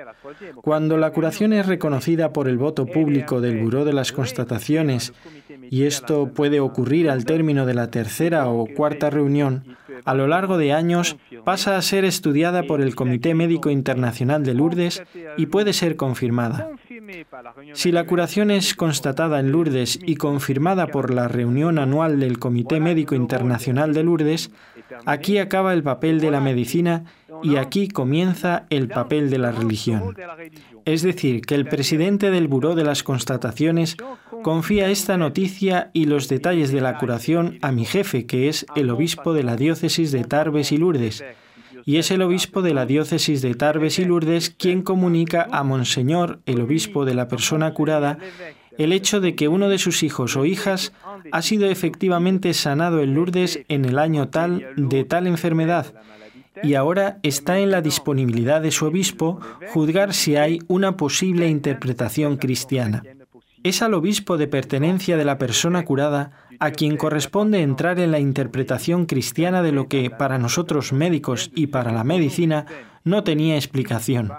Cuando 0.57 0.97
la 0.97 1.11
curación 1.11 1.53
es 1.53 1.67
reconocida 1.67 2.33
por 2.33 2.49
el 2.49 2.59
voto 2.59 2.87
público 2.87 3.41
del 3.41 3.61
Buró 3.63 3.85
de 3.85 3.93
las 3.93 4.13
Constataciones, 4.13 5.13
y 5.71 5.85
esto 5.85 6.33
puede 6.33 6.61
ocurrir 6.61 7.11
al 7.11 7.25
término 7.25 7.67
de 7.67 7.75
la 7.75 7.91
tercera 7.91 8.49
o 8.49 8.67
cuarta 8.67 9.11
reunión, 9.11 9.77
a 10.05 10.15
lo 10.15 10.27
largo 10.27 10.59
de 10.59 10.73
años 10.73 11.17
pasa 11.45 11.77
a 11.77 11.83
ser 11.83 12.05
estudiada 12.05 12.65
por 12.65 12.81
el 12.81 12.95
Comité 12.95 13.35
Médico 13.35 13.71
Internacional 13.71 14.45
de 14.45 14.55
Lourdes 14.55 15.03
y 15.37 15.47
puede 15.47 15.73
ser 15.73 15.97
confirmada. 15.97 16.69
Si 17.75 17.93
la 17.93 18.05
curación 18.05 18.51
es 18.51 18.75
constatada 18.75 19.41
en 19.41 19.53
Lourdes 19.53 19.99
y 20.05 20.17
confirmada 20.17 20.87
por 20.87 21.13
la 21.13 21.29
reunión 21.29 21.79
anual 21.79 22.21
del 22.21 22.39
Comité 22.39 22.81
Médico 22.81 23.15
Internacional 23.15 23.93
de 23.93 24.05
Lourdes, 24.05 24.51
aquí 25.05 25.39
acaba 25.39 25.73
el 25.73 25.83
papel 25.83 26.21
de 26.21 26.31
la 26.31 26.41
medicina 26.41 27.05
y 27.43 27.57
aquí 27.57 27.89
comienza 27.89 28.67
el 28.71 28.89
papel 28.89 29.29
de 29.29 29.39
la 29.39 29.53
religión. 29.53 30.17
Es 30.85 31.03
decir, 31.03 31.43
que 31.43 31.55
el 31.55 31.67
presidente 31.67 32.31
del 32.31 32.49
Buró 32.49 32.75
de 32.75 32.85
las 32.85 33.03
Constataciones 33.03 33.97
confía 34.43 34.89
esta 34.89 35.17
noticia 35.17 35.91
y 35.93 36.07
los 36.07 36.29
detalles 36.29 36.73
de 36.73 36.81
la 36.81 36.99
curación 36.99 37.59
a 37.63 37.73
mi 37.73 37.85
jefe, 37.85 38.27
que 38.27 38.49
es 38.49 38.67
el 38.77 38.91
obispo 38.91 39.35
de 39.35 39.43
la 39.43 39.57
diócesis 39.57 40.13
de 40.13 40.25
Tarbes 40.25 40.73
y 40.73 40.79
Lourdes, 40.79 41.25
y 41.87 41.97
es 41.97 42.11
el 42.11 42.23
obispo 42.23 42.63
de 42.63 42.75
la 42.75 42.87
diócesis 42.87 43.43
de 43.43 43.55
Tarbes 43.55 43.99
y 43.99 44.05
Lourdes 44.05 44.51
quien 44.51 44.83
comunica 44.83 45.47
a 45.51 45.63
Monseñor, 45.63 46.41
el 46.47 46.61
obispo 46.61 47.05
de 47.05 47.15
la 47.15 47.29
persona 47.29 47.75
curada, 47.75 48.19
el 48.79 48.93
hecho 48.93 49.21
de 49.21 49.35
que 49.35 49.49
uno 49.49 49.69
de 49.69 49.79
sus 49.79 50.03
hijos 50.03 50.37
o 50.37 50.45
hijas 50.45 50.93
ha 51.31 51.43
sido 51.43 51.67
efectivamente 51.71 52.55
sanado 52.55 53.01
en 53.01 53.15
Lourdes 53.15 53.61
en 53.69 53.85
el 53.85 53.99
año 53.99 54.29
tal 54.29 54.67
de 54.77 55.05
tal 55.05 55.27
enfermedad 55.27 55.95
y 56.63 56.75
ahora 56.75 57.19
está 57.23 57.59
en 57.59 57.71
la 57.71 57.81
disponibilidad 57.81 58.61
de 58.61 58.71
su 58.71 58.87
obispo 58.87 59.41
juzgar 59.73 60.15
si 60.15 60.37
hay 60.37 60.61
una 60.69 60.97
posible 60.97 61.49
interpretación 61.49 62.37
cristiana. 62.37 63.03
Es 63.65 63.81
al 63.81 63.95
obispo 63.95 64.37
de 64.37 64.47
pertenencia 64.47 65.17
de 65.17 65.25
la 65.25 65.39
persona 65.39 65.87
curada 65.87 66.33
a 66.61 66.71
quien 66.71 66.99
corresponde 66.99 67.63
entrar 67.63 67.99
en 67.99 68.11
la 68.11 68.21
interpretación 68.21 69.07
cristiana 69.07 69.63
de 69.63 69.73
lo 69.73 69.89
que 69.89 70.11
para 70.11 70.39
nosotros 70.39 70.93
médicos 70.93 71.51
y 71.55 71.69
para 71.69 71.91
la 71.91 72.05
medicina 72.05 72.67
no 73.05 73.25
tenía 73.25 73.57
explicación. 73.57 74.31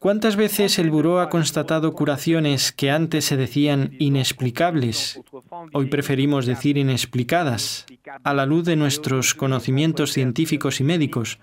¿Cuántas 0.00 0.34
veces 0.34 0.78
el 0.80 0.90
buró 0.90 1.20
ha 1.20 1.28
constatado 1.28 1.92
curaciones 1.92 2.72
que 2.72 2.90
antes 2.90 3.24
se 3.24 3.36
decían 3.36 3.94
inexplicables? 4.00 5.20
Hoy 5.72 5.86
preferimos 5.86 6.46
decir 6.46 6.78
inexplicadas, 6.78 7.86
a 8.24 8.34
la 8.34 8.44
luz 8.44 8.64
de 8.64 8.74
nuestros 8.74 9.34
conocimientos 9.34 10.12
científicos 10.12 10.80
y 10.80 10.84
médicos, 10.84 11.38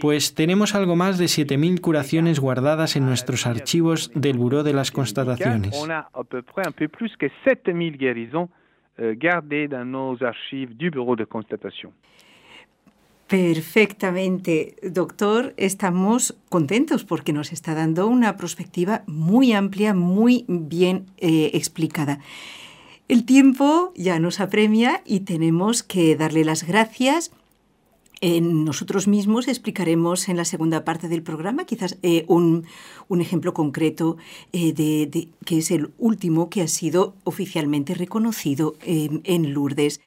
pues 0.00 0.34
tenemos 0.34 0.74
algo 0.74 0.96
más 0.96 1.18
de 1.18 1.26
7.000 1.26 1.80
curaciones 1.80 2.40
guardadas 2.40 2.96
en 2.96 3.06
nuestros 3.06 3.46
archivos 3.46 4.10
del 4.14 4.36
Buró 4.36 4.62
de 4.62 4.72
las 4.72 4.90
Constataciones. 4.90 5.74
Perfectamente, 13.28 14.76
doctor. 14.82 15.52
Estamos 15.58 16.34
contentos 16.48 17.04
porque 17.04 17.34
nos 17.34 17.52
está 17.52 17.74
dando 17.74 18.06
una 18.06 18.38
perspectiva 18.38 19.02
muy 19.06 19.52
amplia, 19.52 19.92
muy 19.92 20.46
bien 20.48 21.06
eh, 21.18 21.50
explicada. 21.52 22.20
El 23.06 23.26
tiempo 23.26 23.92
ya 23.96 24.18
nos 24.18 24.40
apremia 24.40 25.02
y 25.04 25.20
tenemos 25.20 25.82
que 25.82 26.16
darle 26.16 26.44
las 26.44 26.66
gracias. 26.66 27.30
Nosotros 28.20 29.08
mismos 29.08 29.48
explicaremos 29.48 30.28
en 30.28 30.36
la 30.36 30.44
segunda 30.44 30.84
parte 30.84 31.08
del 31.08 31.22
programa 31.22 31.64
quizás 31.64 31.98
eh, 32.02 32.24
un, 32.28 32.66
ejemplo 33.20 33.54
concreto 33.54 34.16
eh, 34.52 34.72
de, 34.72 35.28
que 35.44 35.58
es 35.58 35.70
el 35.70 35.90
último 35.98 36.50
que 36.50 36.62
ha 36.62 36.68
sido 36.68 37.14
oficialmente 37.24 37.94
reconocido 37.94 38.74
en 38.82 39.52
Lourdes. 39.52 40.00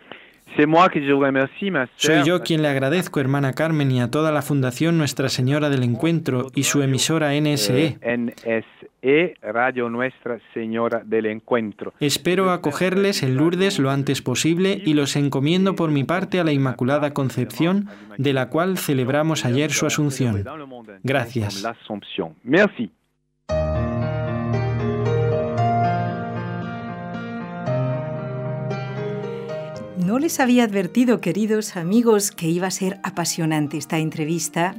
Soy 1.95 2.23
yo 2.25 2.41
quien 2.41 2.61
le 2.61 2.67
agradezco, 2.67 3.19
hermana 3.19 3.53
Carmen, 3.53 3.89
y 3.91 4.01
a 4.01 4.11
toda 4.11 4.31
la 4.31 4.41
Fundación 4.41 4.97
Nuestra 4.97 5.29
Señora 5.29 5.69
del 5.69 5.83
Encuentro 5.83 6.47
y 6.53 6.63
su 6.63 6.81
emisora 6.81 7.31
NSE. 7.39 7.97
NSE, 9.01 9.35
Radio 9.41 9.89
Nuestra 9.89 10.39
Señora 10.53 11.01
del 11.05 11.25
Encuentro. 11.25 11.93
Espero 11.99 12.51
acogerles 12.51 13.23
en 13.23 13.35
Lourdes 13.35 13.79
lo 13.79 13.89
antes 13.89 14.21
posible 14.21 14.81
y 14.85 14.93
los 14.93 15.15
encomiendo 15.15 15.75
por 15.75 15.91
mi 15.91 16.03
parte 16.03 16.39
a 16.39 16.43
la 16.43 16.51
Inmaculada 16.51 17.13
Concepción, 17.13 17.87
de 18.17 18.33
la 18.33 18.49
cual 18.49 18.77
celebramos 18.77 19.45
ayer 19.45 19.71
su 19.71 19.85
Asunción. 19.85 20.43
Gracias. 21.03 21.63
No 29.97 30.19
les 30.19 30.39
había 30.39 30.65
advertido, 30.65 31.21
queridos 31.21 31.77
amigos, 31.77 32.31
que 32.31 32.47
iba 32.47 32.67
a 32.67 32.71
ser 32.71 32.99
apasionante 33.03 33.77
esta 33.77 33.97
entrevista. 33.97 34.75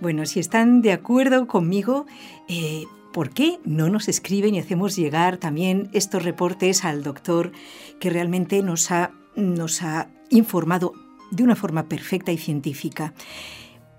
Bueno, 0.00 0.26
si 0.26 0.38
están 0.38 0.80
de 0.80 0.92
acuerdo 0.92 1.46
conmigo, 1.46 2.06
eh, 2.48 2.84
¿por 3.16 3.30
qué 3.30 3.60
no 3.64 3.88
nos 3.88 4.08
escriben 4.08 4.54
y 4.54 4.58
hacemos 4.58 4.94
llegar 4.94 5.38
también 5.38 5.88
estos 5.94 6.22
reportes 6.22 6.84
al 6.84 7.02
doctor 7.02 7.50
que 7.98 8.10
realmente 8.10 8.62
nos 8.62 8.90
ha, 8.90 9.10
nos 9.34 9.82
ha 9.82 10.10
informado 10.28 10.92
de 11.30 11.42
una 11.42 11.56
forma 11.56 11.88
perfecta 11.88 12.30
y 12.30 12.36
científica? 12.36 13.14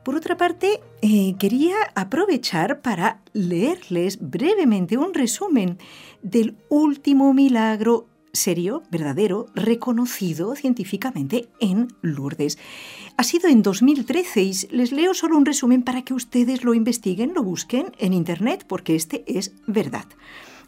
Por 0.04 0.16
otra 0.16 0.38
parte, 0.38 0.82
eh, 1.02 1.34
quería 1.40 1.78
aprovechar 1.96 2.84
para 2.84 3.24
leerles 3.34 4.20
brevemente 4.22 5.00
un 5.00 5.16
resumen 5.16 5.80
del 6.22 6.56
último 6.70 7.34
milagro 7.34 8.06
serio, 8.34 8.84
verdadero, 8.92 9.48
reconocido 9.56 10.56
científicamente 10.56 11.50
en 11.60 11.88
Lourdes. 12.02 12.58
Ha 13.18 13.24
sido 13.24 13.50
en 13.50 13.62
2013 13.62 14.44
y 14.44 14.54
les 14.72 14.92
leo 14.92 15.14
solo 15.14 15.38
un 15.38 15.46
resumen 15.46 15.84
para 15.84 16.04
que 16.04 16.14
ustedes 16.14 16.64
lo 16.64 16.74
investiguen, 16.74 17.34
lo 17.34 17.44
busquen 17.44 17.92
en 17.98 18.14
Internet, 18.14 18.66
porque 18.68 18.96
este 18.96 19.24
es 19.28 19.54
verdad. 19.66 20.06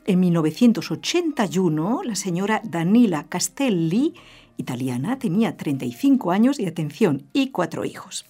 En 0.05 0.19
1981, 0.19 2.01
la 2.03 2.15
señora 2.15 2.61
Danila 2.63 3.27
Castelli, 3.27 4.13
italiana, 4.57 5.19
tenía 5.19 5.55
35 5.55 6.31
años 6.31 6.59
y 6.59 6.65
atención, 6.65 7.23
y 7.33 7.49
cuatro 7.49 7.85
hijos 7.85 8.25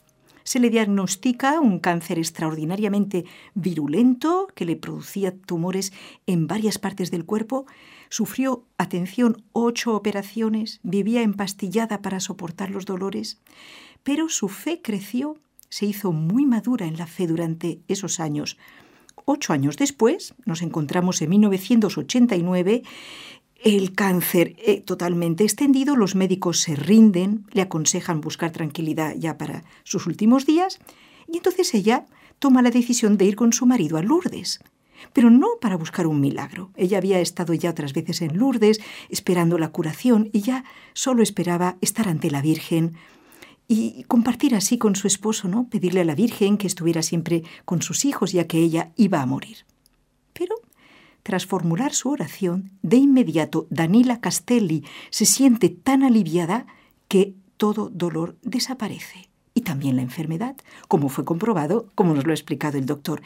se 0.50 0.60
le 0.60 0.72
diagnostica 0.72 1.60
un 1.60 1.78
cáncer 1.78 2.18
extraordinariamente 2.18 3.24
virulento 3.54 4.48
que 4.56 4.66
le 4.66 4.76
producía 4.76 5.32
tumores 5.32 5.94
en 6.26 6.48
varias 6.48 6.80
partes 6.80 7.12
del 7.12 7.24
cuerpo 7.24 7.68
Sufrió, 8.10 8.66
atención, 8.80 9.44
ocho 9.52 9.96
operaciones, 9.96 10.80
vivía 10.82 11.22
empastillada 11.22 12.02
para 12.02 12.20
soportar 12.20 12.72
los 12.72 12.86
dolores, 12.86 13.40
pero 14.02 14.30
su 14.30 14.50
fe 14.50 14.82
creció, 14.82 15.38
se 15.70 15.86
hizo 15.86 16.12
muy 16.12 16.48
madura 16.48 16.88
en 16.88 16.98
la 16.98 17.06
fe 17.06 17.28
durante 17.28 17.82
esos 17.88 18.20
años. 18.20 18.58
Ocho 19.26 19.54
años 19.54 19.78
después, 19.78 20.34
nos 20.46 20.64
encontramos 20.64 21.22
en 21.22 21.30
1989, 21.30 22.82
el 23.64 23.94
cáncer 23.94 24.56
eh, 24.58 24.82
totalmente 24.82 25.44
extendido, 25.44 25.96
los 25.96 26.16
médicos 26.16 26.62
se 26.62 26.76
rinden, 26.76 27.46
le 27.52 27.62
aconsejan 27.62 28.22
buscar 28.22 28.52
tranquilidad 28.52 29.14
ya 29.18 29.38
para 29.38 29.64
sus 29.84 30.08
últimos 30.08 30.48
días, 30.48 30.80
y 31.28 31.38
entonces 31.38 31.72
ella 31.76 32.08
toma 32.40 32.64
la 32.64 32.72
decisión 32.72 33.18
de 33.18 33.26
ir 33.26 33.36
con 33.36 33.54
su 33.54 33.68
marido 33.68 33.98
a 33.98 34.02
Lourdes 34.02 34.62
pero 35.14 35.30
no 35.30 35.48
para 35.62 35.78
buscar 35.78 36.08
un 36.08 36.20
milagro. 36.20 36.72
Ella 36.76 36.98
había 36.98 37.20
estado 37.20 37.54
ya 37.54 37.70
otras 37.70 37.94
veces 37.94 38.22
en 38.22 38.38
Lourdes 38.38 38.80
esperando 39.10 39.58
la 39.58 39.70
curación 39.70 40.30
y 40.34 40.42
ya 40.42 40.64
solo 40.94 41.24
esperaba 41.24 41.78
estar 41.82 42.08
ante 42.08 42.32
la 42.32 42.42
Virgen 42.42 42.96
y 43.68 44.04
compartir 44.06 44.56
así 44.56 44.78
con 44.78 44.96
su 44.96 45.08
esposo, 45.08 45.48
¿no? 45.48 45.70
Pedirle 45.70 46.02
a 46.02 46.06
la 46.06 46.16
Virgen 46.16 46.58
que 46.58 46.68
estuviera 46.68 47.04
siempre 47.04 47.44
con 47.66 47.82
sus 47.82 48.06
hijos 48.06 48.32
ya 48.32 48.48
que 48.48 48.58
ella 48.60 48.92
iba 48.96 49.22
a 49.22 49.26
morir. 49.26 49.66
Pero 50.34 50.56
tras 51.24 51.46
formular 51.46 51.94
su 51.94 52.10
oración, 52.10 52.72
de 52.82 52.98
inmediato 52.98 53.68
Danila 53.70 54.20
Castelli 54.20 54.84
se 55.12 55.26
siente 55.26 55.70
tan 55.70 56.04
aliviada 56.04 56.66
que 57.08 57.36
todo 57.58 57.90
dolor 57.90 58.38
desaparece 58.42 59.29
y 59.60 59.62
también 59.62 59.98
la 59.98 60.02
enfermedad, 60.02 60.56
como 60.88 61.10
fue 61.10 61.26
comprobado, 61.26 61.88
como 61.94 62.14
nos 62.14 62.26
lo 62.26 62.32
ha 62.32 62.34
explicado 62.34 62.78
el 62.78 62.86
doctor. 62.86 63.22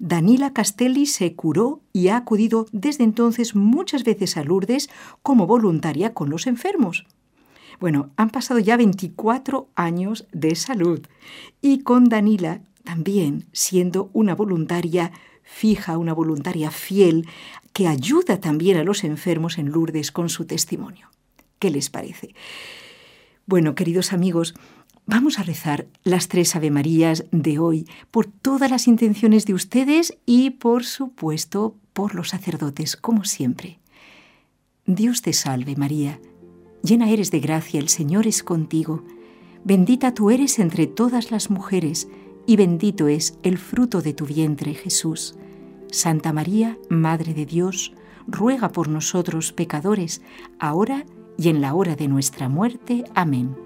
Danila 0.00 0.52
Castelli 0.52 1.06
se 1.06 1.34
curó 1.34 1.80
y 1.92 2.08
ha 2.08 2.16
acudido 2.16 2.66
desde 2.72 3.04
entonces 3.04 3.54
muchas 3.54 4.02
veces 4.02 4.36
a 4.36 4.42
Lourdes 4.42 4.90
como 5.22 5.46
voluntaria 5.46 6.12
con 6.12 6.28
los 6.28 6.48
enfermos. 6.48 7.06
Bueno, 7.78 8.10
han 8.16 8.30
pasado 8.30 8.58
ya 8.58 8.76
24 8.76 9.68
años 9.76 10.26
de 10.32 10.56
salud 10.56 11.06
y 11.62 11.82
con 11.84 12.08
Danila 12.08 12.62
también 12.82 13.46
siendo 13.52 14.10
una 14.12 14.34
voluntaria 14.34 15.12
fija, 15.44 15.98
una 15.98 16.14
voluntaria 16.14 16.72
fiel, 16.72 17.28
que 17.72 17.86
ayuda 17.86 18.40
también 18.40 18.76
a 18.76 18.82
los 18.82 19.04
enfermos 19.04 19.58
en 19.58 19.70
Lourdes 19.70 20.10
con 20.10 20.30
su 20.30 20.46
testimonio. 20.46 21.10
¿Qué 21.60 21.70
les 21.70 21.90
parece? 21.90 22.34
Bueno, 23.46 23.76
queridos 23.76 24.12
amigos, 24.12 24.54
Vamos 25.08 25.38
a 25.38 25.44
rezar 25.44 25.86
las 26.02 26.26
tres 26.26 26.56
Ave 26.56 26.72
Marías 26.72 27.26
de 27.30 27.60
hoy 27.60 27.86
por 28.10 28.26
todas 28.26 28.68
las 28.68 28.88
intenciones 28.88 29.46
de 29.46 29.54
ustedes 29.54 30.18
y, 30.26 30.50
por 30.50 30.84
supuesto, 30.84 31.76
por 31.92 32.16
los 32.16 32.30
sacerdotes, 32.30 32.96
como 32.96 33.24
siempre. 33.24 33.78
Dios 34.84 35.22
te 35.22 35.32
salve 35.32 35.76
María, 35.76 36.20
llena 36.82 37.08
eres 37.08 37.30
de 37.30 37.38
gracia, 37.38 37.78
el 37.78 37.88
Señor 37.88 38.26
es 38.26 38.42
contigo, 38.42 39.04
bendita 39.64 40.12
tú 40.12 40.30
eres 40.30 40.58
entre 40.58 40.88
todas 40.88 41.30
las 41.30 41.50
mujeres, 41.50 42.08
y 42.44 42.56
bendito 42.56 43.06
es 43.06 43.38
el 43.44 43.58
fruto 43.58 44.02
de 44.02 44.12
tu 44.12 44.26
vientre 44.26 44.74
Jesús. 44.74 45.36
Santa 45.90 46.32
María, 46.32 46.78
Madre 46.88 47.32
de 47.32 47.46
Dios, 47.46 47.92
ruega 48.26 48.70
por 48.70 48.88
nosotros 48.88 49.52
pecadores, 49.52 50.20
ahora 50.58 51.06
y 51.38 51.48
en 51.48 51.60
la 51.60 51.74
hora 51.74 51.94
de 51.94 52.08
nuestra 52.08 52.48
muerte. 52.48 53.04
Amén. 53.14 53.65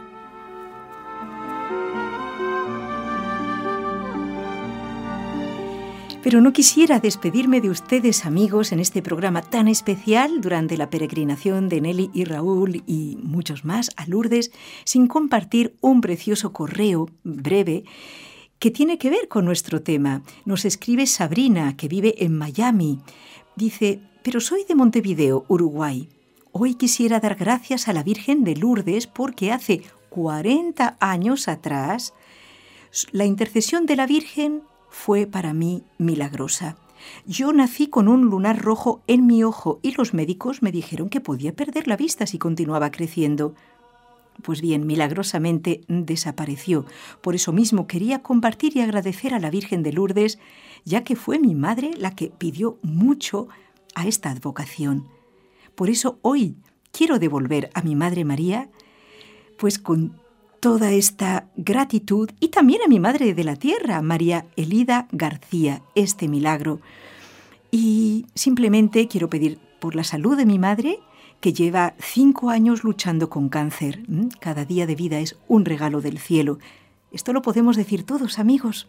Pero 6.23 6.39
no 6.39 6.53
quisiera 6.53 6.99
despedirme 6.99 7.61
de 7.61 7.71
ustedes, 7.71 8.25
amigos, 8.27 8.71
en 8.71 8.79
este 8.79 9.01
programa 9.01 9.41
tan 9.41 9.67
especial 9.67 10.39
durante 10.39 10.77
la 10.77 10.91
peregrinación 10.91 11.67
de 11.67 11.81
Nelly 11.81 12.11
y 12.13 12.25
Raúl 12.25 12.83
y 12.85 13.17
muchos 13.23 13.65
más 13.65 13.89
a 13.95 14.05
Lourdes, 14.05 14.51
sin 14.83 15.07
compartir 15.07 15.75
un 15.81 15.99
precioso 15.99 16.53
correo 16.53 17.09
breve 17.23 17.85
que 18.59 18.69
tiene 18.69 18.99
que 18.99 19.09
ver 19.09 19.29
con 19.29 19.45
nuestro 19.45 19.81
tema. 19.81 20.21
Nos 20.45 20.63
escribe 20.63 21.07
Sabrina, 21.07 21.75
que 21.75 21.87
vive 21.87 22.13
en 22.23 22.37
Miami. 22.37 22.99
Dice, 23.55 23.99
pero 24.21 24.39
soy 24.41 24.63
de 24.65 24.75
Montevideo, 24.75 25.45
Uruguay. 25.47 26.07
Hoy 26.51 26.75
quisiera 26.75 27.19
dar 27.19 27.33
gracias 27.33 27.87
a 27.87 27.93
la 27.93 28.03
Virgen 28.03 28.43
de 28.43 28.55
Lourdes 28.55 29.07
porque 29.07 29.51
hace 29.51 29.81
40 30.11 30.97
años 30.99 31.47
atrás 31.47 32.13
la 33.11 33.25
intercesión 33.25 33.87
de 33.87 33.95
la 33.95 34.05
Virgen 34.05 34.61
fue 34.91 35.25
para 35.25 35.53
mí 35.53 35.83
milagrosa. 35.97 36.75
Yo 37.25 37.51
nací 37.51 37.87
con 37.87 38.07
un 38.07 38.25
lunar 38.25 38.61
rojo 38.61 39.01
en 39.07 39.25
mi 39.25 39.43
ojo 39.43 39.79
y 39.81 39.93
los 39.93 40.13
médicos 40.13 40.61
me 40.61 40.71
dijeron 40.71 41.09
que 41.09 41.21
podía 41.21 41.55
perder 41.55 41.87
la 41.87 41.97
vista 41.97 42.27
si 42.27 42.37
continuaba 42.37 42.91
creciendo. 42.91 43.55
Pues 44.43 44.61
bien, 44.61 44.85
milagrosamente 44.85 45.81
desapareció. 45.87 46.85
Por 47.21 47.35
eso 47.35 47.51
mismo 47.51 47.87
quería 47.87 48.21
compartir 48.21 48.75
y 48.77 48.81
agradecer 48.81 49.33
a 49.33 49.39
la 49.39 49.49
Virgen 49.49 49.81
de 49.81 49.93
Lourdes, 49.93 50.39
ya 50.85 51.03
que 51.03 51.15
fue 51.15 51.39
mi 51.39 51.55
madre 51.55 51.91
la 51.97 52.15
que 52.15 52.27
pidió 52.29 52.77
mucho 52.83 53.47
a 53.95 54.07
esta 54.07 54.29
advocación. 54.29 55.07
Por 55.75 55.89
eso 55.89 56.19
hoy 56.21 56.55
quiero 56.91 57.17
devolver 57.17 57.69
a 57.73 57.81
mi 57.81 57.95
Madre 57.95 58.25
María, 58.25 58.69
pues 59.57 59.79
con 59.79 60.20
toda 60.61 60.91
esta 60.91 61.47
gratitud 61.57 62.29
y 62.39 62.49
también 62.49 62.81
a 62.85 62.87
mi 62.87 62.99
Madre 62.99 63.33
de 63.33 63.43
la 63.43 63.55
Tierra, 63.55 64.01
María 64.03 64.45
Elida 64.55 65.07
García, 65.11 65.81
este 65.95 66.27
milagro. 66.27 66.79
Y 67.71 68.27
simplemente 68.35 69.07
quiero 69.07 69.27
pedir 69.27 69.57
por 69.79 69.95
la 69.95 70.03
salud 70.03 70.37
de 70.37 70.45
mi 70.45 70.59
madre, 70.59 70.99
que 71.39 71.51
lleva 71.51 71.95
cinco 71.99 72.51
años 72.51 72.83
luchando 72.83 73.27
con 73.27 73.49
cáncer. 73.49 74.03
Cada 74.39 74.63
día 74.63 74.85
de 74.85 74.93
vida 74.93 75.19
es 75.19 75.35
un 75.47 75.65
regalo 75.65 75.99
del 75.99 76.19
cielo. 76.19 76.59
Esto 77.11 77.33
lo 77.33 77.41
podemos 77.41 77.75
decir 77.75 78.03
todos, 78.03 78.37
amigos. 78.37 78.87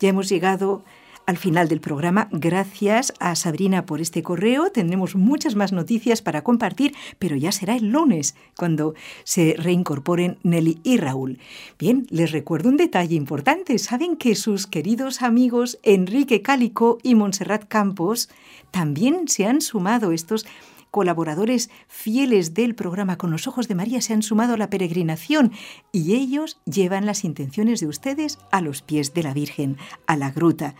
Ya 0.00 0.10
hemos 0.10 0.28
llegado 0.28 0.84
al 1.26 1.36
final 1.36 1.68
del 1.68 1.80
programa. 1.80 2.28
Gracias 2.30 3.12
a 3.18 3.34
Sabrina 3.34 3.86
por 3.86 4.00
este 4.00 4.22
correo. 4.22 4.70
Tendremos 4.70 5.16
muchas 5.16 5.54
más 5.54 5.72
noticias 5.72 6.22
para 6.22 6.42
compartir, 6.42 6.94
pero 7.18 7.36
ya 7.36 7.52
será 7.52 7.76
el 7.76 7.90
lunes 7.90 8.34
cuando 8.56 8.94
se 9.24 9.54
reincorporen 9.58 10.38
Nelly 10.42 10.80
y 10.82 10.96
Raúl. 10.98 11.38
Bien, 11.78 12.06
les 12.10 12.32
recuerdo 12.32 12.68
un 12.68 12.76
detalle 12.76 13.14
importante. 13.14 13.78
Saben 13.78 14.16
que 14.16 14.34
sus 14.34 14.66
queridos 14.66 15.22
amigos 15.22 15.78
Enrique 15.82 16.42
Cálico 16.42 16.98
y 17.02 17.14
Montserrat 17.14 17.66
Campos 17.68 18.28
también 18.70 19.28
se 19.28 19.46
han 19.46 19.60
sumado 19.60 20.12
estos 20.12 20.46
colaboradores 20.94 21.70
fieles 21.88 22.54
del 22.54 22.76
programa 22.76 23.18
Con 23.18 23.32
los 23.32 23.48
Ojos 23.48 23.66
de 23.66 23.74
María 23.74 24.00
se 24.00 24.14
han 24.14 24.22
sumado 24.22 24.54
a 24.54 24.56
la 24.56 24.70
peregrinación 24.70 25.50
y 25.90 26.14
ellos 26.14 26.60
llevan 26.66 27.04
las 27.04 27.24
intenciones 27.24 27.80
de 27.80 27.88
ustedes 27.88 28.38
a 28.52 28.60
los 28.60 28.80
pies 28.80 29.12
de 29.12 29.24
la 29.24 29.34
Virgen, 29.34 29.76
a 30.06 30.16
la 30.16 30.30
gruta. 30.30 30.76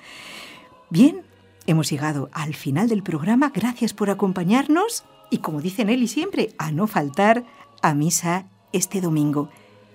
Bien, 0.88 1.22
hemos 1.66 1.90
llegado 1.90 2.30
al 2.30 2.54
final 2.54 2.88
del 2.88 3.02
programa. 3.02 3.50
Gracias 3.52 3.92
por 3.92 4.08
acompañarnos 4.08 5.02
y 5.30 5.38
como 5.38 5.60
dicen 5.60 5.90
él 5.90 6.04
y 6.04 6.06
siempre, 6.06 6.54
a 6.58 6.70
no 6.70 6.86
faltar 6.86 7.44
a 7.82 7.92
misa 7.94 8.46
este 8.72 9.00
domingo. 9.00 9.50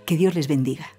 Que 0.06 0.18
Dios 0.18 0.36
les 0.36 0.50
bendiga. 0.50 0.99